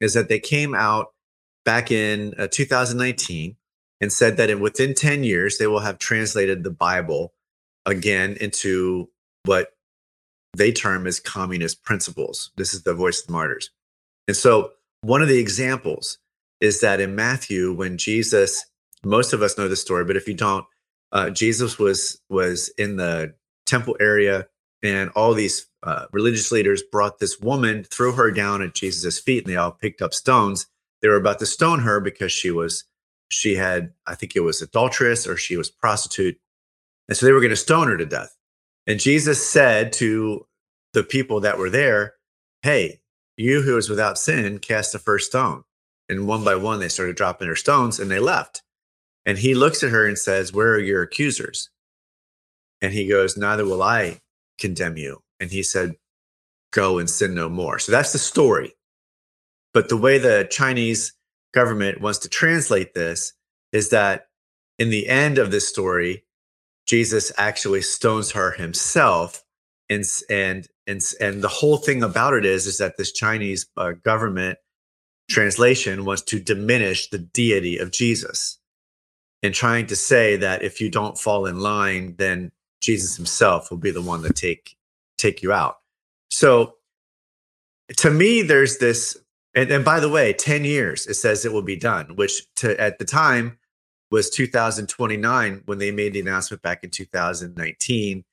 is 0.00 0.14
that 0.14 0.28
they 0.28 0.38
came 0.38 0.74
out 0.74 1.12
back 1.64 1.90
in 1.90 2.34
uh, 2.38 2.48
2019 2.50 3.56
and 4.00 4.12
said 4.12 4.36
that 4.36 4.50
in 4.50 4.60
within 4.60 4.94
10 4.94 5.24
years 5.24 5.58
they 5.58 5.66
will 5.66 5.80
have 5.80 5.98
translated 5.98 6.62
the 6.62 6.70
Bible 6.70 7.32
again 7.86 8.36
into 8.40 9.08
what 9.44 9.68
they 10.56 10.72
term 10.72 11.06
as 11.06 11.20
communist 11.20 11.82
principles. 11.82 12.50
This 12.56 12.74
is 12.74 12.82
the 12.82 12.94
voice 12.94 13.20
of 13.20 13.26
the 13.26 13.32
martyrs. 13.32 13.70
And 14.26 14.36
so 14.36 14.72
one 15.02 15.22
of 15.22 15.28
the 15.28 15.38
examples 15.38 16.18
is 16.60 16.80
that 16.80 17.00
in 17.00 17.14
Matthew, 17.14 17.72
when 17.72 17.98
Jesus, 17.98 18.64
most 19.04 19.32
of 19.32 19.42
us 19.42 19.56
know 19.56 19.68
the 19.68 19.76
story, 19.76 20.04
but 20.04 20.16
if 20.16 20.26
you 20.26 20.34
don't, 20.34 20.66
uh, 21.12 21.30
Jesus 21.30 21.78
was 21.78 22.20
was 22.28 22.68
in 22.76 22.96
the 22.96 23.34
temple 23.66 23.96
area, 24.00 24.46
and 24.82 25.10
all 25.10 25.32
these 25.32 25.66
uh, 25.82 26.06
religious 26.12 26.52
leaders 26.52 26.82
brought 26.82 27.18
this 27.18 27.40
woman, 27.40 27.84
threw 27.84 28.12
her 28.12 28.30
down 28.30 28.60
at 28.60 28.74
Jesus' 28.74 29.18
feet, 29.18 29.44
and 29.44 29.52
they 29.52 29.56
all 29.56 29.72
picked 29.72 30.02
up 30.02 30.12
stones. 30.12 30.66
They 31.00 31.08
were 31.08 31.16
about 31.16 31.38
to 31.38 31.46
stone 31.46 31.80
her 31.80 32.00
because 32.00 32.32
she 32.32 32.50
was 32.50 32.84
she 33.30 33.54
had, 33.54 33.92
I 34.06 34.14
think 34.14 34.34
it 34.34 34.40
was 34.40 34.62
adulteress 34.62 35.26
or 35.26 35.36
she 35.36 35.56
was 35.56 35.70
prostitute, 35.70 36.38
and 37.08 37.16
so 37.16 37.26
they 37.26 37.32
were 37.32 37.40
going 37.40 37.50
to 37.50 37.56
stone 37.56 37.88
her 37.88 37.96
to 37.96 38.06
death. 38.06 38.36
And 38.86 39.00
Jesus 39.00 39.48
said 39.48 39.92
to 39.94 40.46
the 40.92 41.04
people 41.04 41.40
that 41.40 41.58
were 41.58 41.70
there, 41.70 42.14
"Hey, 42.62 43.00
you 43.36 43.62
who 43.62 43.76
is 43.76 43.88
without 43.88 44.18
sin, 44.18 44.58
cast 44.58 44.92
the 44.92 44.98
first 44.98 45.30
stone." 45.30 45.64
And 46.08 46.26
one 46.26 46.42
by 46.44 46.54
one, 46.54 46.80
they 46.80 46.88
started 46.88 47.16
dropping 47.16 47.48
their 47.48 47.56
stones, 47.56 48.00
and 48.00 48.10
they 48.10 48.18
left. 48.18 48.62
And 49.26 49.36
he 49.36 49.54
looks 49.54 49.82
at 49.82 49.90
her 49.90 50.06
and 50.06 50.18
says, 50.18 50.54
Where 50.54 50.72
are 50.72 50.78
your 50.78 51.02
accusers? 51.02 51.68
And 52.80 52.94
he 52.94 53.06
goes, 53.06 53.36
Neither 53.36 53.66
will 53.66 53.82
I 53.82 54.20
condemn 54.58 54.96
you. 54.96 55.22
And 55.38 55.50
he 55.50 55.62
said, 55.62 55.96
Go 56.72 56.98
and 56.98 57.10
sin 57.10 57.34
no 57.34 57.50
more. 57.50 57.78
So 57.78 57.92
that's 57.92 58.12
the 58.12 58.18
story. 58.18 58.72
But 59.74 59.90
the 59.90 59.98
way 59.98 60.16
the 60.16 60.48
Chinese 60.50 61.12
government 61.52 62.00
wants 62.00 62.20
to 62.20 62.30
translate 62.30 62.94
this 62.94 63.34
is 63.70 63.90
that 63.90 64.28
in 64.78 64.88
the 64.88 65.08
end 65.08 65.36
of 65.36 65.50
this 65.50 65.68
story, 65.68 66.24
Jesus 66.88 67.30
actually 67.36 67.82
stones 67.82 68.32
her 68.32 68.52
himself. 68.52 69.44
And, 69.90 70.04
and, 70.28 70.66
and, 70.86 71.00
and 71.20 71.42
the 71.42 71.48
whole 71.48 71.76
thing 71.76 72.02
about 72.02 72.34
it 72.34 72.44
is, 72.44 72.66
is 72.66 72.78
that 72.78 72.96
this 72.96 73.12
Chinese 73.12 73.66
uh, 73.76 73.92
government 74.02 74.58
translation 75.30 76.04
wants 76.04 76.22
to 76.22 76.40
diminish 76.40 77.10
the 77.10 77.18
deity 77.18 77.78
of 77.78 77.90
Jesus 77.90 78.58
and 79.42 79.54
trying 79.54 79.86
to 79.86 79.96
say 79.96 80.36
that 80.36 80.62
if 80.62 80.80
you 80.80 80.90
don't 80.90 81.18
fall 81.18 81.46
in 81.46 81.60
line, 81.60 82.14
then 82.18 82.50
Jesus 82.80 83.16
himself 83.16 83.70
will 83.70 83.78
be 83.78 83.90
the 83.90 84.02
one 84.02 84.22
to 84.22 84.32
take 84.32 84.74
take 85.18 85.42
you 85.42 85.52
out. 85.52 85.76
So 86.30 86.74
to 87.96 88.10
me, 88.10 88.42
there's 88.42 88.78
this, 88.78 89.16
and, 89.54 89.70
and 89.70 89.84
by 89.84 90.00
the 90.00 90.08
way, 90.08 90.32
10 90.32 90.64
years 90.64 91.06
it 91.06 91.14
says 91.14 91.44
it 91.44 91.52
will 91.52 91.62
be 91.62 91.76
done, 91.76 92.16
which 92.16 92.42
to 92.56 92.80
at 92.80 92.98
the 92.98 93.04
time 93.04 93.58
was 94.10 94.30
2029 94.30 95.62
when 95.66 95.78
they 95.78 95.90
made 95.90 96.14
the 96.14 96.20
announcement 96.20 96.62
back 96.62 96.82
in 96.82 96.90
2019. 96.90 98.24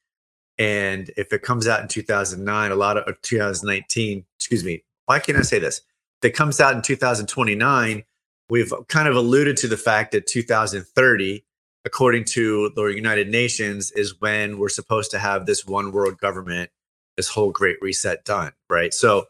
And 0.57 1.11
if 1.17 1.33
it 1.33 1.41
comes 1.41 1.67
out 1.67 1.81
in 1.81 1.87
2009, 1.87 2.71
a 2.71 2.75
lot 2.75 2.97
of 2.97 3.07
uh, 3.07 3.13
2019, 3.21 4.25
excuse 4.37 4.63
me, 4.63 4.83
why 5.05 5.19
can't 5.19 5.37
I 5.37 5.41
say 5.41 5.59
this? 5.59 5.81
It 6.23 6.31
comes 6.31 6.59
out 6.59 6.73
in 6.73 6.81
2029, 6.81 8.03
we've 8.49 8.73
kind 8.87 9.07
of 9.07 9.15
alluded 9.15 9.57
to 9.57 9.67
the 9.67 9.77
fact 9.77 10.11
that 10.11 10.27
2030 10.27 11.43
according 11.85 12.23
to 12.23 12.71
the 12.75 12.85
united 12.85 13.29
nations 13.29 13.91
is 13.91 14.19
when 14.19 14.57
we're 14.57 14.69
supposed 14.69 15.11
to 15.11 15.19
have 15.19 15.45
this 15.45 15.65
one 15.65 15.91
world 15.91 16.17
government 16.19 16.69
this 17.17 17.29
whole 17.29 17.51
great 17.51 17.77
reset 17.81 18.25
done 18.25 18.51
right 18.69 18.93
so 18.93 19.25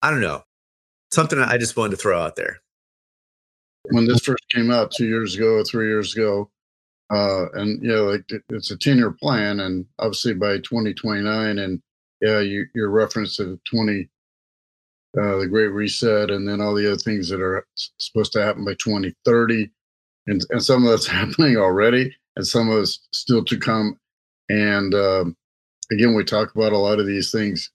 i 0.00 0.10
don't 0.10 0.20
know 0.20 0.42
something 1.10 1.38
i 1.38 1.58
just 1.58 1.76
wanted 1.76 1.90
to 1.90 1.96
throw 1.96 2.20
out 2.20 2.36
there 2.36 2.61
when 3.90 4.06
this 4.06 4.20
first 4.20 4.44
came 4.54 4.70
out 4.70 4.90
two 4.90 5.06
years 5.06 5.34
ago 5.36 5.56
or 5.56 5.64
three 5.64 5.88
years 5.88 6.14
ago 6.14 6.48
uh, 7.12 7.50
and 7.54 7.82
yeah 7.82 7.98
like 7.98 8.24
it's 8.50 8.70
a 8.70 8.76
10 8.76 8.96
year 8.96 9.10
plan 9.10 9.60
and 9.60 9.84
obviously 9.98 10.34
by 10.34 10.56
2029 10.58 11.58
and 11.58 11.82
yeah 12.20 12.40
you, 12.40 12.66
your 12.74 12.90
reference 12.90 13.36
to 13.36 13.58
20 13.70 14.08
uh, 15.18 15.36
the 15.36 15.46
Great 15.46 15.68
Reset, 15.68 16.30
and 16.30 16.48
then 16.48 16.60
all 16.60 16.74
the 16.74 16.86
other 16.86 16.96
things 16.96 17.28
that 17.28 17.40
are 17.40 17.66
supposed 17.98 18.32
to 18.32 18.42
happen 18.42 18.64
by 18.64 18.74
2030. 18.74 19.70
And, 20.26 20.44
and 20.50 20.62
some 20.62 20.84
of 20.84 20.90
that's 20.90 21.06
happening 21.20 21.56
already, 21.56 22.14
and 22.36 22.46
some 22.46 22.70
of 22.70 22.78
it's 22.78 23.00
still 23.12 23.44
to 23.44 23.58
come. 23.58 23.98
And 24.48 24.94
um, 24.94 25.36
again, 25.90 26.14
we 26.14 26.24
talk 26.24 26.54
about 26.54 26.72
a 26.72 26.78
lot 26.78 26.98
of 26.98 27.06
these 27.06 27.30
things 27.30 27.70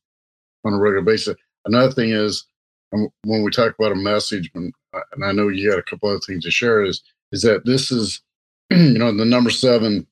on 0.66 0.74
a 0.74 0.80
regular 0.80 1.04
basis. 1.04 1.36
Another 1.66 1.92
thing 1.92 2.10
is 2.10 2.46
um, 2.94 3.10
when 3.24 3.44
we 3.44 3.52
talk 3.52 3.76
about 3.78 3.92
a 3.92 3.96
message, 3.96 4.50
when, 4.54 4.72
and 5.14 5.26
I 5.26 5.32
know 5.32 5.48
you 5.48 5.70
got 5.70 5.80
a 5.80 5.84
couple 5.84 6.10
other 6.10 6.20
things 6.20 6.44
to 6.44 6.52
share, 6.52 6.84
is 6.84 7.02
is 7.32 7.42
that 7.42 7.66
this 7.66 7.92
is, 7.92 8.22
you 8.70 8.98
know, 8.98 9.16
the 9.16 9.26
number 9.26 9.50
seven 9.50 10.08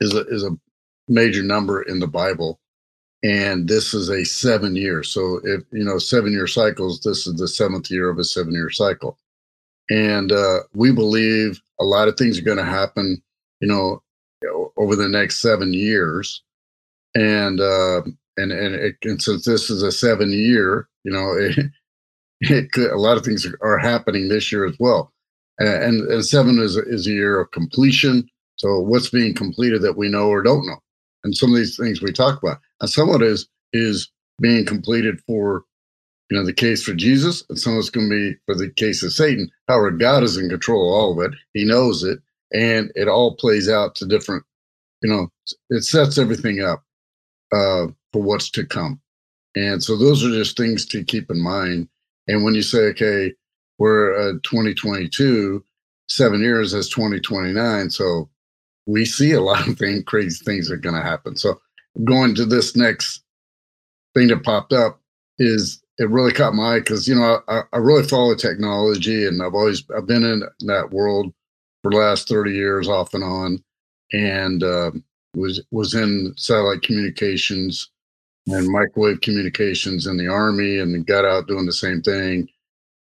is 0.00 0.14
a 0.14 0.26
is 0.26 0.44
a 0.44 0.56
major 1.08 1.42
number 1.42 1.82
in 1.82 1.98
the 1.98 2.06
Bible, 2.06 2.60
and 3.22 3.68
this 3.68 3.94
is 3.94 4.08
a 4.08 4.24
seven 4.24 4.76
year. 4.76 5.02
So 5.02 5.40
if 5.44 5.62
you 5.72 5.84
know 5.84 5.98
seven 5.98 6.32
year 6.32 6.46
cycles, 6.46 7.00
this 7.00 7.26
is 7.26 7.34
the 7.34 7.48
seventh 7.48 7.90
year 7.90 8.08
of 8.10 8.18
a 8.18 8.24
seven 8.24 8.52
year 8.52 8.70
cycle, 8.70 9.18
and 9.90 10.32
uh, 10.32 10.60
we 10.74 10.92
believe 10.92 11.60
a 11.80 11.84
lot 11.84 12.08
of 12.08 12.16
things 12.16 12.38
are 12.38 12.42
going 12.42 12.58
to 12.58 12.64
happen. 12.64 13.22
You 13.60 13.68
know, 13.68 14.02
over 14.76 14.96
the 14.96 15.08
next 15.08 15.40
seven 15.40 15.74
years, 15.74 16.42
and 17.14 17.60
uh, 17.60 18.02
and 18.36 18.52
and, 18.52 18.74
it, 18.74 18.96
and 19.04 19.22
since 19.22 19.44
this 19.44 19.70
is 19.70 19.82
a 19.82 19.92
seven 19.92 20.32
year, 20.32 20.88
you 21.04 21.12
know, 21.12 21.32
it, 21.36 21.58
a 22.48 22.96
lot 22.96 23.16
of 23.16 23.24
things 23.24 23.46
are 23.60 23.78
happening 23.78 24.28
this 24.28 24.50
year 24.50 24.66
as 24.66 24.76
well. 24.78 25.12
And, 25.58 26.08
and 26.08 26.24
seven 26.24 26.58
is 26.58 26.76
is 26.76 27.06
a 27.06 27.10
year 27.10 27.40
of 27.40 27.50
completion. 27.50 28.28
So 28.56 28.78
what's 28.80 29.10
being 29.10 29.34
completed 29.34 29.82
that 29.82 29.96
we 29.96 30.08
know 30.08 30.28
or 30.28 30.42
don't 30.42 30.66
know, 30.66 30.78
and 31.24 31.36
some 31.36 31.50
of 31.50 31.56
these 31.56 31.76
things 31.76 32.00
we 32.00 32.12
talk 32.12 32.42
about 32.42 32.58
and 32.80 32.90
some 32.90 33.08
of 33.10 33.20
it 33.20 33.26
is 33.26 33.48
is 33.72 34.10
being 34.40 34.64
completed 34.64 35.20
for 35.26 35.64
you 36.30 36.38
know 36.38 36.44
the 36.44 36.52
case 36.52 36.82
for 36.82 36.94
Jesus, 36.94 37.44
and 37.48 37.58
some 37.58 37.74
of 37.74 37.80
it's 37.80 37.90
going 37.90 38.08
to 38.08 38.32
be 38.32 38.38
for 38.46 38.54
the 38.54 38.70
case 38.70 39.02
of 39.02 39.12
Satan. 39.12 39.50
However, 39.68 39.90
God 39.90 40.22
is 40.22 40.36
in 40.36 40.48
control 40.48 40.88
of 40.88 40.94
all 40.94 41.12
of 41.12 41.32
it. 41.32 41.38
He 41.54 41.64
knows 41.64 42.02
it, 42.02 42.20
and 42.52 42.90
it 42.94 43.08
all 43.08 43.36
plays 43.36 43.68
out 43.68 43.94
to 43.96 44.06
different. 44.06 44.44
You 45.02 45.10
know, 45.10 45.28
it 45.70 45.82
sets 45.82 46.18
everything 46.18 46.60
up 46.62 46.84
uh, 47.52 47.88
for 48.12 48.22
what's 48.22 48.50
to 48.50 48.64
come, 48.64 49.00
and 49.56 49.82
so 49.82 49.96
those 49.96 50.24
are 50.24 50.30
just 50.30 50.56
things 50.56 50.86
to 50.86 51.04
keep 51.04 51.30
in 51.30 51.40
mind. 51.40 51.88
And 52.30 52.44
when 52.44 52.54
you 52.54 52.62
say, 52.62 52.78
okay, 52.90 53.32
we're 53.78 54.14
uh, 54.14 54.32
2022, 54.44 55.64
seven 56.08 56.40
years 56.40 56.74
as 56.74 56.88
2029, 56.88 57.90
so 57.90 58.28
we 58.86 59.04
see 59.04 59.32
a 59.32 59.40
lot 59.40 59.66
of 59.66 59.76
things, 59.78 60.04
crazy 60.06 60.44
things 60.44 60.70
are 60.70 60.76
going 60.76 60.94
to 60.94 61.02
happen. 61.02 61.36
So 61.36 61.60
going 62.04 62.34
to 62.36 62.44
this 62.44 62.76
next 62.76 63.22
thing 64.14 64.28
that 64.28 64.44
popped 64.44 64.72
up 64.72 65.00
is 65.38 65.82
it 65.98 66.08
really 66.08 66.32
caught 66.32 66.54
my 66.54 66.74
eye 66.74 66.78
because 66.78 67.08
you 67.08 67.14
know 67.14 67.40
I, 67.48 67.62
I 67.72 67.78
really 67.78 68.02
follow 68.02 68.34
technology 68.34 69.26
and 69.26 69.42
I've 69.42 69.54
always 69.54 69.84
I've 69.96 70.06
been 70.06 70.24
in 70.24 70.42
that 70.66 70.90
world 70.90 71.32
for 71.82 71.90
the 71.90 71.96
last 71.96 72.28
30 72.28 72.52
years 72.52 72.88
off 72.88 73.14
and 73.14 73.24
on 73.24 73.62
and 74.12 74.62
uh, 74.62 74.90
was 75.34 75.62
was 75.70 75.94
in 75.94 76.34
satellite 76.36 76.82
communications 76.82 77.90
and 78.52 78.68
microwave 78.68 79.20
communications 79.20 80.06
in 80.06 80.16
the 80.16 80.28
army 80.28 80.78
and 80.78 81.06
got 81.06 81.24
out 81.24 81.46
doing 81.46 81.66
the 81.66 81.72
same 81.72 82.02
thing. 82.02 82.48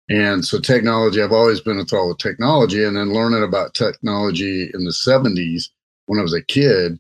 And 0.10 0.44
so 0.44 0.60
technology 0.60 1.22
I've 1.22 1.32
always 1.32 1.62
been 1.62 1.80
enthralled 1.80 2.10
with 2.10 2.18
technology 2.18 2.84
and 2.84 2.98
then 2.98 3.14
learning 3.14 3.44
about 3.44 3.74
technology 3.76 4.70
in 4.74 4.84
the 4.84 4.92
70s 4.92 5.70
when 6.08 6.20
I 6.20 6.24
was 6.24 6.34
a 6.34 6.42
kid 6.42 7.00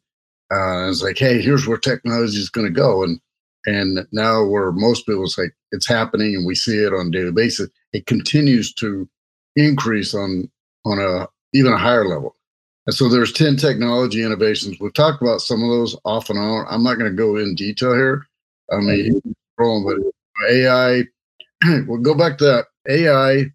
uh, 0.51 0.83
I 0.83 0.87
was 0.87 1.03
like 1.03 1.17
hey 1.17 1.41
here's 1.41 1.67
where 1.67 1.77
technology 1.77 2.37
is 2.37 2.49
going 2.49 2.67
to 2.67 2.73
go. 2.73 3.03
And 3.03 3.19
and 3.65 4.07
now 4.11 4.45
where 4.45 4.71
most 4.71 5.05
people 5.05 5.27
say 5.27 5.49
it's 5.71 5.87
happening 5.87 6.35
and 6.35 6.45
we 6.45 6.55
see 6.55 6.77
it 6.77 6.93
on 6.93 7.07
a 7.07 7.11
daily 7.11 7.31
basis 7.31 7.69
it 7.93 8.05
continues 8.05 8.73
to 8.75 9.07
increase 9.55 10.13
on 10.13 10.49
on 10.85 10.99
a 10.99 11.27
even 11.53 11.73
a 11.73 11.77
higher 11.77 12.07
level. 12.07 12.35
And 12.85 12.95
so 12.95 13.09
there's 13.09 13.33
10 13.33 13.57
technology 13.57 14.23
innovations. 14.23 14.79
We've 14.79 14.93
talked 14.93 15.21
about 15.21 15.41
some 15.41 15.61
of 15.61 15.69
those 15.69 15.95
off 16.05 16.29
and 16.29 16.39
on. 16.39 16.65
I'm 16.69 16.83
not 16.83 16.97
going 16.97 17.11
to 17.11 17.15
go 17.15 17.35
in 17.35 17.53
detail 17.53 17.93
here 17.93 18.28
i 18.71 18.77
mean 18.77 19.21
but 19.57 19.97
ai 20.49 21.03
we'll 21.87 22.01
go 22.01 22.15
back 22.15 22.37
to 22.37 22.45
that 22.45 22.65
ai 22.89 23.45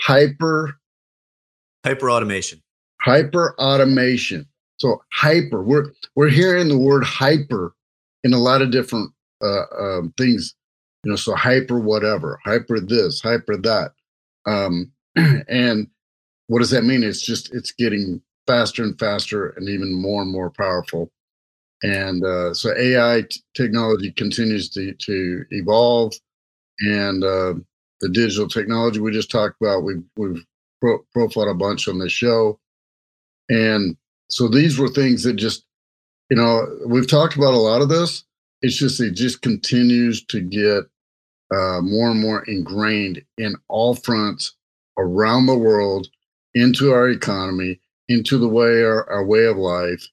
hyper 0.00 0.74
hyper 1.84 2.10
automation 2.10 2.60
hyper 3.00 3.54
automation 3.58 4.46
so 4.78 5.00
hyper 5.12 5.62
we're 5.62 5.86
we're 6.16 6.28
hearing 6.28 6.68
the 6.68 6.78
word 6.78 7.04
hyper 7.04 7.74
in 8.24 8.32
a 8.32 8.38
lot 8.38 8.62
of 8.62 8.70
different 8.70 9.12
uh, 9.42 9.64
um, 9.78 10.12
things, 10.16 10.54
you 11.04 11.10
know, 11.10 11.16
so 11.16 11.34
hyper 11.34 11.78
whatever, 11.78 12.40
hyper 12.44 12.80
this, 12.80 13.20
hyper 13.20 13.56
that. 13.58 13.92
Um, 14.46 14.90
and 15.48 15.86
what 16.48 16.58
does 16.60 16.70
that 16.70 16.84
mean? 16.84 17.04
It's 17.04 17.22
just, 17.24 17.54
it's 17.54 17.72
getting 17.72 18.20
faster 18.46 18.82
and 18.82 18.98
faster 18.98 19.50
and 19.50 19.68
even 19.68 19.92
more 19.92 20.22
and 20.22 20.32
more 20.32 20.50
powerful. 20.50 21.12
And 21.84 22.24
uh, 22.24 22.54
so 22.54 22.74
AI 22.76 23.24
t- 23.28 23.40
technology 23.54 24.10
continues 24.10 24.70
to, 24.70 24.94
to 24.94 25.44
evolve. 25.50 26.14
And 26.80 27.22
uh, 27.22 27.54
the 28.00 28.08
digital 28.08 28.48
technology 28.48 29.00
we 29.00 29.12
just 29.12 29.30
talked 29.30 29.60
about, 29.60 29.84
we've, 29.84 30.02
we've 30.16 30.42
pro- 30.80 31.04
profiled 31.12 31.48
a 31.48 31.54
bunch 31.54 31.86
on 31.86 31.98
the 31.98 32.08
show. 32.08 32.58
And 33.50 33.98
so 34.30 34.48
these 34.48 34.78
were 34.78 34.88
things 34.88 35.24
that 35.24 35.34
just, 35.34 35.66
you 36.30 36.38
know, 36.38 36.66
we've 36.86 37.06
talked 37.06 37.36
about 37.36 37.52
a 37.52 37.58
lot 37.58 37.82
of 37.82 37.90
this, 37.90 38.24
it's 38.62 38.76
just 38.76 38.98
it 38.98 39.12
just 39.12 39.42
continues 39.42 40.24
to 40.24 40.40
get 40.40 40.84
uh, 41.54 41.82
more 41.82 42.10
and 42.10 42.20
more 42.20 42.44
ingrained 42.44 43.22
in 43.36 43.56
all 43.68 43.94
fronts 43.94 44.54
around 44.96 45.44
the 45.44 45.58
world 45.58 46.08
into 46.54 46.90
our 46.92 47.10
economy 47.10 47.78
into 48.08 48.38
the 48.38 48.48
way 48.48 48.82
our, 48.82 49.08
our 49.10 49.24
way 49.24 49.44
of 49.44 49.58
life 49.58 50.08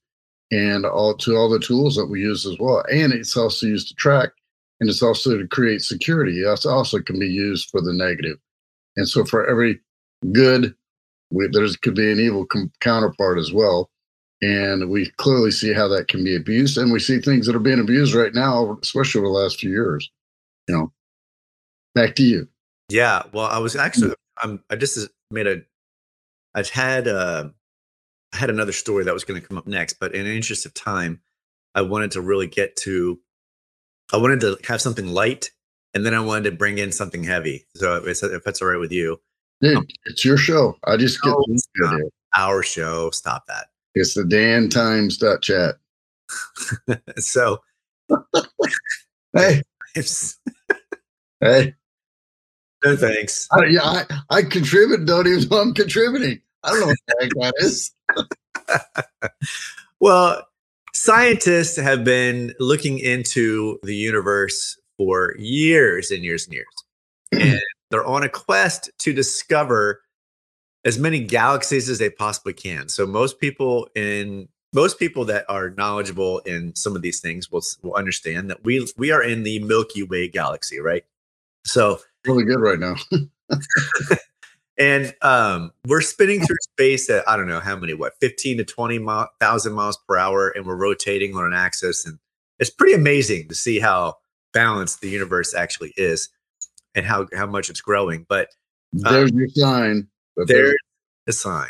and 0.51 0.85
all 0.85 1.15
to 1.15 1.35
all 1.35 1.49
the 1.49 1.59
tools 1.59 1.95
that 1.95 2.07
we 2.07 2.21
use 2.21 2.45
as 2.45 2.57
well 2.59 2.83
and 2.91 3.13
it's 3.13 3.37
also 3.37 3.65
used 3.65 3.87
to 3.87 3.95
track 3.95 4.29
and 4.79 4.89
it's 4.89 5.01
also 5.01 5.37
to 5.37 5.47
create 5.47 5.81
security 5.81 6.41
it 6.41 6.65
also 6.65 6.99
can 6.99 7.19
be 7.19 7.27
used 7.27 7.69
for 7.69 7.81
the 7.81 7.93
negative 7.93 8.37
and 8.97 9.07
so 9.07 9.23
for 9.25 9.47
every 9.47 9.79
good 10.33 10.75
we, 11.31 11.47
there's 11.51 11.77
could 11.77 11.95
be 11.95 12.11
an 12.11 12.19
evil 12.19 12.45
com- 12.45 12.71
counterpart 12.79 13.37
as 13.37 13.53
well 13.53 13.89
and 14.41 14.89
we 14.89 15.09
clearly 15.17 15.51
see 15.51 15.71
how 15.71 15.87
that 15.87 16.07
can 16.07 16.23
be 16.23 16.35
abused. 16.35 16.77
And 16.77 16.91
we 16.91 16.99
see 16.99 17.19
things 17.19 17.45
that 17.45 17.55
are 17.55 17.59
being 17.59 17.79
abused 17.79 18.15
right 18.15 18.33
now, 18.33 18.77
especially 18.81 19.19
over 19.19 19.27
the 19.27 19.33
last 19.33 19.59
few 19.59 19.69
years. 19.69 20.09
You 20.67 20.75
know, 20.75 20.91
back 21.93 22.15
to 22.15 22.23
you. 22.23 22.47
Yeah. 22.89 23.23
Well, 23.33 23.45
I 23.45 23.59
was 23.59 23.75
actually, 23.75 24.13
I'm, 24.41 24.63
I 24.69 24.75
just 24.75 25.09
made 25.29 25.47
a, 25.47 25.61
I've 26.55 26.69
had, 26.69 27.07
uh, 27.07 27.49
I 28.33 28.37
had 28.37 28.49
another 28.49 28.71
story 28.71 29.03
that 29.03 29.13
was 29.13 29.23
going 29.23 29.41
to 29.41 29.47
come 29.47 29.57
up 29.57 29.67
next, 29.67 29.93
but 29.99 30.15
in 30.15 30.25
the 30.25 30.35
interest 30.35 30.65
of 30.65 30.73
time, 30.73 31.21
I 31.75 31.81
wanted 31.81 32.11
to 32.11 32.21
really 32.21 32.47
get 32.47 32.75
to, 32.77 33.19
I 34.13 34.17
wanted 34.17 34.41
to 34.41 34.57
have 34.67 34.81
something 34.81 35.07
light 35.07 35.51
and 35.93 36.05
then 36.05 36.13
I 36.13 36.21
wanted 36.21 36.49
to 36.49 36.55
bring 36.55 36.77
in 36.77 36.91
something 36.91 37.23
heavy. 37.23 37.65
So 37.75 37.95
if, 37.95 38.23
if 38.23 38.43
that's 38.43 38.61
all 38.61 38.69
right 38.69 38.79
with 38.79 38.91
you. 38.91 39.19
Dude, 39.61 39.77
um, 39.77 39.87
it's 40.05 40.25
your 40.25 40.37
show. 40.37 40.75
I 40.85 40.97
just 40.97 41.19
no, 41.23 41.43
get 41.47 42.11
our 42.37 42.63
show. 42.63 43.11
Stop 43.11 43.45
that. 43.47 43.67
It's 43.93 44.13
the 44.13 44.23
Dan 44.23 44.69
Times 44.69 45.21
chat. 45.41 45.75
so, 47.17 47.59
hey, 49.33 49.61
hey, 51.41 51.75
no 52.83 52.95
thanks. 52.95 53.47
I, 53.51 53.65
yeah, 53.65 53.83
I, 53.83 54.05
I 54.29 54.41
contribute. 54.43 55.05
Don't 55.05 55.27
even 55.27 55.47
know 55.49 55.61
I'm 55.61 55.73
contributing. 55.73 56.41
I 56.63 56.69
don't 56.69 56.79
know 56.79 56.87
what 56.87 56.97
the 57.07 57.15
heck 57.21 57.29
that 57.31 57.53
is. 57.59 57.91
well, 59.99 60.47
scientists 60.93 61.77
have 61.77 62.03
been 62.03 62.53
looking 62.59 62.99
into 62.99 63.79
the 63.83 63.95
universe 63.95 64.77
for 64.97 65.35
years 65.37 66.11
and 66.11 66.23
years 66.23 66.45
and 66.45 66.53
years, 66.53 66.65
and 67.31 67.61
they're 67.91 68.05
on 68.05 68.23
a 68.23 68.29
quest 68.29 68.89
to 68.99 69.13
discover 69.13 70.01
as 70.85 70.97
many 70.97 71.19
galaxies 71.19 71.89
as 71.89 71.99
they 71.99 72.09
possibly 72.09 72.53
can. 72.53 72.89
So 72.89 73.05
most 73.05 73.39
people 73.39 73.87
in 73.95 74.47
most 74.73 74.99
people 74.99 75.25
that 75.25 75.45
are 75.49 75.71
knowledgeable 75.71 76.39
in 76.39 76.73
some 76.75 76.95
of 76.95 77.01
these 77.01 77.19
things 77.19 77.51
will 77.51 77.63
will 77.81 77.95
understand 77.95 78.49
that 78.49 78.63
we 78.63 78.87
we 78.97 79.11
are 79.11 79.23
in 79.23 79.43
the 79.43 79.59
Milky 79.59 80.03
Way 80.03 80.27
galaxy, 80.27 80.79
right? 80.79 81.03
So 81.65 81.99
really 82.25 82.43
good 82.43 82.59
right 82.59 82.79
now. 82.79 82.95
and 84.81 85.13
um, 85.21 85.71
we're 85.85 86.01
spinning 86.01 86.43
through 86.43 86.57
space 86.73 87.07
at 87.11 87.27
I 87.29 87.37
don't 87.37 87.47
know 87.47 87.59
how 87.59 87.75
many, 87.75 87.93
what, 87.93 88.13
fifteen 88.19 88.57
to 88.57 88.63
twenty 88.63 88.97
thousand 89.39 89.73
miles 89.73 89.97
per 90.07 90.17
hour, 90.17 90.49
and 90.49 90.65
we're 90.65 90.75
rotating 90.75 91.35
on 91.35 91.45
an 91.45 91.53
axis, 91.53 92.03
and 92.03 92.17
it's 92.57 92.71
pretty 92.71 92.93
amazing 92.93 93.47
to 93.49 93.55
see 93.55 93.79
how 93.79 94.15
balanced 94.53 95.01
the 95.01 95.09
universe 95.09 95.53
actually 95.53 95.93
is, 95.97 96.29
and 96.95 97.05
how 97.05 97.27
how 97.35 97.45
much 97.45 97.69
it's 97.69 97.79
growing. 97.79 98.25
But 98.27 98.47
um, 99.05 99.13
there's 99.13 99.31
your 99.31 99.47
sign. 99.49 100.07
But 100.35 100.47
there's 100.47 100.73
a 101.27 101.33
sign. 101.33 101.69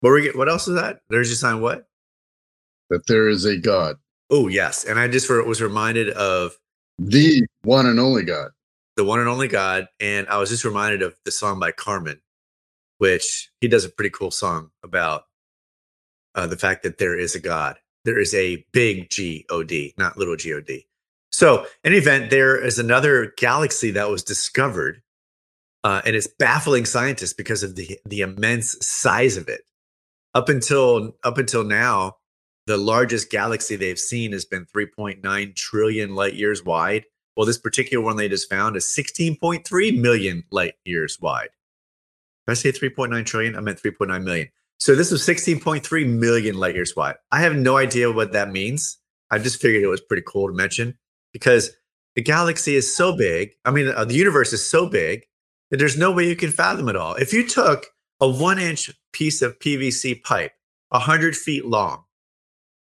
What 0.00 0.12
we 0.12 0.22
get? 0.22 0.34
What 0.34 0.48
else 0.48 0.66
is 0.66 0.76
that? 0.76 1.00
There's 1.10 1.28
your 1.28 1.36
sign. 1.36 1.60
What? 1.60 1.86
That 2.88 3.06
there 3.06 3.28
is 3.28 3.44
a 3.44 3.58
God. 3.58 3.96
Oh 4.30 4.48
yes, 4.48 4.86
and 4.86 4.98
I 4.98 5.08
just 5.08 5.28
was 5.28 5.60
reminded 5.60 6.08
of 6.10 6.56
the 6.98 7.44
one 7.64 7.84
and 7.84 8.00
only 8.00 8.22
God. 8.22 8.50
The 8.96 9.04
one 9.04 9.20
and 9.20 9.28
only 9.28 9.48
God, 9.48 9.88
and 10.00 10.28
I 10.28 10.38
was 10.38 10.50
just 10.50 10.64
reminded 10.64 11.02
of 11.02 11.14
the 11.24 11.30
song 11.30 11.58
by 11.58 11.72
Carmen, 11.72 12.20
which 12.98 13.50
he 13.60 13.68
does 13.68 13.84
a 13.84 13.88
pretty 13.88 14.10
cool 14.10 14.30
song 14.30 14.70
about 14.82 15.24
uh, 16.34 16.46
the 16.46 16.58
fact 16.58 16.82
that 16.82 16.98
there 16.98 17.18
is 17.18 17.34
a 17.34 17.40
God. 17.40 17.78
There 18.04 18.18
is 18.18 18.34
a 18.34 18.66
big 18.72 19.10
G 19.10 19.46
O 19.48 19.62
D, 19.62 19.94
not 19.96 20.18
little 20.18 20.36
G 20.36 20.52
O 20.52 20.60
D. 20.60 20.86
So, 21.30 21.62
in 21.84 21.92
any 21.92 21.96
event, 21.96 22.30
there 22.30 22.62
is 22.62 22.78
another 22.78 23.32
galaxy 23.38 23.92
that 23.92 24.10
was 24.10 24.22
discovered 24.22 25.02
uh, 25.84 26.00
and 26.04 26.14
it's 26.14 26.28
baffling 26.38 26.84
scientists 26.84 27.32
because 27.32 27.62
of 27.62 27.76
the 27.76 27.98
the 28.04 28.20
immense 28.20 28.76
size 28.86 29.36
of 29.36 29.48
it. 29.48 29.62
Up 30.34 30.48
until 30.48 31.16
up 31.24 31.38
until 31.38 31.64
now, 31.64 32.16
the 32.66 32.76
largest 32.76 33.30
galaxy 33.30 33.76
they've 33.76 33.98
seen 33.98 34.32
has 34.32 34.44
been 34.44 34.66
3.9 34.66 35.56
trillion 35.56 36.14
light 36.14 36.34
years 36.34 36.64
wide. 36.64 37.04
Well, 37.36 37.46
this 37.46 37.58
particular 37.58 38.04
one 38.04 38.16
they 38.16 38.28
just 38.28 38.50
found 38.50 38.76
is 38.76 38.84
16.3 38.84 40.00
million 40.00 40.44
light 40.50 40.74
years 40.84 41.18
wide. 41.20 41.48
Did 42.46 42.52
I 42.52 42.54
say 42.54 42.72
3.9 42.72 43.24
trillion? 43.24 43.56
I 43.56 43.60
meant 43.60 43.82
3.9 43.82 44.22
million. 44.22 44.48
So 44.78 44.94
this 44.94 45.10
was 45.10 45.22
16.3 45.22 46.08
million 46.08 46.56
light 46.56 46.74
years 46.74 46.96
wide. 46.96 47.14
I 47.30 47.40
have 47.40 47.54
no 47.54 47.76
idea 47.76 48.10
what 48.10 48.32
that 48.32 48.50
means. 48.50 48.98
I 49.30 49.38
just 49.38 49.60
figured 49.60 49.82
it 49.82 49.88
was 49.88 50.00
pretty 50.00 50.24
cool 50.26 50.48
to 50.48 50.54
mention 50.54 50.98
because 51.32 51.70
the 52.16 52.22
galaxy 52.22 52.74
is 52.76 52.94
so 52.94 53.16
big. 53.16 53.52
I 53.64 53.70
mean, 53.70 53.88
uh, 53.88 54.04
the 54.04 54.14
universe 54.14 54.52
is 54.52 54.68
so 54.68 54.86
big 54.86 55.24
that 55.70 55.78
there's 55.78 55.96
no 55.96 56.10
way 56.10 56.28
you 56.28 56.36
can 56.36 56.50
fathom 56.50 56.88
it 56.88 56.96
all. 56.96 57.14
If 57.14 57.32
you 57.32 57.48
took 57.48 57.86
a 58.20 58.28
one 58.28 58.58
inch 58.58 58.90
piece 59.12 59.40
of 59.40 59.58
PVC 59.58 60.22
pipe, 60.22 60.52
100 60.90 61.36
feet 61.36 61.64
long, 61.64 62.04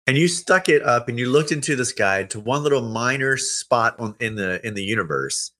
and 0.07 0.16
you 0.16 0.28
stuck 0.28 0.68
it 0.68 0.82
up 0.82 1.09
and 1.09 1.18
you 1.18 1.30
looked 1.30 1.52
into 1.52 1.76
the 1.76 1.84
sky 1.84 2.24
to 2.24 2.40
one 2.40 2.62
little 2.62 2.82
minor 2.82 3.36
spot 3.36 3.98
on, 3.98 4.14
in 4.20 4.34
the 4.34 4.64
in 4.66 4.74
the 4.74 4.84
universe, 4.84 5.52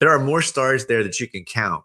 there 0.00 0.10
are 0.10 0.18
more 0.18 0.42
stars 0.42 0.86
there 0.86 1.02
that 1.02 1.20
you 1.20 1.28
can 1.28 1.44
count 1.44 1.84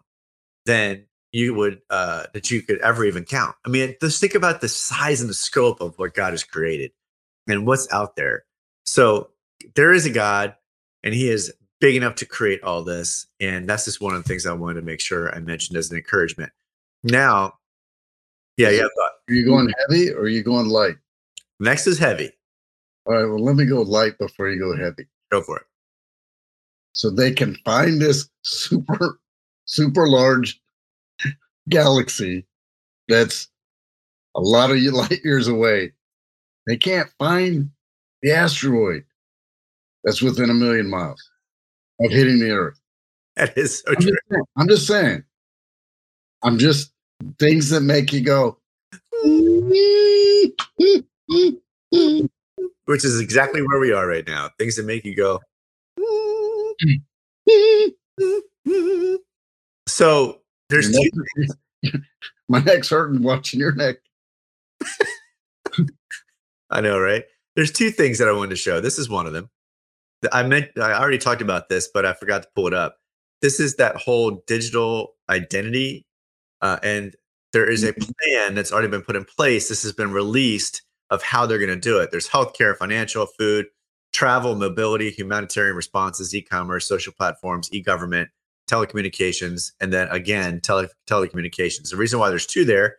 than 0.66 1.04
you 1.32 1.54
would 1.54 1.80
uh, 1.90 2.24
that 2.32 2.50
you 2.50 2.62
could 2.62 2.78
ever 2.80 3.04
even 3.04 3.24
count. 3.24 3.54
I 3.64 3.68
mean, 3.68 3.94
just 4.00 4.20
think 4.20 4.34
about 4.34 4.60
the 4.60 4.68
size 4.68 5.20
and 5.20 5.28
the 5.28 5.34
scope 5.34 5.80
of 5.80 5.98
what 5.98 6.14
God 6.14 6.32
has 6.32 6.42
created 6.42 6.92
and 7.46 7.66
what's 7.66 7.90
out 7.92 8.16
there. 8.16 8.44
So 8.84 9.30
there 9.74 9.92
is 9.92 10.06
a 10.06 10.10
God, 10.10 10.54
and 11.02 11.14
He 11.14 11.28
is 11.28 11.52
big 11.80 11.96
enough 11.96 12.16
to 12.16 12.26
create 12.26 12.62
all 12.62 12.82
this. 12.82 13.26
And 13.40 13.68
that's 13.68 13.84
just 13.84 14.00
one 14.00 14.14
of 14.14 14.22
the 14.22 14.28
things 14.28 14.46
I 14.46 14.52
wanted 14.52 14.80
to 14.80 14.86
make 14.86 15.00
sure 15.00 15.34
I 15.34 15.40
mentioned 15.40 15.76
as 15.76 15.90
an 15.90 15.96
encouragement. 15.96 16.52
Now, 17.04 17.54
yeah, 18.56 18.70
yeah. 18.70 18.82
Are 19.28 19.34
you 19.34 19.44
going 19.44 19.72
heavy 19.80 20.10
or 20.10 20.22
are 20.22 20.28
you 20.28 20.42
going 20.42 20.66
light? 20.66 20.96
Next 21.60 21.86
is 21.86 21.98
heavy. 21.98 22.30
All 23.06 23.14
right, 23.14 23.24
well, 23.24 23.42
let 23.42 23.56
me 23.56 23.64
go 23.64 23.82
light 23.82 24.18
before 24.18 24.48
you 24.50 24.58
go 24.58 24.76
heavy. 24.76 25.06
Go 25.30 25.42
for 25.42 25.58
it. 25.58 25.66
So 26.92 27.10
they 27.10 27.32
can 27.32 27.56
find 27.64 28.00
this 28.00 28.28
super, 28.42 29.20
super 29.64 30.08
large 30.08 30.60
galaxy 31.68 32.46
that's 33.08 33.48
a 34.36 34.40
lot 34.40 34.70
of 34.70 34.76
light 34.92 35.20
years 35.24 35.48
away. 35.48 35.92
They 36.66 36.76
can't 36.76 37.08
find 37.18 37.70
the 38.22 38.32
asteroid 38.32 39.04
that's 40.04 40.22
within 40.22 40.50
a 40.50 40.54
million 40.54 40.88
miles 40.88 41.22
of 42.00 42.10
hitting 42.10 42.38
the 42.38 42.50
Earth. 42.50 42.78
That 43.36 43.56
is 43.56 43.80
so 43.80 43.92
I'm 43.92 43.96
true. 44.00 44.10
just, 44.10 44.22
saying, 44.28 44.44
I'm 44.56 44.68
just 44.68 44.86
saying. 44.86 45.24
I'm 46.42 46.58
just 46.58 46.92
things 47.38 47.70
that 47.70 47.80
make 47.80 48.12
you 48.12 48.20
go. 48.20 48.58
Which 52.86 53.04
is 53.04 53.20
exactly 53.20 53.60
where 53.62 53.78
we 53.80 53.92
are 53.92 54.06
right 54.06 54.26
now. 54.26 54.50
Things 54.58 54.76
that 54.76 54.86
make 54.86 55.04
you 55.04 55.14
go. 55.14 55.40
So 59.86 60.40
there's 60.68 60.90
Your 60.90 61.02
two, 61.02 61.24
neck- 61.36 62.00
My 62.48 62.60
neck's 62.60 62.88
hurting 62.90 63.22
watching 63.22 63.60
your 63.60 63.72
neck. 63.72 63.96
I 66.70 66.80
know, 66.80 66.98
right? 66.98 67.24
There's 67.56 67.72
two 67.72 67.90
things 67.90 68.18
that 68.18 68.28
I 68.28 68.32
wanted 68.32 68.50
to 68.50 68.56
show. 68.56 68.80
This 68.80 68.98
is 68.98 69.08
one 69.08 69.26
of 69.26 69.32
them. 69.32 69.50
The- 70.22 70.34
I 70.34 70.42
meant 70.44 70.70
I 70.76 70.92
already 70.92 71.18
talked 71.18 71.42
about 71.42 71.68
this, 71.68 71.88
but 71.92 72.06
I 72.06 72.14
forgot 72.14 72.42
to 72.42 72.48
pull 72.54 72.66
it 72.66 72.74
up. 72.74 72.96
This 73.42 73.60
is 73.60 73.76
that 73.76 73.96
whole 73.96 74.42
digital 74.46 75.14
identity, 75.28 76.04
uh, 76.60 76.78
and 76.82 77.14
there 77.52 77.68
is 77.68 77.84
a 77.84 77.92
plan 77.92 78.54
that's 78.54 78.72
already 78.72 78.88
been 78.88 79.02
put 79.02 79.16
in 79.16 79.24
place. 79.24 79.68
This 79.68 79.82
has 79.84 79.92
been 79.92 80.10
released 80.12 80.82
of 81.10 81.22
how 81.22 81.46
they're 81.46 81.58
going 81.58 81.68
to 81.68 81.76
do 81.76 81.98
it. 81.98 82.10
There's 82.10 82.28
healthcare, 82.28 82.76
financial, 82.76 83.26
food, 83.26 83.66
travel, 84.12 84.54
mobility, 84.54 85.10
humanitarian 85.10 85.76
responses, 85.76 86.34
e-commerce, 86.34 86.86
social 86.86 87.12
platforms, 87.12 87.68
e-government, 87.72 88.30
telecommunications, 88.68 89.72
and 89.80 89.92
then 89.92 90.08
again 90.08 90.60
tele- 90.60 90.88
telecommunications. 91.08 91.90
The 91.90 91.96
reason 91.96 92.18
why 92.18 92.28
there's 92.28 92.46
two 92.46 92.64
there 92.64 92.96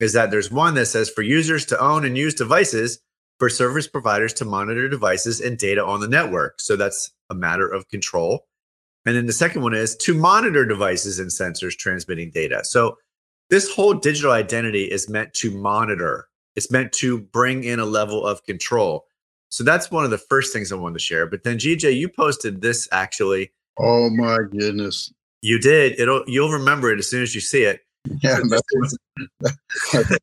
is 0.00 0.12
that 0.14 0.30
there's 0.30 0.50
one 0.50 0.74
that 0.74 0.86
says 0.86 1.10
for 1.10 1.22
users 1.22 1.64
to 1.66 1.78
own 1.78 2.04
and 2.04 2.16
use 2.16 2.34
devices 2.34 3.00
for 3.38 3.48
service 3.48 3.88
providers 3.88 4.32
to 4.34 4.44
monitor 4.44 4.88
devices 4.88 5.40
and 5.40 5.56
data 5.56 5.84
on 5.84 6.00
the 6.00 6.08
network. 6.08 6.60
So 6.60 6.76
that's 6.76 7.10
a 7.30 7.34
matter 7.34 7.68
of 7.68 7.88
control. 7.88 8.46
And 9.06 9.16
then 9.16 9.26
the 9.26 9.32
second 9.32 9.62
one 9.62 9.74
is 9.74 9.96
to 9.96 10.14
monitor 10.14 10.66
devices 10.66 11.18
and 11.18 11.30
sensors 11.30 11.76
transmitting 11.76 12.30
data. 12.30 12.64
So 12.64 12.96
this 13.48 13.72
whole 13.72 13.94
digital 13.94 14.32
identity 14.32 14.84
is 14.84 15.08
meant 15.08 15.32
to 15.34 15.50
monitor, 15.50 16.28
it's 16.56 16.70
meant 16.70 16.92
to 16.92 17.20
bring 17.20 17.64
in 17.64 17.78
a 17.78 17.84
level 17.84 18.26
of 18.26 18.44
control. 18.44 19.06
So 19.50 19.64
that's 19.64 19.90
one 19.90 20.04
of 20.04 20.10
the 20.10 20.18
first 20.18 20.52
things 20.52 20.70
I 20.70 20.76
wanted 20.76 20.94
to 20.94 21.04
share. 21.04 21.26
But 21.26 21.42
then 21.42 21.58
GJ, 21.58 21.96
you 21.96 22.08
posted 22.08 22.60
this 22.62 22.88
actually. 22.92 23.50
Oh 23.78 24.10
my 24.10 24.38
goodness. 24.50 25.12
You 25.42 25.58
did. 25.58 25.98
It'll 25.98 26.22
you'll 26.26 26.50
remember 26.52 26.92
it 26.92 26.98
as 26.98 27.08
soon 27.10 27.22
as 27.22 27.34
you 27.34 27.40
see 27.40 27.62
it. 27.62 27.80
Yeah, 28.22 28.40
that's, 28.48 28.96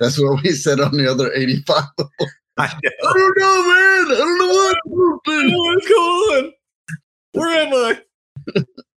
that's 0.00 0.20
what 0.20 0.42
we 0.42 0.50
said 0.50 0.80
on 0.80 0.96
the 0.96 1.10
other 1.10 1.32
85. 1.32 1.84
I. 2.56 2.66
I 2.66 2.68
don't 3.02 3.38
know, 3.38 3.62
man. 3.62 4.14
I 4.14 4.18
don't 4.18 4.38
know 4.38 4.48
what. 4.48 4.76
What's 4.86 5.88
going 5.88 6.44
on? 6.44 6.52
Where 7.32 7.48
am 7.48 7.74
I? 7.74 8.00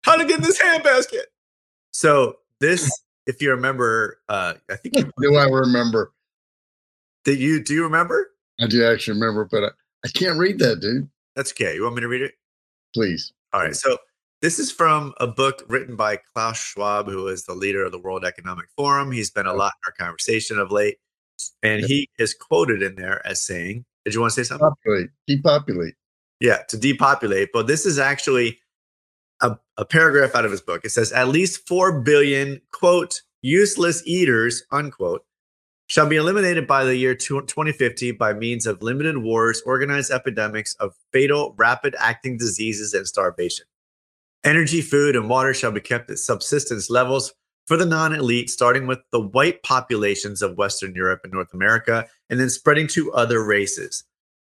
How 0.05 0.17
to 0.17 0.25
get 0.25 0.39
in 0.39 0.43
this 0.43 0.61
handbasket? 0.61 1.23
So 1.93 2.37
this, 2.61 2.91
if 3.27 3.41
you 3.41 3.51
remember, 3.51 4.21
uh, 4.29 4.55
I 4.71 4.77
think 4.77 4.97
you, 4.99 5.11
Do 5.21 5.37
I 5.37 5.47
remember? 5.47 6.13
Did 7.27 7.41
you 7.41 7.63
do 7.63 7.75
you 7.75 7.83
remember? 7.83 8.31
I 8.61 8.69
do 8.69 8.87
actually 8.87 9.15
remember, 9.19 9.45
but 9.51 9.65
I, 9.65 9.69
I 10.05 10.09
can't 10.09 10.39
read 10.39 10.61
that, 10.61 10.81
dude. 10.81 11.11
That's 11.35 11.53
okay. 11.53 11.75
You 11.75 11.83
want 11.83 11.97
me 11.97 12.01
to 12.01 12.09
read 12.09 12.23
it? 12.23 12.35
Please. 12.95 13.33
All 13.53 13.61
right. 13.61 13.75
So 13.75 13.99
this 14.41 14.59
is 14.61 14.71
from 14.71 15.13
a 15.19 15.27
book 15.27 15.65
written 15.69 15.97
by 15.97 16.19
Klaus 16.33 16.57
Schwab, 16.57 17.09
who 17.09 17.27
is 17.27 17.45
the 17.45 17.55
leader 17.55 17.85
of 17.85 17.91
the 17.91 17.99
World 17.99 18.25
Economic 18.25 18.67
Forum. 18.77 19.11
He's 19.11 19.31
been 19.31 19.47
a 19.47 19.53
lot 19.53 19.73
in 19.85 19.89
our 19.89 20.07
conversation 20.07 20.59
of 20.59 20.71
late, 20.71 20.99
and 21.65 21.85
he 21.85 22.09
is 22.19 22.33
quoted 22.33 22.81
in 22.81 22.95
there 22.95 23.27
as 23.27 23.43
saying, 23.43 23.85
"Did 24.05 24.15
you 24.15 24.21
want 24.21 24.33
to 24.33 24.45
say 24.45 24.49
something?" 24.49 24.69
Populate. 24.69 25.11
Depopulate. 25.27 25.95
Yeah, 26.41 26.63
to 26.69 26.79
depopulate. 26.79 27.49
But 27.53 27.67
this 27.67 27.85
is 27.85 27.99
actually 27.99 28.61
a, 29.43 29.57
a 29.77 29.85
paragraph 29.85 30.37
out 30.37 30.45
of 30.45 30.53
his 30.53 30.61
book. 30.61 30.85
It 30.85 30.91
says 30.91 31.13
at 31.13 31.29
least 31.29 31.67
4 31.67 32.01
billion, 32.03 32.61
quote, 32.73 33.23
useless 33.43 34.03
eaters, 34.07 34.63
unquote, 34.71 35.25
shall 35.87 36.07
be 36.09 36.17
eliminated 36.17 36.67
by 36.67 36.85
the 36.85 36.97
year 36.97 37.15
2050 37.15 38.13
by 38.13 38.33
means 38.33 38.67
of 38.67 38.83
limited 38.83 39.19
wars, 39.19 39.63
organized 39.65 40.11
epidemics 40.11 40.75
of 40.75 40.95
fatal, 41.13 41.55
rapid 41.57 41.95
acting 41.99 42.37
diseases, 42.37 42.93
and 42.93 43.07
starvation. 43.07 43.67
Energy, 44.45 44.81
food, 44.81 45.17
and 45.17 45.29
water 45.29 45.55
shall 45.55 45.73
be 45.73 45.81
kept 45.81 46.11
at 46.11 46.19
subsistence 46.19 46.91
levels 46.91 47.33
for 47.67 47.77
the 47.77 47.87
non 47.87 48.15
elite, 48.15 48.49
starting 48.51 48.87
with 48.87 49.01
the 49.11 49.21
white 49.21 49.63
populations 49.63 50.43
of 50.43 50.57
Western 50.57 50.95
Europe 50.95 51.21
and 51.25 51.33
North 51.33 51.53
America, 51.53 52.07
and 52.31 52.39
then 52.39 52.51
spreading 52.51 52.87
to 52.89 53.13
other 53.13 53.45
races. 53.45 54.05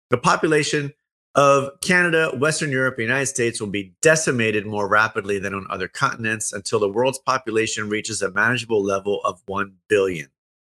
The 0.10 0.18
population 0.18 0.94
of 1.36 1.70
Canada, 1.82 2.32
Western 2.38 2.72
Europe, 2.72 2.96
and 2.98 3.04
United 3.04 3.28
States 3.28 3.62
will 3.62 3.70
be 3.70 3.94
decimated 4.02 4.66
more 4.66 4.88
rapidly 4.88 5.40
than 5.40 5.54
on 5.54 5.66
other 5.70 5.88
continents 5.88 6.52
until 6.52 6.80
the 6.80 6.90
world's 6.90 7.20
population 7.20 7.90
reaches 7.90 8.22
a 8.22 8.32
manageable 8.32 8.84
level 8.84 9.22
of 9.24 9.42
1 9.46 9.74
billion, 9.88 10.30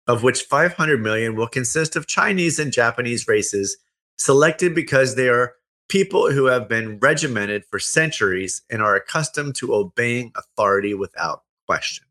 of 0.08 0.24
which 0.24 0.43
500 0.43 1.01
million 1.01 1.36
will 1.36 1.47
consist 1.47 1.95
of 1.95 2.08
Chinese 2.08 2.60
and 2.60 2.72
Japanese 2.72 3.28
races 3.28 3.78
selected 4.18 4.74
because 4.76 5.16
they 5.16 5.30
are 5.30 5.53
people 5.89 6.32
who 6.32 6.45
have 6.45 6.68
been 6.68 6.99
regimented 6.99 7.64
for 7.70 7.80
centuries 7.80 8.62
and 8.70 8.82
are 8.82 8.95
accustomed 8.95 9.56
to 9.56 9.74
obeying 9.74 10.32
authority 10.36 10.93
without 10.93 11.43
question. 11.68 12.06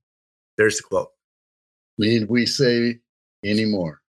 There's 0.56 0.76
the 0.76 0.82
quote. 0.84 1.08
Need 1.98 2.28
we 2.28 2.46
say 2.46 2.98
anymore? 3.44 4.00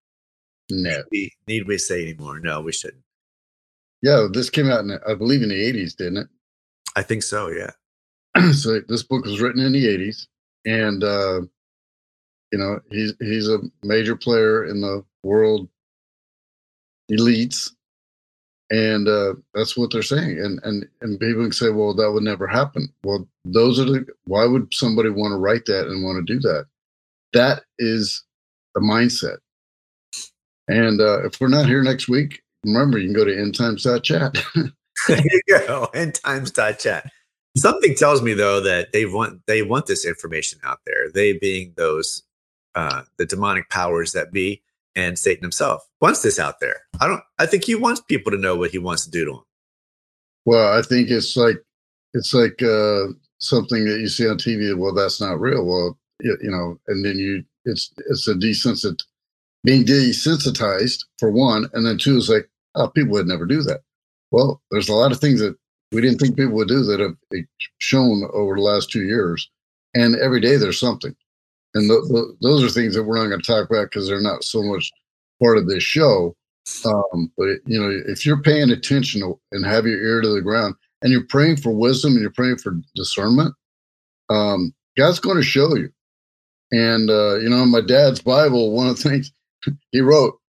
No. 0.69 1.03
We- 1.11 1.31
Need 1.47 1.67
we 1.67 1.77
say 1.77 2.01
anymore? 2.03 2.39
No, 2.39 2.61
we 2.61 2.71
shouldn't. 2.71 3.03
Yeah, 4.01 4.27
this 4.31 4.49
came 4.49 4.69
out 4.69 4.81
in, 4.81 4.99
I 5.07 5.13
believe, 5.15 5.41
in 5.41 5.49
the 5.49 5.55
80s, 5.73 5.95
didn't 5.95 6.17
it? 6.17 6.27
I 6.95 7.01
think 7.01 7.23
so, 7.23 7.49
yeah. 7.49 7.71
so 8.51 8.79
this 8.87 9.03
book 9.03 9.25
was 9.25 9.41
written 9.41 9.63
in 9.63 9.71
the 9.71 9.85
80s, 9.85 10.27
and 10.65 11.03
uh, 11.03 11.41
you 12.55 12.61
know 12.61 12.79
he's 12.89 13.13
he's 13.19 13.49
a 13.49 13.59
major 13.83 14.15
player 14.15 14.63
in 14.63 14.79
the 14.79 15.03
world 15.23 15.67
elites, 17.11 17.71
and 18.71 19.09
uh, 19.09 19.33
that's 19.53 19.75
what 19.75 19.91
they're 19.91 20.01
saying. 20.01 20.39
And 20.39 20.61
and 20.63 20.87
and 21.01 21.19
people 21.19 21.43
can 21.43 21.51
say, 21.51 21.69
well, 21.69 21.93
that 21.93 22.09
would 22.13 22.23
never 22.23 22.47
happen. 22.47 22.87
Well, 23.03 23.27
those 23.43 23.77
are 23.77 23.83
the. 23.83 24.05
Why 24.23 24.45
would 24.45 24.73
somebody 24.73 25.09
want 25.09 25.33
to 25.33 25.37
write 25.37 25.65
that 25.65 25.87
and 25.87 26.05
want 26.05 26.25
to 26.25 26.33
do 26.33 26.39
that? 26.39 26.67
That 27.33 27.63
is 27.77 28.23
the 28.73 28.79
mindset. 28.79 29.39
And 30.69 31.01
uh, 31.01 31.25
if 31.25 31.41
we're 31.41 31.49
not 31.49 31.65
here 31.65 31.83
next 31.83 32.07
week, 32.07 32.41
remember 32.63 32.99
you 32.99 33.07
can 33.07 33.15
go 33.15 33.25
to 33.25 33.35
endtimes.chat. 33.35 34.37
there 35.09 35.21
you 35.21 35.41
go. 35.49 35.89
End 35.93 36.15
times 36.23 36.53
chat. 36.53 37.11
Something 37.57 37.95
tells 37.95 38.21
me 38.21 38.33
though 38.33 38.61
that 38.61 38.93
they 38.93 39.05
want 39.05 39.41
they 39.45 39.61
want 39.61 39.87
this 39.87 40.05
information 40.05 40.59
out 40.63 40.79
there. 40.85 41.11
They 41.13 41.33
being 41.33 41.73
those 41.75 42.23
uh 42.75 43.03
the 43.17 43.25
demonic 43.25 43.69
powers 43.69 44.11
that 44.11 44.31
be 44.31 44.61
and 44.95 45.19
Satan 45.19 45.43
himself 45.43 45.87
wants 45.99 46.21
this 46.21 46.39
out 46.39 46.59
there. 46.59 46.81
I 46.99 47.07
don't 47.07 47.21
I 47.39 47.45
think 47.45 47.65
he 47.65 47.75
wants 47.75 48.01
people 48.01 48.31
to 48.31 48.37
know 48.37 48.55
what 48.55 48.71
he 48.71 48.77
wants 48.77 49.05
to 49.05 49.11
do 49.11 49.25
to 49.25 49.31
them. 49.31 49.43
Well, 50.45 50.77
I 50.77 50.81
think 50.81 51.09
it's 51.09 51.35
like 51.35 51.57
it's 52.13 52.33
like 52.33 52.61
uh, 52.61 53.07
something 53.39 53.85
that 53.85 53.99
you 53.99 54.07
see 54.07 54.27
on 54.27 54.37
TV. 54.37 54.77
Well, 54.77 54.93
that's 54.93 55.19
not 55.19 55.39
real. 55.39 55.65
Well, 55.65 55.97
you, 56.21 56.37
you 56.41 56.51
know, 56.51 56.79
and 56.87 57.03
then 57.03 57.17
you 57.17 57.43
it's 57.65 57.91
it's 58.09 58.27
a 58.27 58.35
desensit 58.35 59.03
being 59.63 59.83
desensitized 59.83 61.03
for 61.19 61.31
one, 61.31 61.67
and 61.73 61.85
then 61.85 61.97
two 61.97 62.17
is 62.17 62.29
like 62.29 62.49
oh, 62.75 62.89
people 62.89 63.13
would 63.13 63.27
never 63.27 63.45
do 63.45 63.61
that. 63.63 63.81
Well, 64.31 64.61
there's 64.71 64.89
a 64.89 64.93
lot 64.93 65.11
of 65.11 65.19
things 65.19 65.39
that 65.39 65.55
we 65.91 66.01
didn't 66.01 66.19
think 66.19 66.37
people 66.37 66.53
would 66.53 66.67
do 66.67 66.83
that 66.83 66.99
have 66.99 67.15
eh, 67.33 67.41
shown 67.79 68.29
over 68.33 68.55
the 68.55 68.61
last 68.61 68.91
two 68.91 69.03
years, 69.03 69.49
and 69.93 70.15
every 70.15 70.41
day 70.41 70.57
there's 70.57 70.79
something, 70.79 71.15
and 71.75 71.89
th- 71.89 72.09
th- 72.09 72.37
those 72.41 72.63
are 72.63 72.69
things 72.69 72.95
that 72.95 73.03
we're 73.03 73.17
not 73.21 73.29
going 73.29 73.41
to 73.41 73.45
talk 73.45 73.69
about 73.69 73.91
because 73.91 74.07
they're 74.07 74.21
not 74.21 74.43
so 74.43 74.63
much 74.63 74.91
part 75.41 75.57
of 75.57 75.67
this 75.67 75.83
show. 75.83 76.35
Um, 76.85 77.31
but 77.37 77.59
you 77.67 77.79
know, 77.79 77.91
if 78.07 78.25
you're 78.25 78.41
paying 78.41 78.71
attention 78.71 79.21
to- 79.21 79.39
and 79.51 79.65
have 79.65 79.85
your 79.85 80.01
ear 80.01 80.21
to 80.21 80.29
the 80.29 80.41
ground, 80.41 80.75
and 81.03 81.11
you're 81.11 81.25
praying 81.27 81.57
for 81.57 81.71
wisdom 81.71 82.13
and 82.13 82.21
you're 82.21 82.31
praying 82.31 82.57
for 82.57 82.79
discernment, 82.95 83.53
um, 84.29 84.73
God's 84.97 85.19
going 85.19 85.37
to 85.37 85.43
show 85.43 85.75
you. 85.75 85.91
And 86.71 87.09
uh, 87.11 87.35
you 87.35 87.49
know, 87.49 87.63
in 87.63 87.71
my 87.71 87.81
dad's 87.81 88.21
Bible, 88.21 88.71
one 88.71 88.87
of 88.87 88.97
the 88.97 89.09
things 89.09 89.31
he 89.91 90.01
wrote, 90.01 90.39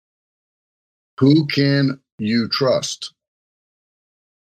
"Who 1.20 1.46
can 1.48 2.00
you 2.18 2.48
trust?" 2.48 3.12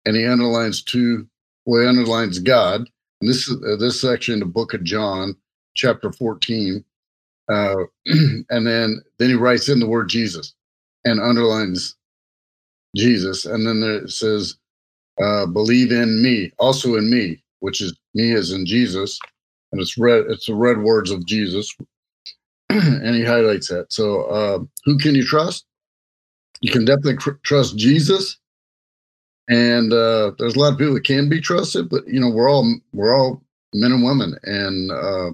And 0.04 0.16
he 0.16 0.26
underlines 0.26 0.82
two. 0.82 1.28
Well, 1.66 1.82
he 1.82 1.88
underlines 1.88 2.40
God. 2.40 2.82
And 3.20 3.30
this 3.30 3.48
is 3.48 3.56
uh, 3.64 3.76
this 3.76 4.00
section, 4.00 4.34
in 4.34 4.40
the 4.40 4.46
Book 4.46 4.74
of 4.74 4.84
John, 4.84 5.36
chapter 5.74 6.12
14, 6.12 6.84
uh, 7.52 7.74
and 8.06 8.66
then 8.66 9.00
then 9.18 9.28
he 9.28 9.34
writes 9.34 9.68
in 9.68 9.80
the 9.80 9.86
word 9.86 10.08
Jesus 10.08 10.54
and 11.04 11.20
underlines 11.20 11.96
Jesus, 12.96 13.44
and 13.44 13.66
then 13.66 13.80
there 13.80 13.96
it 13.96 14.10
says, 14.10 14.56
uh, 15.22 15.46
"Believe 15.46 15.92
in 15.92 16.22
me, 16.22 16.52
also 16.58 16.96
in 16.96 17.10
me," 17.10 17.42
which 17.60 17.80
is 17.80 17.94
me 18.14 18.32
as 18.32 18.52
in 18.52 18.64
Jesus, 18.66 19.18
and 19.72 19.80
it's 19.80 19.98
red. 19.98 20.24
It's 20.28 20.46
the 20.46 20.54
red 20.54 20.78
words 20.78 21.10
of 21.10 21.26
Jesus, 21.26 21.74
and 22.70 23.14
he 23.14 23.24
highlights 23.24 23.68
that. 23.68 23.92
So, 23.92 24.22
uh, 24.24 24.58
who 24.84 24.98
can 24.98 25.14
you 25.14 25.24
trust? 25.24 25.66
You 26.60 26.72
can 26.72 26.84
definitely 26.84 27.16
cr- 27.16 27.32
trust 27.42 27.76
Jesus, 27.76 28.38
and 29.48 29.92
uh, 29.92 30.32
there's 30.38 30.56
a 30.56 30.58
lot 30.58 30.72
of 30.72 30.78
people 30.78 30.94
that 30.94 31.04
can 31.04 31.28
be 31.28 31.40
trusted, 31.40 31.90
but 31.90 32.06
you 32.08 32.20
know 32.20 32.30
we're 32.30 32.50
all 32.50 32.74
we're 32.92 33.14
all 33.14 33.42
men 33.74 33.92
and 33.92 34.04
women, 34.04 34.36
and 34.44 34.90
uh, 34.90 35.30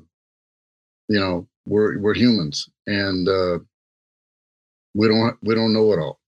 you 1.10 1.18
know 1.18 1.46
we're 1.66 1.98
we're 1.98 2.14
humans, 2.14 2.70
and 2.86 3.28
uh, 3.28 3.58
we 4.94 5.08
don't 5.08 5.36
we 5.42 5.54
don't 5.54 5.72
know 5.72 5.92
it 5.92 5.98
all. 5.98 6.20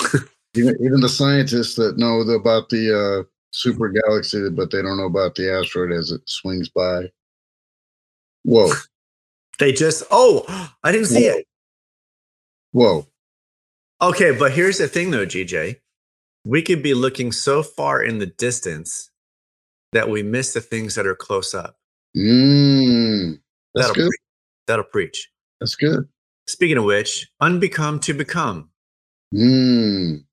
even, 0.54 0.76
even 0.80 1.00
the 1.00 1.08
scientists 1.08 1.74
that 1.74 1.98
know 1.98 2.20
about 2.20 2.68
the 2.68 2.84
uh, 2.96 3.28
super 3.50 3.88
galaxy, 3.88 4.48
but 4.48 4.70
they 4.70 4.80
don't 4.80 4.96
know 4.96 5.06
about 5.06 5.34
the 5.34 5.52
asteroid 5.52 5.92
as 5.92 6.12
it 6.12 6.22
swings 6.24 6.68
by. 6.68 7.10
Whoa! 8.44 8.70
They 9.58 9.72
just 9.72 10.04
oh, 10.12 10.72
I 10.84 10.92
didn't 10.92 11.08
see 11.08 11.26
Whoa. 11.26 11.36
it. 11.36 11.46
Whoa! 12.72 13.06
Okay, 14.00 14.30
but 14.38 14.52
here's 14.52 14.78
the 14.78 14.86
thing 14.86 15.10
though, 15.10 15.26
GJ. 15.26 15.80
We 16.46 16.62
could 16.62 16.82
be 16.82 16.94
looking 16.94 17.32
so 17.32 17.64
far 17.64 18.02
in 18.02 18.18
the 18.18 18.26
distance 18.26 19.10
that 19.92 20.08
we 20.08 20.22
miss 20.22 20.54
the 20.54 20.60
things 20.60 20.94
that 20.94 21.06
are 21.06 21.16
close 21.16 21.54
up. 21.54 21.76
Mm, 22.16 23.40
that's 23.74 23.88
that'll 23.88 23.94
good. 23.94 24.08
Pre- 24.08 24.18
that'll 24.66 24.84
preach. 24.84 25.30
That's 25.60 25.74
good. 25.74 26.08
Speaking 26.46 26.78
of 26.78 26.84
which, 26.84 27.28
unbecome 27.42 28.00
to 28.02 28.14
become. 28.14 28.70
Mm, 29.34 30.24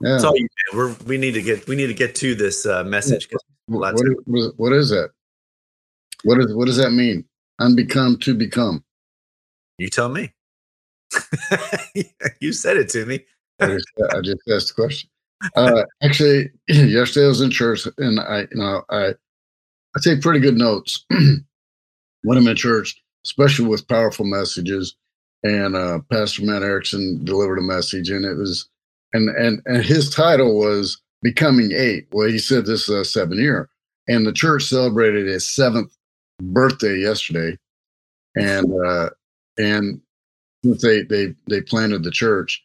yeah. 0.00 0.10
That's 0.10 0.24
all 0.24 0.36
you. 0.36 0.46
We're 0.74 0.94
we 1.06 1.18
need 1.18 1.32
to 1.32 1.42
get 1.42 1.66
we 1.66 1.76
need 1.76 1.88
to 1.88 1.94
get 1.94 2.14
to 2.16 2.34
this 2.34 2.66
uh, 2.66 2.84
message. 2.84 3.28
What, 3.66 3.94
what, 4.26 4.52
what 4.56 4.72
is 4.72 4.90
that? 4.90 5.10
What 6.24 6.38
is 6.38 6.54
what 6.54 6.66
does 6.66 6.76
that 6.76 6.92
mean? 6.92 7.24
Unbecome 7.60 8.20
to 8.22 8.34
become. 8.34 8.84
You 9.78 9.88
tell 9.88 10.08
me. 10.08 10.32
you 12.40 12.52
said 12.52 12.76
it 12.76 12.88
to 12.90 13.06
me. 13.06 13.24
I 13.60 13.66
just, 13.68 13.86
I 14.14 14.20
just 14.20 14.42
asked 14.50 14.68
the 14.68 14.74
question. 14.74 15.10
Uh, 15.56 15.84
actually, 16.02 16.50
yesterday 16.68 17.26
I 17.26 17.28
was 17.28 17.40
in 17.40 17.50
church 17.50 17.86
and 17.98 18.20
I, 18.20 18.40
you 18.40 18.56
know, 18.56 18.82
I, 18.90 19.08
I 19.08 20.00
take 20.02 20.20
pretty 20.20 20.40
good 20.40 20.56
notes 20.56 21.04
in 22.34 22.56
church, 22.56 23.00
especially 23.24 23.66
with 23.66 23.88
powerful 23.88 24.24
messages. 24.24 24.96
And 25.42 25.76
uh, 25.76 26.00
Pastor 26.10 26.44
Matt 26.44 26.62
Erickson 26.62 27.24
delivered 27.24 27.58
a 27.58 27.62
message, 27.62 28.10
and 28.10 28.24
it 28.24 28.36
was, 28.36 28.68
and 29.12 29.28
and 29.36 29.62
and 29.66 29.84
his 29.84 30.10
title 30.10 30.58
was 30.58 31.00
"Becoming 31.22 31.72
Eight. 31.72 32.08
Well, 32.10 32.28
he 32.28 32.38
said 32.38 32.66
this 32.66 32.88
is 32.88 32.88
a 32.88 33.04
seven 33.04 33.38
year, 33.38 33.68
and 34.08 34.26
the 34.26 34.32
church 34.32 34.64
celebrated 34.64 35.28
its 35.28 35.46
seventh 35.46 35.94
birthday 36.40 36.98
yesterday, 36.98 37.56
and 38.34 38.66
uh, 38.84 39.10
and 39.58 40.00
they 40.62 41.02
they 41.02 41.34
they 41.48 41.60
planted 41.60 42.02
the 42.02 42.10
church, 42.10 42.64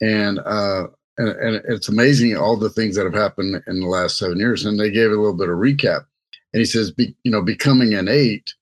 and 0.00 0.38
uh, 0.38 0.86
and, 1.18 1.28
and 1.28 1.62
it's 1.68 1.88
amazing 1.88 2.36
all 2.36 2.56
the 2.56 2.70
things 2.70 2.96
that 2.96 3.04
have 3.04 3.14
happened 3.14 3.62
in 3.66 3.80
the 3.80 3.86
last 3.86 4.18
seven 4.18 4.38
years. 4.38 4.64
And 4.64 4.78
they 4.78 4.90
gave 4.90 5.10
a 5.10 5.14
little 5.14 5.36
bit 5.36 5.48
of 5.48 5.56
recap, 5.56 6.06
and 6.52 6.60
he 6.60 6.64
says, 6.64 6.90
be, 6.90 7.14
you 7.24 7.30
know, 7.30 7.42
becoming 7.42 7.94
an 7.94 8.08
eight, 8.08 8.54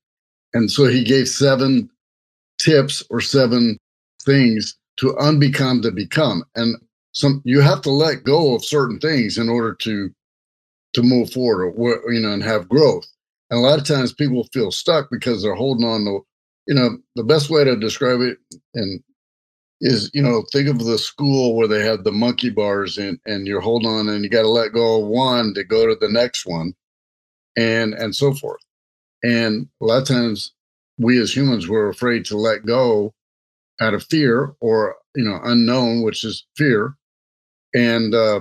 and 0.55 0.71
so 0.71 0.87
he 0.87 1.05
gave 1.05 1.29
seven 1.29 1.91
tips 2.59 3.03
or 3.11 3.21
seven 3.21 3.79
things 4.25 4.77
to 4.99 5.15
unbecome 5.15 5.83
to 5.83 5.91
become, 5.91 6.45
and 6.55 6.77
some 7.13 7.43
you 7.45 7.61
have 7.61 7.83
to 7.83 7.91
let 7.91 8.25
go 8.25 8.55
of 8.55 8.65
certain 8.65 8.99
things 8.99 9.39
in 9.39 9.49
order 9.49 9.75
to 9.75 10.11
to 10.95 11.03
move 11.03 11.33
forward, 11.33 11.73
or 11.77 12.13
you 12.13 12.21
know, 12.21 12.33
and 12.33 12.43
have 12.43 12.69
growth. 12.69 13.07
And 13.51 13.59
a 13.59 13.63
lot 13.63 13.79
of 13.79 13.87
times 13.87 14.13
people 14.13 14.49
feel 14.53 14.71
stuck 14.71 15.09
because 15.11 15.43
they're 15.43 15.55
holding 15.55 15.87
on 15.87 16.05
to, 16.05 16.25
you 16.67 16.75
know, 16.75 16.99
the 17.17 17.25
best 17.25 17.51
way 17.51 17.65
to 17.65 17.77
describe 17.77 18.21
it 18.21 18.39
and 18.75 19.03
is 19.83 20.11
you 20.15 20.23
know 20.23 20.45
think 20.53 20.69
of 20.69 20.79
the 20.79 20.97
school 20.97 21.57
where 21.57 21.69
they 21.69 21.85
have 21.85 22.05
the 22.05 22.13
monkey 22.13 22.49
bars 22.49 22.97
and 22.97 23.19
and 23.27 23.47
you're 23.47 23.61
holding 23.61 23.91
on 23.91 24.09
and 24.09 24.25
you 24.25 24.31
got 24.31 24.43
to 24.43 24.49
let 24.49 24.73
go 24.73 25.03
of 25.03 25.09
one 25.09 25.53
to 25.55 25.65
go 25.65 25.87
to 25.87 25.97
the 26.01 26.11
next 26.11 26.47
one 26.47 26.73
and 27.57 27.93
and 27.95 28.15
so 28.15 28.33
forth 28.33 28.61
and 29.23 29.69
a 29.81 29.85
lot 29.85 30.03
of 30.03 30.09
times 30.09 30.53
we 30.99 31.21
as 31.21 31.35
humans 31.35 31.69
we're 31.69 31.89
afraid 31.89 32.25
to 32.27 32.37
let 32.37 32.65
go 32.67 33.15
out 33.81 33.95
of 33.95 34.05
fear 34.05 34.55
or 34.61 34.97
you 35.15 35.25
know 35.25 35.41
unknown 35.45 36.03
which 36.03 36.25
is 36.25 36.47
fear. 36.57 36.95
And 37.75 38.15
uh 38.15 38.41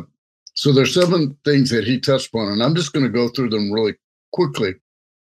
so 0.54 0.74
there's 0.74 0.94
seven 0.94 1.38
things 1.46 1.70
that 1.70 1.86
he 1.86 2.00
touched 2.00 2.28
upon 2.28 2.50
and 2.52 2.62
i'm 2.62 2.76
just 2.76 2.94
going 2.94 3.06
to 3.06 3.12
go 3.12 3.30
through 3.30 3.50
them 3.50 3.72
really 3.72 3.94
quickly. 4.34 4.74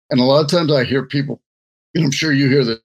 And 0.09 0.19
a 0.19 0.23
lot 0.23 0.43
of 0.43 0.51
times 0.51 0.71
i 0.71 0.83
hear 0.83 1.05
people 1.05 1.41
and 1.95 2.05
i'm 2.05 2.11
sure 2.11 2.33
you 2.33 2.49
hear 2.49 2.63
this 2.63 2.79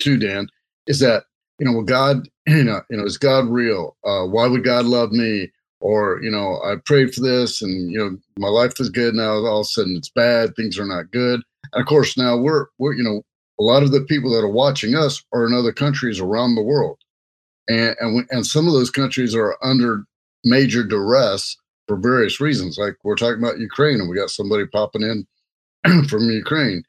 too 0.00 0.18
dan 0.18 0.48
is 0.86 1.00
that 1.00 1.24
you 1.58 1.66
know 1.66 1.72
well 1.72 1.82
god 1.82 2.28
you 2.46 2.64
know 2.64 2.82
you 2.90 2.96
know 2.96 3.04
is 3.04 3.18
god 3.18 3.46
real? 3.48 3.96
Uh 4.04 4.24
why 4.24 4.46
would 4.46 4.64
god 4.64 4.86
love 4.86 5.12
me? 5.12 5.50
Or 5.80 6.20
you 6.22 6.30
know 6.30 6.60
i 6.64 6.76
prayed 6.84 7.14
for 7.14 7.20
this 7.20 7.60
and 7.62 7.92
you 7.92 7.98
know 7.98 8.16
my 8.38 8.48
life 8.48 8.80
is 8.80 8.88
good 8.88 9.14
now 9.14 9.32
all 9.34 9.60
of 9.60 9.64
a 9.64 9.64
sudden 9.64 9.96
it's 9.96 10.08
bad 10.10 10.56
things 10.56 10.78
are 10.78 10.86
not 10.86 11.10
good 11.10 11.42
and 11.74 11.82
of 11.82 11.86
course 11.86 12.16
now 12.16 12.36
we're 12.36 12.66
we're 12.78 12.94
you 12.94 13.02
know 13.02 13.22
a 13.58 13.62
lot 13.62 13.82
of 13.82 13.92
the 13.92 14.02
people 14.02 14.30
that 14.30 14.44
are 14.44 14.50
watching 14.50 14.94
us 14.94 15.22
are 15.32 15.46
in 15.46 15.54
other 15.54 15.72
countries 15.72 16.20
around 16.20 16.54
the 16.54 16.62
world. 16.62 16.98
And 17.68 17.94
and, 18.00 18.16
we, 18.16 18.22
and 18.30 18.46
some 18.46 18.66
of 18.66 18.72
those 18.72 18.90
countries 18.90 19.34
are 19.34 19.56
under 19.62 20.04
major 20.44 20.82
duress 20.82 21.56
for 21.86 21.96
various 21.96 22.40
reasons. 22.40 22.78
Like 22.78 22.96
we're 23.04 23.16
talking 23.16 23.42
about 23.42 23.58
ukraine 23.58 24.00
and 24.00 24.08
we 24.08 24.16
got 24.16 24.30
somebody 24.30 24.66
popping 24.66 25.02
in 25.02 26.04
from 26.08 26.30
ukraine. 26.30 26.82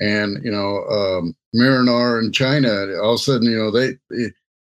And 0.00 0.44
you 0.44 0.50
know 0.50 0.84
um 0.90 1.34
Myanmar 1.54 2.18
and 2.18 2.34
China, 2.34 2.68
all 3.02 3.14
of 3.14 3.20
a 3.20 3.22
sudden, 3.22 3.50
you 3.50 3.56
know, 3.56 3.70
they 3.70 3.94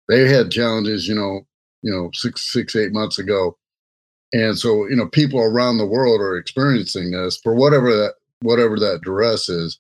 they 0.10 0.28
had 0.28 0.52
challenges, 0.52 1.08
you 1.08 1.16
know, 1.16 1.42
you 1.82 1.92
know, 1.92 2.10
six 2.14 2.52
six 2.52 2.76
eight 2.76 2.92
months 2.92 3.20
ago, 3.20 3.58
and 4.34 4.58
so 4.58 4.88
you 4.88 4.96
know, 4.96 5.08
people 5.08 5.40
around 5.40 5.78
the 5.78 5.86
world 5.86 6.20
are 6.20 6.38
experiencing 6.38 7.12
this 7.12 7.38
for 7.38 7.56
whatever 7.56 7.96
that 7.96 8.16
whatever 8.44 8.78
that 8.80 9.02
duress 9.04 9.50
is, 9.50 9.80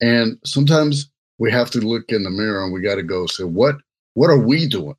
and 0.00 0.38
sometimes 0.44 1.10
we 1.38 1.50
have 1.50 1.70
to 1.70 1.80
look 1.80 2.04
in 2.08 2.22
the 2.24 2.30
mirror 2.30 2.62
and 2.62 2.72
we 2.72 2.80
got 2.82 2.96
to 2.96 3.02
go 3.02 3.26
say, 3.26 3.44
what 3.44 3.76
what 4.14 4.30
are 4.30 4.38
we 4.38 4.66
doing, 4.68 4.96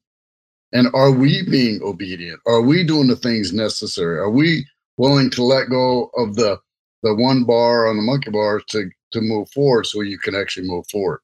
and 0.72 0.88
are 0.94 1.12
we 1.12 1.44
being 1.50 1.82
obedient? 1.84 2.40
Are 2.48 2.62
we 2.62 2.84
doing 2.84 3.08
the 3.08 3.16
things 3.16 3.54
necessary? 3.54 4.18
Are 4.18 4.32
we 4.32 4.66
willing 4.98 5.30
to 5.32 5.44
let 5.44 5.70
go 5.70 6.10
of 6.18 6.36
the 6.36 6.60
the 7.04 7.14
one 7.16 7.44
bar 7.44 7.88
on 7.88 7.98
the 7.98 8.04
monkey 8.04 8.32
bar 8.32 8.62
to 8.70 8.90
to 9.12 9.22
move 9.22 9.50
forward 9.52 9.86
so 9.86 10.02
you 10.02 10.18
can 10.18 10.36
actually 10.36 10.68
move 10.68 10.86
forward? 10.92 11.20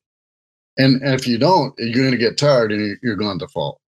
And, 0.77 1.01
if 1.03 1.27
you 1.27 1.37
don't, 1.37 1.73
you're 1.77 1.93
going 1.93 2.11
to 2.11 2.17
get 2.17 2.37
tired 2.37 2.71
and 2.71 2.97
you're 3.03 3.17
going 3.17 3.39
to 3.39 3.49
fall. 3.49 3.81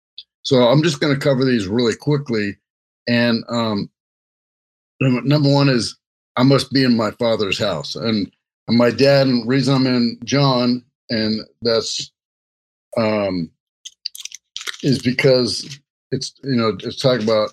So 0.43 0.69
I'm 0.69 0.83
just 0.83 1.01
going 1.01 1.13
to 1.13 1.21
cover 1.21 1.45
these 1.45 1.67
really 1.67 1.95
quickly. 1.95 2.57
And 3.07 3.45
um, 3.51 3.91
number 5.01 5.53
one 5.53 5.69
is 5.69 5.98
I 6.39 6.45
must 6.45 6.73
be 6.73 6.85
in 6.85 6.97
my 6.97 7.13
father's 7.13 7.59
house. 7.59 7.97
And, 7.97 8.33
my 8.79 8.91
dad, 8.93 9.29
and 9.29 9.49
reason 9.49 9.75
I'm 9.75 9.89
in 9.89 10.19
John, 10.25 10.85
and 11.11 11.41
that's 11.63 12.13
um, 12.97 13.51
is 14.83 15.03
because 15.03 15.81
it's, 16.13 16.35
you 16.45 16.57
know, 16.57 16.77
it's 16.83 17.01
talking 17.01 17.25
about 17.25 17.51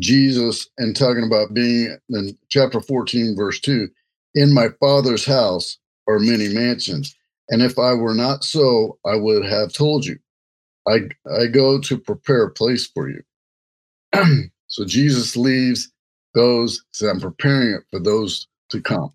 Jesus 0.00 0.68
and 0.78 0.96
talking 0.96 1.24
about 1.24 1.54
being 1.54 1.96
in 2.10 2.38
chapter 2.50 2.80
14, 2.80 3.36
verse 3.36 3.60
2 3.60 3.88
in 4.34 4.52
my 4.52 4.68
father's 4.80 5.24
house 5.24 5.78
are 6.08 6.18
many 6.18 6.48
mansions. 6.48 7.16
And 7.50 7.62
if 7.62 7.78
I 7.78 7.94
were 7.94 8.14
not 8.14 8.44
so, 8.44 8.98
I 9.06 9.16
would 9.16 9.44
have 9.46 9.72
told 9.72 10.06
you. 10.06 10.18
I 10.88 11.08
I 11.30 11.46
go 11.46 11.80
to 11.80 11.98
prepare 11.98 12.44
a 12.44 12.52
place 12.52 12.86
for 12.86 13.08
you. 13.10 13.22
so 14.68 14.84
Jesus 14.86 15.36
leaves, 15.36 15.92
goes, 16.34 16.84
says, 16.92 17.08
I'm 17.08 17.20
preparing 17.20 17.74
it 17.74 17.82
for 17.90 17.98
those 17.98 18.46
to 18.70 18.80
come, 18.80 19.12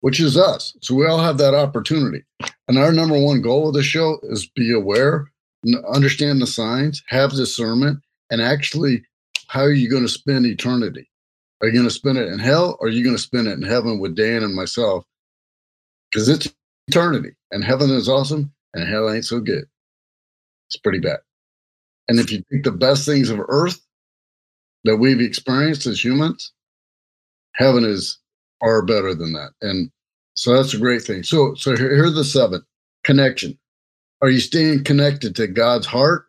which 0.00 0.20
is 0.20 0.36
us. 0.36 0.76
So 0.80 0.94
we 0.94 1.06
all 1.06 1.18
have 1.18 1.38
that 1.38 1.54
opportunity. 1.54 2.24
And 2.68 2.78
our 2.78 2.92
number 2.92 3.18
one 3.18 3.42
goal 3.42 3.68
of 3.68 3.74
the 3.74 3.82
show 3.82 4.18
is 4.24 4.46
be 4.46 4.72
aware, 4.72 5.26
understand 5.92 6.40
the 6.40 6.46
signs, 6.46 7.02
have 7.08 7.32
discernment, 7.32 8.00
and 8.30 8.40
actually, 8.40 9.02
how 9.48 9.60
are 9.60 9.72
you 9.72 9.90
going 9.90 10.02
to 10.02 10.08
spend 10.08 10.46
eternity? 10.46 11.08
Are 11.60 11.68
you 11.68 11.74
going 11.74 11.84
to 11.86 11.90
spend 11.90 12.18
it 12.18 12.28
in 12.28 12.38
hell 12.38 12.76
or 12.80 12.88
are 12.88 12.90
you 12.90 13.04
going 13.04 13.16
to 13.16 13.22
spend 13.22 13.46
it 13.46 13.52
in 13.52 13.62
heaven 13.62 14.00
with 14.00 14.16
Dan 14.16 14.42
and 14.42 14.54
myself? 14.54 15.04
Because 16.10 16.28
it's 16.28 16.52
eternity 16.88 17.34
and 17.52 17.62
heaven 17.62 17.90
is 17.90 18.08
awesome 18.08 18.52
and 18.74 18.88
hell 18.88 19.10
ain't 19.10 19.24
so 19.24 19.38
good. 19.38 19.64
It's 20.68 20.76
pretty 20.78 20.98
bad. 20.98 21.18
And 22.08 22.18
if 22.18 22.32
you 22.32 22.42
think 22.50 22.64
the 22.64 22.72
best 22.72 23.06
things 23.06 23.30
of 23.30 23.40
earth 23.48 23.80
that 24.84 24.96
we've 24.96 25.20
experienced 25.20 25.86
as 25.86 26.04
humans, 26.04 26.52
heaven 27.54 27.84
is 27.84 28.18
far 28.60 28.82
better 28.82 29.14
than 29.14 29.32
that. 29.32 29.50
And 29.60 29.90
so 30.34 30.54
that's 30.54 30.74
a 30.74 30.78
great 30.78 31.02
thing. 31.02 31.22
So 31.22 31.54
so 31.54 31.76
here, 31.76 31.94
here 31.94 32.06
are 32.06 32.10
the 32.10 32.24
seven 32.24 32.62
connection. 33.04 33.58
are 34.22 34.30
you 34.30 34.40
staying 34.40 34.84
connected 34.84 35.36
to 35.36 35.46
God's 35.46 35.86
heart 35.86 36.26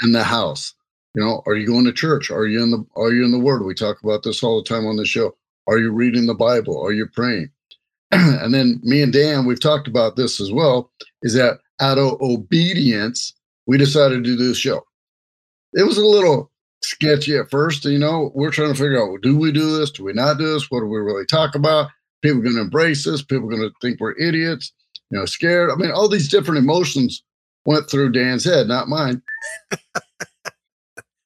and 0.00 0.14
the 0.14 0.24
house? 0.24 0.74
You 1.14 1.24
know, 1.24 1.42
are 1.46 1.56
you 1.56 1.66
going 1.66 1.86
to 1.86 1.92
church? 1.92 2.30
Are 2.30 2.46
you 2.46 2.62
in 2.62 2.70
the 2.70 2.84
are 2.96 3.12
you 3.12 3.24
in 3.24 3.32
the 3.32 3.38
word? 3.38 3.64
We 3.64 3.74
talk 3.74 4.02
about 4.02 4.22
this 4.22 4.42
all 4.42 4.62
the 4.62 4.68
time 4.68 4.86
on 4.86 4.96
the 4.96 5.04
show. 5.04 5.34
Are 5.66 5.78
you 5.78 5.92
reading 5.92 6.26
the 6.26 6.34
Bible? 6.34 6.80
Are 6.80 6.92
you 6.92 7.06
praying? 7.06 7.50
and 8.12 8.54
then 8.54 8.80
me 8.82 9.02
and 9.02 9.12
Dan, 9.12 9.44
we've 9.44 9.60
talked 9.60 9.88
about 9.88 10.16
this 10.16 10.40
as 10.40 10.52
well, 10.52 10.90
is 11.22 11.34
that 11.34 11.58
out 11.80 11.98
of 11.98 12.20
obedience, 12.20 13.32
we 13.66 13.78
decided 13.78 14.16
to 14.16 14.22
do 14.22 14.36
this 14.36 14.56
show. 14.56 14.84
It 15.74 15.84
was 15.84 15.96
a 15.96 16.04
little 16.04 16.50
sketchy 16.82 17.36
at 17.36 17.50
first, 17.50 17.84
you 17.84 17.98
know. 17.98 18.30
We're 18.34 18.50
trying 18.50 18.72
to 18.72 18.78
figure 18.78 19.02
out 19.02 19.22
do 19.22 19.36
we 19.36 19.52
do 19.52 19.78
this? 19.78 19.90
Do 19.90 20.04
we 20.04 20.12
not 20.12 20.38
do 20.38 20.52
this? 20.52 20.70
What 20.70 20.80
do 20.80 20.86
we 20.86 20.98
really 20.98 21.26
talk 21.26 21.54
about? 21.54 21.90
People 22.22 22.42
going 22.42 22.56
to 22.56 22.62
embrace 22.62 23.04
this. 23.04 23.22
People 23.22 23.48
going 23.48 23.62
to 23.62 23.72
think 23.80 24.00
we're 24.00 24.18
idiots, 24.18 24.72
you 25.10 25.18
know, 25.18 25.24
scared. 25.24 25.70
I 25.70 25.76
mean, 25.76 25.90
all 25.90 26.08
these 26.08 26.28
different 26.28 26.58
emotions 26.58 27.22
went 27.64 27.88
through 27.88 28.12
Dan's 28.12 28.44
head, 28.44 28.66
not 28.66 28.88
mine. 28.88 29.22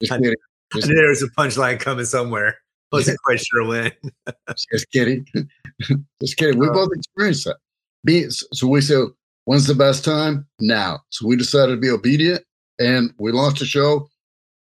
Just 0.02 0.12
kidding. 0.12 0.34
Just, 0.74 0.88
there 0.88 1.09
was 1.09 1.22
a 1.22 1.28
punchline 1.30 1.80
coming 1.80 2.05
somewhere. 2.05 2.59
Wasn't 2.92 3.18
quite 3.24 3.40
sure 3.40 3.66
when. 3.66 3.92
just 4.72 4.90
kidding. 4.92 5.26
just 6.20 6.36
kidding. 6.36 6.59
We 6.59 6.68
uh, 6.68 6.72
both 6.72 6.90
experienced 6.94 7.44
that. 7.44 7.57
Be, 8.05 8.26
so 8.28 8.66
we 8.68 8.80
said, 8.80 9.05
when's 9.44 9.66
the 9.66 9.74
best 9.74 10.05
time? 10.05 10.46
Now. 10.61 11.00
So 11.11 11.26
we 11.26 11.36
decided 11.36 11.72
to 11.72 11.80
be 11.80 11.90
obedient 11.90 12.44
and 12.78 13.12
we 13.18 13.32
launched 13.32 13.62
a 13.62 13.66
show. 13.66 14.09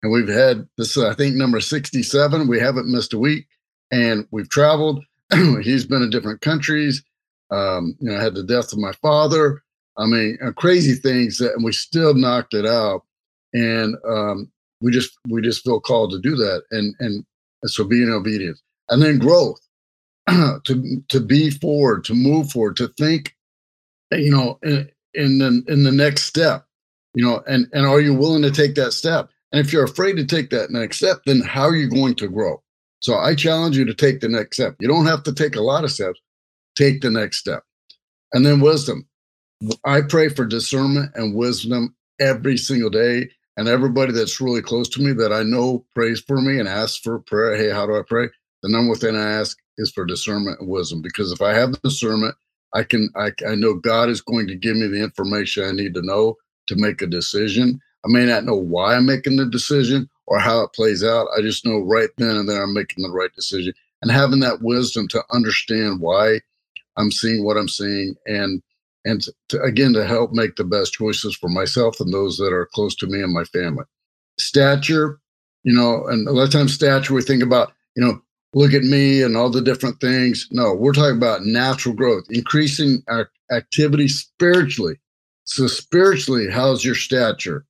And 0.06 0.12
we've 0.12 0.28
had 0.28 0.68
this, 0.78 0.96
I 0.96 1.14
think, 1.14 1.34
number 1.34 1.60
67. 1.60 2.46
We 2.46 2.60
haven't 2.60 2.88
missed 2.90 3.12
a 3.12 3.18
week. 3.18 3.48
And 3.90 4.26
we've 4.30 4.48
traveled. 4.48 5.04
He's 5.62 5.84
been 5.84 6.02
in 6.02 6.10
different 6.10 6.40
countries. 6.40 7.02
Um, 7.50 7.96
you 7.98 8.10
know, 8.10 8.16
I 8.16 8.22
had 8.22 8.34
the 8.34 8.44
death 8.44 8.72
of 8.72 8.78
my 8.78 8.92
father. 9.02 9.62
I 9.98 10.06
mean, 10.06 10.38
uh, 10.44 10.52
crazy 10.52 10.94
things 10.94 11.38
that, 11.38 11.54
and 11.54 11.64
we 11.64 11.72
still 11.72 12.14
knocked 12.14 12.54
it 12.54 12.66
out. 12.66 13.02
And 13.52 13.96
um, 14.08 14.50
we 14.80 14.92
just 14.92 15.18
we 15.28 15.40
just 15.42 15.64
feel 15.64 15.80
called 15.80 16.10
to 16.10 16.20
do 16.20 16.36
that 16.36 16.62
and 16.70 16.94
and, 17.00 17.24
and 17.62 17.70
so 17.70 17.84
being 17.84 18.10
obedient 18.10 18.58
and 18.88 19.02
then 19.02 19.18
growth 19.18 19.60
to 20.28 21.02
to 21.08 21.20
be 21.20 21.50
forward 21.50 22.04
to 22.04 22.14
move 22.14 22.50
forward 22.50 22.76
to 22.76 22.88
think 22.98 23.34
you 24.12 24.30
know 24.30 24.58
in, 24.62 24.88
in 25.14 25.38
the 25.38 25.64
in 25.68 25.82
the 25.82 25.92
next 25.92 26.24
step 26.24 26.66
you 27.14 27.24
know 27.24 27.42
and 27.46 27.68
and 27.72 27.86
are 27.86 28.00
you 28.00 28.14
willing 28.14 28.42
to 28.42 28.50
take 28.50 28.74
that 28.74 28.92
step 28.92 29.30
and 29.52 29.60
if 29.64 29.72
you're 29.72 29.84
afraid 29.84 30.16
to 30.16 30.24
take 30.24 30.50
that 30.50 30.70
next 30.70 30.98
step 30.98 31.18
then 31.26 31.40
how 31.40 31.62
are 31.62 31.76
you 31.76 31.88
going 31.88 32.14
to 32.14 32.28
grow 32.28 32.62
so 33.00 33.16
i 33.16 33.34
challenge 33.34 33.76
you 33.76 33.84
to 33.84 33.94
take 33.94 34.20
the 34.20 34.28
next 34.28 34.56
step 34.56 34.74
you 34.80 34.88
don't 34.88 35.06
have 35.06 35.22
to 35.22 35.32
take 35.32 35.56
a 35.56 35.62
lot 35.62 35.84
of 35.84 35.90
steps 35.90 36.20
take 36.76 37.00
the 37.00 37.10
next 37.10 37.38
step 37.38 37.62
and 38.32 38.44
then 38.44 38.60
wisdom 38.60 39.06
i 39.84 40.00
pray 40.00 40.28
for 40.28 40.44
discernment 40.44 41.10
and 41.14 41.34
wisdom 41.34 41.94
every 42.20 42.56
single 42.56 42.90
day 42.90 43.28
and 43.56 43.68
everybody 43.68 44.12
that's 44.12 44.40
really 44.40 44.62
close 44.62 44.88
to 44.90 45.02
me 45.02 45.12
that 45.14 45.32
I 45.32 45.42
know 45.42 45.84
prays 45.94 46.20
for 46.20 46.40
me 46.40 46.58
and 46.58 46.68
asks 46.68 46.98
for 46.98 47.20
prayer. 47.20 47.56
Hey, 47.56 47.70
how 47.70 47.86
do 47.86 47.96
I 47.96 48.02
pray? 48.06 48.28
The 48.62 48.68
number 48.68 48.94
thing 48.94 49.16
I 49.16 49.32
ask 49.32 49.56
is 49.78 49.90
for 49.90 50.04
discernment 50.04 50.60
and 50.60 50.68
wisdom 50.68 51.02
because 51.02 51.32
if 51.32 51.40
I 51.40 51.54
have 51.54 51.80
discernment, 51.82 52.34
I 52.74 52.82
can 52.82 53.08
I, 53.16 53.32
I 53.48 53.54
know 53.54 53.74
God 53.74 54.08
is 54.08 54.20
going 54.20 54.46
to 54.48 54.54
give 54.54 54.76
me 54.76 54.88
the 54.88 55.02
information 55.02 55.64
I 55.64 55.72
need 55.72 55.94
to 55.94 56.02
know 56.02 56.36
to 56.68 56.76
make 56.76 57.00
a 57.00 57.06
decision. 57.06 57.80
I 58.04 58.08
may 58.08 58.26
not 58.26 58.44
know 58.44 58.56
why 58.56 58.94
I'm 58.94 59.06
making 59.06 59.36
the 59.36 59.46
decision 59.46 60.08
or 60.26 60.38
how 60.38 60.60
it 60.60 60.72
plays 60.72 61.02
out. 61.04 61.28
I 61.36 61.40
just 61.40 61.64
know 61.64 61.78
right 61.78 62.10
then 62.18 62.36
and 62.36 62.48
there 62.48 62.62
I'm 62.62 62.74
making 62.74 63.02
the 63.02 63.10
right 63.10 63.32
decision. 63.34 63.72
And 64.02 64.10
having 64.10 64.40
that 64.40 64.62
wisdom 64.62 65.08
to 65.08 65.24
understand 65.30 66.00
why 66.00 66.40
I'm 66.96 67.10
seeing 67.10 67.44
what 67.44 67.56
I'm 67.56 67.68
seeing 67.68 68.14
and 68.26 68.62
and 69.04 69.24
to, 69.48 69.62
again 69.62 69.92
to 69.92 70.04
help 70.04 70.32
make 70.32 70.56
the 70.56 70.64
best 70.64 70.92
choices 70.92 71.36
for 71.36 71.48
myself 71.48 72.00
and 72.00 72.12
those 72.12 72.36
that 72.38 72.52
are 72.52 72.68
close 72.74 72.94
to 72.96 73.06
me 73.06 73.22
and 73.22 73.32
my 73.32 73.44
family. 73.44 73.84
Stature, 74.38 75.20
you 75.62 75.72
know, 75.72 76.06
and 76.08 76.26
a 76.28 76.32
lot 76.32 76.44
of 76.44 76.50
times 76.50 76.74
stature 76.74 77.14
we 77.14 77.22
think 77.22 77.42
about, 77.42 77.72
you 77.94 78.04
know, 78.04 78.20
look 78.54 78.74
at 78.74 78.82
me 78.82 79.22
and 79.22 79.36
all 79.36 79.50
the 79.50 79.62
different 79.62 80.00
things. 80.00 80.48
No, 80.50 80.74
we're 80.74 80.92
talking 80.92 81.16
about 81.16 81.44
natural 81.44 81.94
growth, 81.94 82.24
increasing 82.30 83.02
our 83.08 83.30
activity 83.52 84.08
spiritually. 84.08 84.96
So 85.44 85.68
spiritually, 85.68 86.50
how's 86.50 86.84
your 86.84 86.96
stature? 86.96 87.64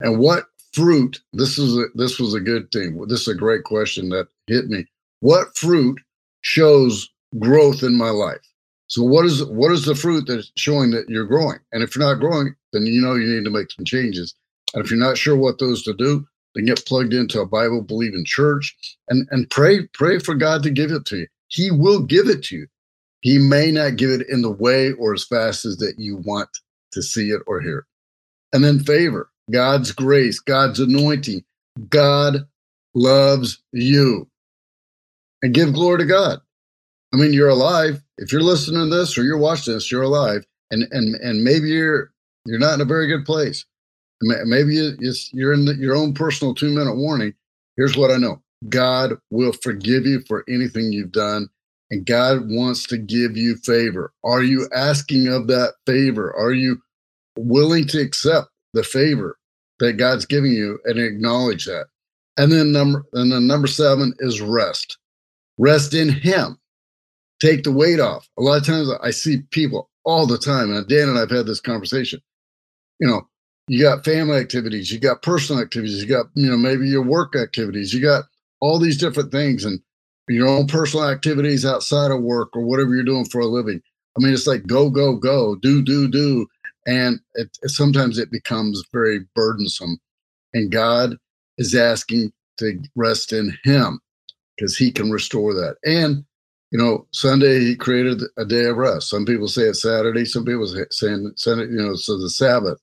And 0.00 0.18
what 0.18 0.44
fruit? 0.72 1.20
This 1.32 1.58
is 1.58 1.76
a, 1.76 1.84
this 1.94 2.18
was 2.18 2.34
a 2.34 2.40
good 2.40 2.70
thing. 2.70 3.02
This 3.08 3.22
is 3.22 3.28
a 3.28 3.34
great 3.34 3.64
question 3.64 4.10
that 4.10 4.28
hit 4.46 4.66
me. 4.66 4.86
What 5.20 5.56
fruit 5.56 5.98
shows 6.42 7.08
growth 7.38 7.82
in 7.82 7.96
my 7.96 8.10
life? 8.10 8.40
So 8.88 9.02
what 9.02 9.24
is 9.24 9.44
what 9.44 9.72
is 9.72 9.84
the 9.84 9.94
fruit 9.94 10.26
that's 10.26 10.52
showing 10.56 10.90
that 10.92 11.08
you're 11.08 11.26
growing? 11.26 11.58
And 11.72 11.82
if 11.82 11.96
you're 11.96 12.06
not 12.06 12.20
growing, 12.20 12.54
then 12.72 12.86
you 12.86 13.00
know 13.00 13.14
you 13.14 13.26
need 13.26 13.44
to 13.44 13.50
make 13.50 13.70
some 13.72 13.84
changes. 13.84 14.34
And 14.74 14.84
if 14.84 14.90
you're 14.90 15.00
not 15.00 15.18
sure 15.18 15.36
what 15.36 15.58
those 15.58 15.82
to 15.84 15.94
do, 15.94 16.26
then 16.54 16.66
get 16.66 16.86
plugged 16.86 17.12
into 17.12 17.40
a 17.40 17.46
Bible 17.46 17.82
believing 17.82 18.24
church 18.24 18.76
and 19.08 19.26
and 19.30 19.50
pray 19.50 19.86
pray 19.94 20.18
for 20.18 20.34
God 20.34 20.62
to 20.62 20.70
give 20.70 20.92
it 20.92 21.04
to 21.06 21.18
you. 21.18 21.26
He 21.48 21.70
will 21.70 22.00
give 22.00 22.28
it 22.28 22.44
to 22.44 22.56
you. 22.56 22.66
He 23.20 23.38
may 23.38 23.72
not 23.72 23.96
give 23.96 24.10
it 24.10 24.28
in 24.28 24.42
the 24.42 24.50
way 24.50 24.92
or 24.92 25.14
as 25.14 25.24
fast 25.24 25.64
as 25.64 25.78
that 25.78 25.94
you 25.98 26.18
want 26.24 26.48
to 26.92 27.02
see 27.02 27.30
it 27.30 27.42
or 27.46 27.60
hear 27.60 27.78
it. 27.78 27.84
And 28.52 28.64
then 28.64 28.78
favor, 28.78 29.30
God's 29.50 29.92
grace, 29.92 30.40
God's 30.40 30.80
anointing. 30.80 31.44
God 31.88 32.46
loves 32.94 33.62
you. 33.72 34.28
And 35.42 35.54
give 35.54 35.74
glory 35.74 35.98
to 35.98 36.04
God. 36.06 36.40
I 37.12 37.18
mean, 37.18 37.32
you're 37.32 37.48
alive. 37.48 38.02
If 38.18 38.32
you're 38.32 38.42
listening 38.42 38.90
to 38.90 38.96
this 38.96 39.16
or 39.16 39.22
you're 39.22 39.38
watching 39.38 39.74
this, 39.74 39.92
you're 39.92 40.02
alive, 40.02 40.44
and 40.70 40.84
and 40.90 41.14
and 41.16 41.44
maybe 41.44 41.68
you're 41.68 42.10
you're 42.46 42.58
not 42.58 42.74
in 42.74 42.80
a 42.80 42.86
very 42.86 43.06
good 43.06 43.24
place. 43.24 43.64
Maybe 44.22 44.74
you're 45.32 45.52
in 45.52 45.66
your 45.78 45.94
own 45.94 46.14
personal 46.14 46.54
two 46.54 46.74
minute 46.74 46.96
warning. 46.96 47.34
Here's 47.76 47.96
what 47.96 48.10
I 48.10 48.16
know: 48.16 48.42
God 48.68 49.12
will 49.30 49.52
forgive 49.52 50.06
you 50.06 50.22
for 50.26 50.44
anything 50.48 50.92
you've 50.92 51.12
done, 51.12 51.48
and 51.90 52.06
God 52.06 52.48
wants 52.48 52.86
to 52.88 52.98
give 52.98 53.36
you 53.36 53.56
favor. 53.56 54.12
Are 54.24 54.42
you 54.42 54.68
asking 54.74 55.28
of 55.28 55.46
that 55.48 55.74
favor? 55.86 56.34
Are 56.34 56.52
you 56.52 56.82
willing 57.38 57.86
to 57.88 58.00
accept 58.00 58.48
the 58.76 58.84
favor 58.84 59.38
that 59.80 59.94
God's 59.94 60.26
giving 60.26 60.52
you 60.52 60.78
and 60.84 60.98
acknowledge 60.98 61.66
that? 61.66 61.86
And 62.36 62.52
then 62.52 62.72
number 62.72 63.04
and 63.12 63.32
then 63.32 63.46
number 63.46 63.66
seven 63.66 64.14
is 64.20 64.40
rest. 64.40 64.98
Rest 65.58 65.94
in 65.94 66.10
Him 66.10 66.58
take 67.40 67.64
the 67.64 67.72
weight 67.72 68.00
off. 68.00 68.28
A 68.38 68.42
lot 68.42 68.58
of 68.58 68.66
times 68.66 68.90
I 69.02 69.10
see 69.10 69.42
people 69.50 69.90
all 70.04 70.26
the 70.26 70.38
time, 70.38 70.72
and 70.72 70.86
Dan 70.88 71.08
and 71.08 71.18
I've 71.18 71.30
had 71.30 71.46
this 71.46 71.60
conversation. 71.60 72.20
You 73.00 73.08
know, 73.08 73.28
you 73.68 73.82
got 73.82 74.04
family 74.04 74.38
activities, 74.38 74.92
you 74.92 74.98
got 74.98 75.22
personal 75.22 75.60
activities, 75.60 76.02
you 76.02 76.08
got, 76.08 76.26
you 76.34 76.48
know, 76.48 76.56
maybe 76.56 76.88
your 76.88 77.02
work 77.02 77.34
activities, 77.34 77.92
you 77.92 78.00
got 78.00 78.24
all 78.60 78.78
these 78.78 78.96
different 78.96 79.32
things 79.32 79.64
and 79.64 79.80
your 80.28 80.46
own 80.46 80.66
personal 80.66 81.08
activities 81.08 81.66
outside 81.66 82.10
of 82.10 82.22
work 82.22 82.50
or 82.54 82.62
whatever 82.62 82.94
you're 82.94 83.04
doing 83.04 83.26
for 83.26 83.40
a 83.40 83.46
living. 83.46 83.80
I 84.16 84.22
mean, 84.22 84.32
it's 84.32 84.46
like 84.46 84.66
go, 84.66 84.88
go, 84.88 85.16
go, 85.16 85.56
do, 85.56 85.82
do, 85.82 86.08
do. 86.08 86.46
And 86.86 87.20
it, 87.34 87.48
sometimes 87.64 88.18
it 88.18 88.30
becomes 88.30 88.82
very 88.92 89.20
burdensome. 89.34 89.98
And 90.54 90.70
God 90.70 91.16
is 91.58 91.74
asking 91.74 92.32
to 92.58 92.80
rest 92.94 93.32
in 93.32 93.56
Him 93.64 94.00
because 94.56 94.76
He 94.76 94.90
can 94.90 95.10
restore 95.10 95.52
that. 95.54 95.76
And 95.84 96.24
you 96.72 96.78
know, 96.78 97.06
Sunday 97.12 97.60
he 97.60 97.76
created 97.76 98.22
a 98.36 98.44
day 98.44 98.64
of 98.64 98.76
rest. 98.76 99.08
Some 99.08 99.24
people 99.24 99.48
say 99.48 99.62
it's 99.62 99.82
Saturday. 99.82 100.24
Some 100.24 100.44
people 100.44 100.66
say 100.66 100.84
Sunday, 100.90 101.72
you 101.72 101.82
know, 101.82 101.94
so 101.94 102.18
the 102.18 102.28
Sabbath. 102.28 102.78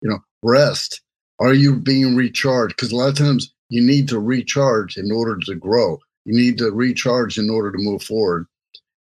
You 0.00 0.10
know, 0.10 0.18
rest. 0.42 1.00
Are 1.38 1.54
you 1.54 1.76
being 1.76 2.16
recharged? 2.16 2.76
Because 2.76 2.92
a 2.92 2.96
lot 2.96 3.08
of 3.08 3.16
times 3.16 3.52
you 3.68 3.82
need 3.82 4.08
to 4.08 4.18
recharge 4.18 4.96
in 4.96 5.10
order 5.12 5.38
to 5.46 5.54
grow. 5.54 5.98
You 6.24 6.34
need 6.34 6.58
to 6.58 6.70
recharge 6.70 7.38
in 7.38 7.50
order 7.50 7.70
to 7.72 7.78
move 7.78 8.02
forward. 8.02 8.46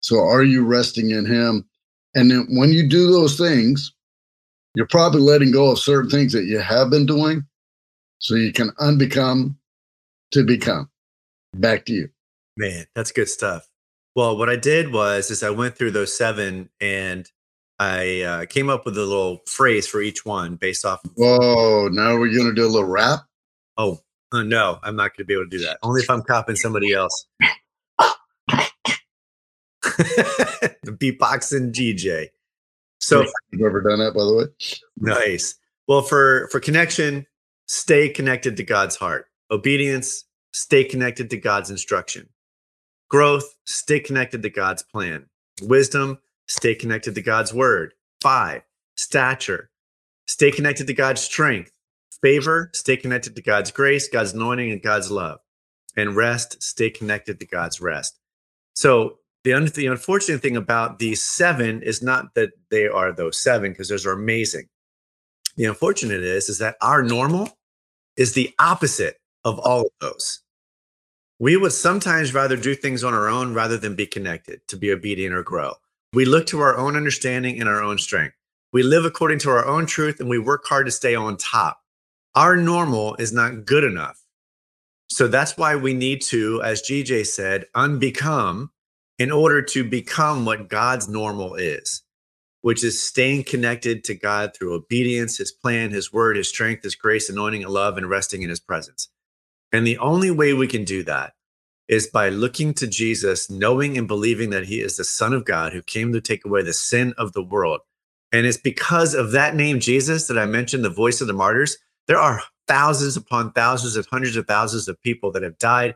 So 0.01 0.19
are 0.21 0.43
you 0.43 0.65
resting 0.65 1.11
in 1.11 1.27
him? 1.27 1.65
And 2.15 2.31
then 2.31 2.47
when 2.51 2.73
you 2.73 2.89
do 2.89 3.11
those 3.11 3.37
things, 3.37 3.93
you're 4.75 4.87
probably 4.87 5.21
letting 5.21 5.51
go 5.51 5.71
of 5.71 5.79
certain 5.79 6.11
things 6.11 6.33
that 6.33 6.45
you 6.45 6.59
have 6.59 6.91
been 6.91 7.07
doing 7.07 7.45
so 8.19 8.35
you 8.35 8.53
can 8.53 8.71
unbecome 8.81 9.57
to 10.33 10.45
become. 10.45 10.89
Back 11.55 11.87
to 11.87 11.93
you. 11.93 12.09
Man, 12.57 12.87
that's 12.95 13.13
good 13.13 13.29
stuff. 13.29 13.69
Well, 14.15 14.37
what 14.37 14.49
I 14.49 14.57
did 14.57 14.93
was 14.93 15.31
is 15.31 15.43
I 15.43 15.51
went 15.51 15.77
through 15.77 15.93
those 15.93 16.17
seven 16.17 16.69
and 16.81 17.29
I 17.79 18.21
uh, 18.21 18.47
came 18.47 18.69
up 18.69 18.85
with 18.85 18.99
a 18.99 19.05
little 19.05 19.41
phrase 19.47 19.87
for 19.87 20.03
each 20.03 20.27
one 20.27 20.57
based 20.57 20.85
off. 20.85 21.01
Of- 21.05 21.13
Whoa! 21.15 21.89
Now 21.91 22.19
we're 22.19 22.37
gonna 22.37 22.55
do 22.55 22.67
a 22.67 22.69
little 22.69 22.89
rap. 22.89 23.21
Oh 23.77 24.01
uh, 24.33 24.43
no, 24.43 24.79
I'm 24.83 24.97
not 24.97 25.17
gonna 25.17 25.25
be 25.25 25.35
able 25.35 25.45
to 25.45 25.51
do 25.51 25.65
that. 25.65 25.79
Only 25.83 26.03
if 26.03 26.11
I'm 26.11 26.23
copying 26.23 26.57
somebody 26.57 26.93
else. 26.93 27.27
The 30.83 30.93
beatboxing 30.93 31.73
GJ. 31.73 32.29
So 33.01 33.25
you've 33.51 33.63
ever 33.63 33.81
done 33.81 33.99
that, 33.99 34.15
by 34.15 34.25
the 34.25 34.35
way? 34.35 34.45
Nice. 34.99 35.57
Well, 35.89 36.03
for 36.03 36.49
for 36.49 36.61
connection, 36.61 37.27
stay 37.67 38.09
connected 38.09 38.57
to 38.57 38.63
God's 38.63 38.97
heart. 38.97 39.27
Obedience, 39.51 40.25
stay 40.53 40.85
connected 40.85 41.31
to 41.31 41.37
God's 41.37 41.71
instruction. 41.71 42.29
Growth, 43.09 43.57
stay 43.65 43.99
connected 43.99 44.43
to 44.43 44.51
God's 44.51 44.83
plan. 44.83 45.27
Wisdom, 45.63 46.19
stay 46.47 46.75
connected 46.75 47.15
to 47.17 47.23
God's 47.23 47.53
word. 47.53 47.95
Five, 48.21 48.63
stature, 48.97 49.71
stay 50.27 50.53
connected 50.53 50.87
to 50.87 50.95
God's 50.95 51.23
strength. 51.23 51.73
Favor, 52.23 52.71
stay 52.75 52.97
connected 52.97 53.35
to 53.35 53.43
God's 53.43 53.71
grace, 53.71 54.09
God's 54.09 54.35
anointing, 54.35 54.71
and 54.71 54.83
God's 54.83 55.11
love. 55.11 55.41
And 55.97 56.15
rest, 56.15 56.63
stay 56.63 56.91
connected 56.91 57.41
to 57.41 57.47
God's 57.47 57.81
rest. 57.81 58.19
So 58.75 59.19
the, 59.45 59.53
un- 59.53 59.71
the 59.75 59.87
unfortunate 59.87 60.43
thing 60.43 60.57
about 60.57 60.99
these 60.99 61.23
seven 61.23 61.83
is 61.83 62.03
not 62.03 62.35
that 62.35 62.51
they 62.71 62.87
are 62.87 63.13
those 63.13 63.39
seven, 63.39 63.73
because 63.73 63.89
those 63.89 64.07
are 64.07 64.13
amazing. 64.13 64.69
The 65.57 65.65
unfortunate 65.65 66.23
is, 66.23 66.49
is 66.49 66.59
that 66.59 66.77
our 66.81 67.03
normal 67.03 67.51
is 68.17 68.35
the 68.35 68.53
opposite 68.59 69.17
of 69.45 69.59
all 69.59 69.83
of 69.83 69.93
those. 70.01 70.41
We 71.39 71.57
would 71.57 71.73
sometimes 71.73 72.35
rather 72.35 72.57
do 72.57 72.75
things 72.75 73.03
on 73.03 73.15
our 73.15 73.29
own 73.29 73.55
rather 73.55 73.79
than 73.79 73.95
be 73.95 74.07
connected 74.07 74.61
to 74.69 74.77
be 74.77 74.93
obedient 74.93 75.35
or 75.35 75.43
grow. 75.43 75.73
We 76.13 76.27
look 76.27 76.47
to 76.49 76.61
our 76.61 76.77
own 76.77 76.97
understanding 76.97 77.59
and 77.61 77.69
our 77.69 77.83
own 77.83 77.97
strength. 77.99 78.35
We 78.73 78.83
live 78.83 79.05
according 79.05 79.39
to 79.41 79.51
our 79.51 79.65
own 79.67 79.87
truth 79.87 80.21
and 80.21 80.29
we 80.29 80.39
work 80.39 80.67
hard 80.67 80.87
to 80.87 80.93
stay 80.93 81.15
on 81.15 81.37
top. 81.39 81.81
Our 82.35 82.57
normal 82.57 83.17
is 83.17 83.33
not 83.33 83.65
good 83.65 83.85
enough. 83.85 84.23
So 85.09 85.27
that's 85.27 85.57
why 85.57 85.77
we 85.77 85.95
need 85.95 86.23
to, 86.25 86.63
as 86.63 86.83
GJ 86.83 87.27
said, 87.27 87.67
unbecome 87.75 88.69
in 89.21 89.31
order 89.31 89.61
to 89.61 89.85
become 89.85 90.47
what 90.47 90.71
God's 90.71 91.07
normal 91.07 91.55
is, 91.55 92.03
which 92.63 92.83
is 92.83 93.07
staying 93.07 93.45
connected 93.45 94.03
to 94.05 94.15
God 94.15 94.57
through 94.57 94.73
obedience, 94.73 95.37
his 95.37 95.53
plan, 95.53 95.91
his 95.91 96.11
word, 96.11 96.39
his 96.39 96.49
strength, 96.49 96.85
his 96.85 96.95
grace, 96.95 97.29
anointing, 97.29 97.63
and 97.63 97.71
love, 97.71 97.99
and 97.99 98.09
resting 98.09 98.41
in 98.41 98.49
his 98.49 98.61
presence. 98.61 99.11
And 99.73 99.87
the 99.87 99.99
only 99.99 100.31
way 100.31 100.55
we 100.55 100.67
can 100.67 100.85
do 100.85 101.03
that 101.03 101.35
is 101.87 102.07
by 102.07 102.31
looking 102.31 102.73
to 102.73 102.87
Jesus, 102.87 103.51
knowing 103.51 103.99
and 103.99 104.09
believing 104.09 104.49
that 104.51 104.69
he 104.69 104.81
is 104.81 104.97
the 104.97 105.05
Son 105.05 105.35
of 105.35 105.45
God 105.45 105.75
who 105.75 105.83
came 105.83 106.15
to 106.15 106.21
take 106.23 106.47
away 106.47 106.63
the 106.63 106.73
sin 106.73 107.13
of 107.19 107.35
the 107.35 107.43
world. 107.43 107.81
And 108.33 108.47
it's 108.47 108.57
because 108.57 109.13
of 109.13 109.33
that 109.33 109.55
name, 109.55 109.81
Jesus, 109.81 110.29
that 110.29 110.39
I 110.39 110.47
mentioned 110.47 110.83
the 110.83 110.89
voice 110.89 111.21
of 111.21 111.27
the 111.27 111.35
martyrs. 111.35 111.77
There 112.07 112.19
are 112.19 112.41
thousands 112.67 113.19
upon 113.19 113.53
thousands 113.53 113.97
of 113.97 114.07
hundreds 114.07 114.37
of 114.37 114.47
thousands 114.47 114.89
of 114.89 115.03
people 115.03 115.31
that 115.33 115.43
have 115.43 115.59
died 115.59 115.95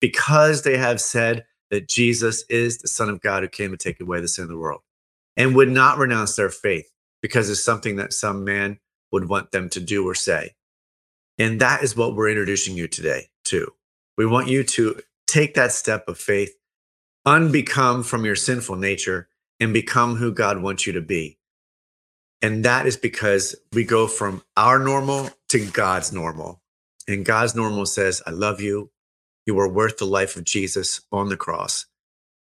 because 0.00 0.62
they 0.62 0.76
have 0.76 1.00
said 1.00 1.46
that 1.70 1.88
Jesus 1.88 2.44
is 2.48 2.78
the 2.78 2.88
Son 2.88 3.08
of 3.08 3.20
God 3.20 3.42
who 3.42 3.48
came 3.48 3.70
to 3.70 3.76
take 3.76 4.00
away 4.00 4.20
the 4.20 4.28
sin 4.28 4.44
of 4.44 4.50
the 4.50 4.58
world 4.58 4.80
and 5.36 5.54
would 5.54 5.70
not 5.70 5.98
renounce 5.98 6.36
their 6.36 6.50
faith 6.50 6.90
because 7.22 7.48
it's 7.48 7.62
something 7.62 7.96
that 7.96 8.12
some 8.12 8.44
man 8.44 8.78
would 9.12 9.28
want 9.28 9.52
them 9.52 9.68
to 9.70 9.80
do 9.80 10.06
or 10.06 10.14
say. 10.14 10.54
And 11.38 11.60
that 11.60 11.82
is 11.82 11.96
what 11.96 12.14
we're 12.14 12.28
introducing 12.28 12.76
you 12.76 12.88
today 12.88 13.28
to. 13.44 13.72
We 14.16 14.26
want 14.26 14.48
you 14.48 14.62
to 14.64 15.00
take 15.26 15.54
that 15.54 15.72
step 15.72 16.08
of 16.08 16.18
faith, 16.18 16.54
unbecome 17.26 18.04
from 18.04 18.24
your 18.24 18.36
sinful 18.36 18.76
nature, 18.76 19.28
and 19.58 19.72
become 19.72 20.16
who 20.16 20.32
God 20.32 20.62
wants 20.62 20.86
you 20.86 20.92
to 20.94 21.00
be. 21.00 21.38
And 22.42 22.64
that 22.64 22.86
is 22.86 22.96
because 22.96 23.54
we 23.72 23.84
go 23.84 24.06
from 24.06 24.42
our 24.56 24.78
normal 24.78 25.30
to 25.48 25.64
God's 25.66 26.12
normal. 26.12 26.62
And 27.06 27.24
God's 27.24 27.54
normal 27.54 27.86
says, 27.86 28.22
I 28.26 28.30
love 28.30 28.60
you. 28.60 28.90
You 29.46 29.58
are 29.58 29.68
worth 29.68 29.98
the 29.98 30.04
life 30.04 30.36
of 30.36 30.44
Jesus 30.44 31.00
on 31.10 31.28
the 31.28 31.36
cross. 31.36 31.86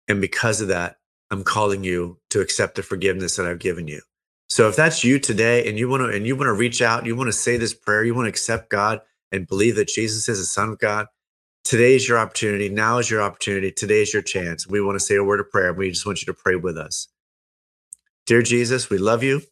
And 0.08 0.20
because 0.20 0.60
of 0.60 0.68
that, 0.68 0.96
I'm 1.30 1.44
calling 1.44 1.84
you 1.84 2.18
to 2.30 2.40
accept 2.40 2.74
the 2.74 2.82
forgiveness 2.82 3.36
that 3.36 3.46
I've 3.46 3.60
given 3.60 3.86
you. 3.86 4.00
So 4.48 4.68
if 4.68 4.74
that's 4.74 5.04
you 5.04 5.20
today 5.20 5.68
and 5.68 5.78
you 5.78 5.88
want 5.88 6.02
to 6.02 6.08
and 6.08 6.26
you 6.26 6.34
want 6.34 6.48
to 6.48 6.52
reach 6.52 6.82
out, 6.82 7.06
you 7.06 7.14
want 7.14 7.28
to 7.28 7.32
say 7.32 7.56
this 7.56 7.72
prayer, 7.72 8.04
you 8.04 8.14
want 8.14 8.26
to 8.26 8.30
accept 8.30 8.70
God 8.70 9.00
and 9.30 9.46
believe 9.46 9.76
that 9.76 9.88
Jesus 9.88 10.28
is 10.28 10.40
the 10.40 10.44
Son 10.44 10.70
of 10.70 10.80
God, 10.80 11.06
today 11.62 11.94
is 11.94 12.08
your 12.08 12.18
opportunity. 12.18 12.68
Now 12.68 12.98
is 12.98 13.08
your 13.08 13.22
opportunity. 13.22 13.70
Today 13.70 14.02
is 14.02 14.12
your 14.12 14.22
chance. 14.22 14.66
We 14.66 14.80
want 14.80 14.98
to 14.98 15.04
say 15.04 15.14
a 15.14 15.22
word 15.22 15.38
of 15.38 15.50
prayer. 15.50 15.68
And 15.68 15.78
we 15.78 15.90
just 15.90 16.04
want 16.04 16.20
you 16.20 16.26
to 16.26 16.34
pray 16.34 16.56
with 16.56 16.76
us. 16.76 17.06
Dear 18.26 18.42
Jesus, 18.42 18.90
we 18.90 18.98
love 18.98 19.22
you. 19.22 19.42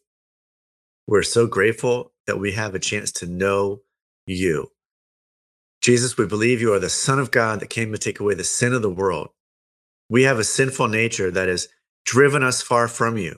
We're 1.07 1.23
so 1.23 1.47
grateful 1.47 2.11
that 2.27 2.39
we 2.39 2.51
have 2.51 2.75
a 2.75 2.79
chance 2.79 3.11
to 3.13 3.25
know 3.25 3.81
you. 4.27 4.69
Jesus, 5.89 6.19
we 6.19 6.27
believe 6.27 6.61
you 6.61 6.71
are 6.71 6.79
the 6.79 6.87
Son 6.87 7.17
of 7.17 7.31
God 7.31 7.59
that 7.59 7.71
came 7.71 7.91
to 7.91 7.97
take 7.97 8.19
away 8.19 8.35
the 8.35 8.43
sin 8.43 8.75
of 8.75 8.83
the 8.83 8.91
world. 8.91 9.29
We 10.07 10.21
have 10.21 10.37
a 10.37 10.43
sinful 10.43 10.87
nature 10.87 11.31
that 11.31 11.47
has 11.47 11.67
driven 12.05 12.43
us 12.43 12.61
far 12.61 12.87
from 12.87 13.17
you. 13.17 13.37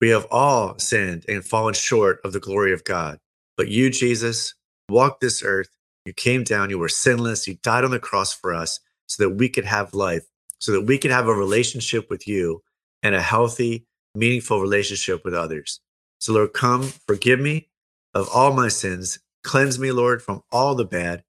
We 0.00 0.10
have 0.10 0.28
all 0.30 0.78
sinned 0.78 1.24
and 1.28 1.44
fallen 1.44 1.74
short 1.74 2.20
of 2.22 2.32
the 2.32 2.38
glory 2.38 2.72
of 2.72 2.84
God. 2.84 3.18
But 3.56 3.66
you, 3.66 3.90
Jesus, 3.90 4.54
walked 4.88 5.20
this 5.20 5.42
earth. 5.42 5.70
You 6.04 6.12
came 6.12 6.44
down. 6.44 6.70
You 6.70 6.78
were 6.78 6.88
sinless. 6.88 7.48
You 7.48 7.58
died 7.64 7.82
on 7.82 7.90
the 7.90 7.98
cross 7.98 8.32
for 8.32 8.54
us 8.54 8.78
so 9.08 9.24
that 9.24 9.30
we 9.30 9.48
could 9.48 9.64
have 9.64 9.92
life, 9.92 10.24
so 10.60 10.70
that 10.70 10.82
we 10.82 10.98
could 10.98 11.10
have 11.10 11.26
a 11.26 11.34
relationship 11.34 12.08
with 12.08 12.28
you 12.28 12.62
and 13.02 13.16
a 13.16 13.20
healthy, 13.20 13.88
meaningful 14.14 14.60
relationship 14.60 15.24
with 15.24 15.34
others. 15.34 15.80
So, 16.20 16.32
Lord, 16.32 16.52
come, 16.52 16.92
forgive 17.08 17.40
me 17.40 17.70
of 18.14 18.28
all 18.32 18.52
my 18.52 18.68
sins. 18.68 19.18
Cleanse 19.42 19.80
me, 19.80 19.90
Lord, 19.90 20.22
from 20.22 20.44
all 20.52 20.76
the 20.76 20.84
bad 20.84 21.24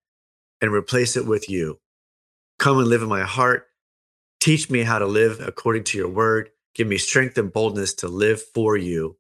and 0.62 0.72
replace 0.74 1.18
it 1.18 1.26
with 1.28 1.50
you. 1.50 1.80
Come 2.60 2.80
and 2.80 2.88
live 2.88 3.04
in 3.04 3.10
my 3.10 3.24
heart. 3.24 3.68
Teach 4.40 4.70
me 4.70 4.84
how 4.84 5.00
to 5.00 5.08
live 5.08 5.42
according 5.42 5.86
to 5.86 5.98
your 5.98 6.10
word 6.10 6.50
Give 6.76 6.88
me 6.88 6.98
strength 7.00 7.38
and 7.40 7.52
boldness 7.52 7.96
to 7.96 8.08
live 8.08 8.42
for 8.54 8.78
you 8.78 9.18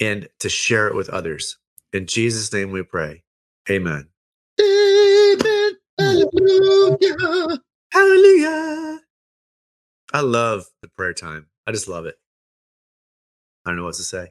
and 0.00 0.28
to 0.40 0.48
share 0.48 0.88
it 0.88 0.94
with 0.94 1.08
others. 1.10 1.58
In 1.92 2.06
Jesus' 2.06 2.52
name 2.52 2.70
we 2.70 2.82
pray. 2.82 3.24
Amen. 3.70 4.08
Amen. 4.60 5.72
Hallelujah. 5.98 7.58
Hallelujah. 7.92 9.00
I 10.14 10.20
love 10.20 10.66
the 10.82 10.88
prayer 10.88 11.14
time. 11.14 11.46
I 11.66 11.72
just 11.72 11.88
love 11.88 12.06
it. 12.06 12.16
I 13.66 13.70
don't 13.70 13.78
know 13.78 13.84
what 13.84 13.96
to 13.96 14.04
say. 14.04 14.28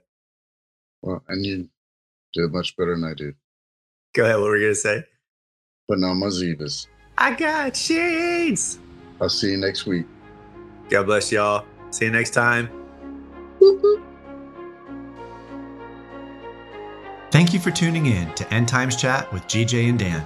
Well, 1.01 1.23
and 1.28 1.45
you 1.45 1.69
did 2.34 2.51
much 2.51 2.78
better 2.78 2.95
than 2.95 3.05
I 3.05 3.13
did. 3.15 3.36
Go 4.13 4.26
ahead. 4.26 4.38
What 4.38 4.45
were 4.49 4.57
you 4.57 4.65
going 4.65 4.76
to 4.76 4.80
say? 4.82 5.03
But 5.88 5.99
now 5.99 6.13
my 6.13 6.27
Zivas. 6.27 6.88
I 7.17 7.36
got 7.36 7.75
shades. 7.75 8.79
I'll 9.21 9.29
see 9.29 9.51
you 9.51 9.57
next 9.57 9.86
week. 9.86 10.05
God 10.89 11.05
bless 11.05 11.31
y'all. 11.31 11.65
See 11.91 12.05
you 12.05 12.11
next 12.11 12.31
time. 12.31 12.69
Thank 17.31 17.53
you 17.53 17.59
for 17.59 17.71
tuning 17.71 18.05
in 18.07 18.33
to 18.36 18.53
End 18.53 18.67
Times 18.67 18.95
Chat 18.95 19.31
with 19.33 19.43
GJ 19.43 19.89
and 19.89 19.99
Dan. 19.99 20.25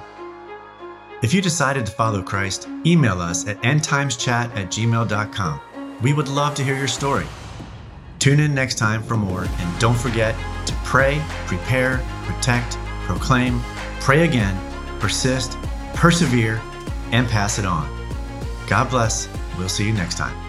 If 1.21 1.33
you 1.33 1.41
decided 1.41 1.85
to 1.85 1.91
follow 1.91 2.21
Christ, 2.21 2.67
email 2.85 3.19
us 3.19 3.47
at 3.47 3.61
endtimeschat 3.61 4.55
at 4.55 4.67
gmail.com. 4.67 5.61
We 6.01 6.13
would 6.13 6.29
love 6.29 6.55
to 6.55 6.63
hear 6.63 6.77
your 6.77 6.87
story. 6.87 7.25
Tune 8.19 8.39
in 8.39 8.53
next 8.53 8.77
time 8.77 9.01
for 9.03 9.17
more, 9.17 9.43
and 9.43 9.79
don't 9.79 9.97
forget 9.97 10.35
to 10.65 10.73
pray, 10.85 11.21
prepare, 11.45 12.03
protect, 12.23 12.77
proclaim, 13.05 13.59
pray 13.99 14.23
again, 14.23 14.55
persist, 14.99 15.57
persevere, 15.93 16.61
and 17.11 17.27
pass 17.27 17.59
it 17.59 17.65
on. 17.65 17.87
God 18.67 18.89
bless. 18.89 19.27
We'll 19.57 19.69
see 19.69 19.85
you 19.85 19.93
next 19.93 20.15
time. 20.15 20.48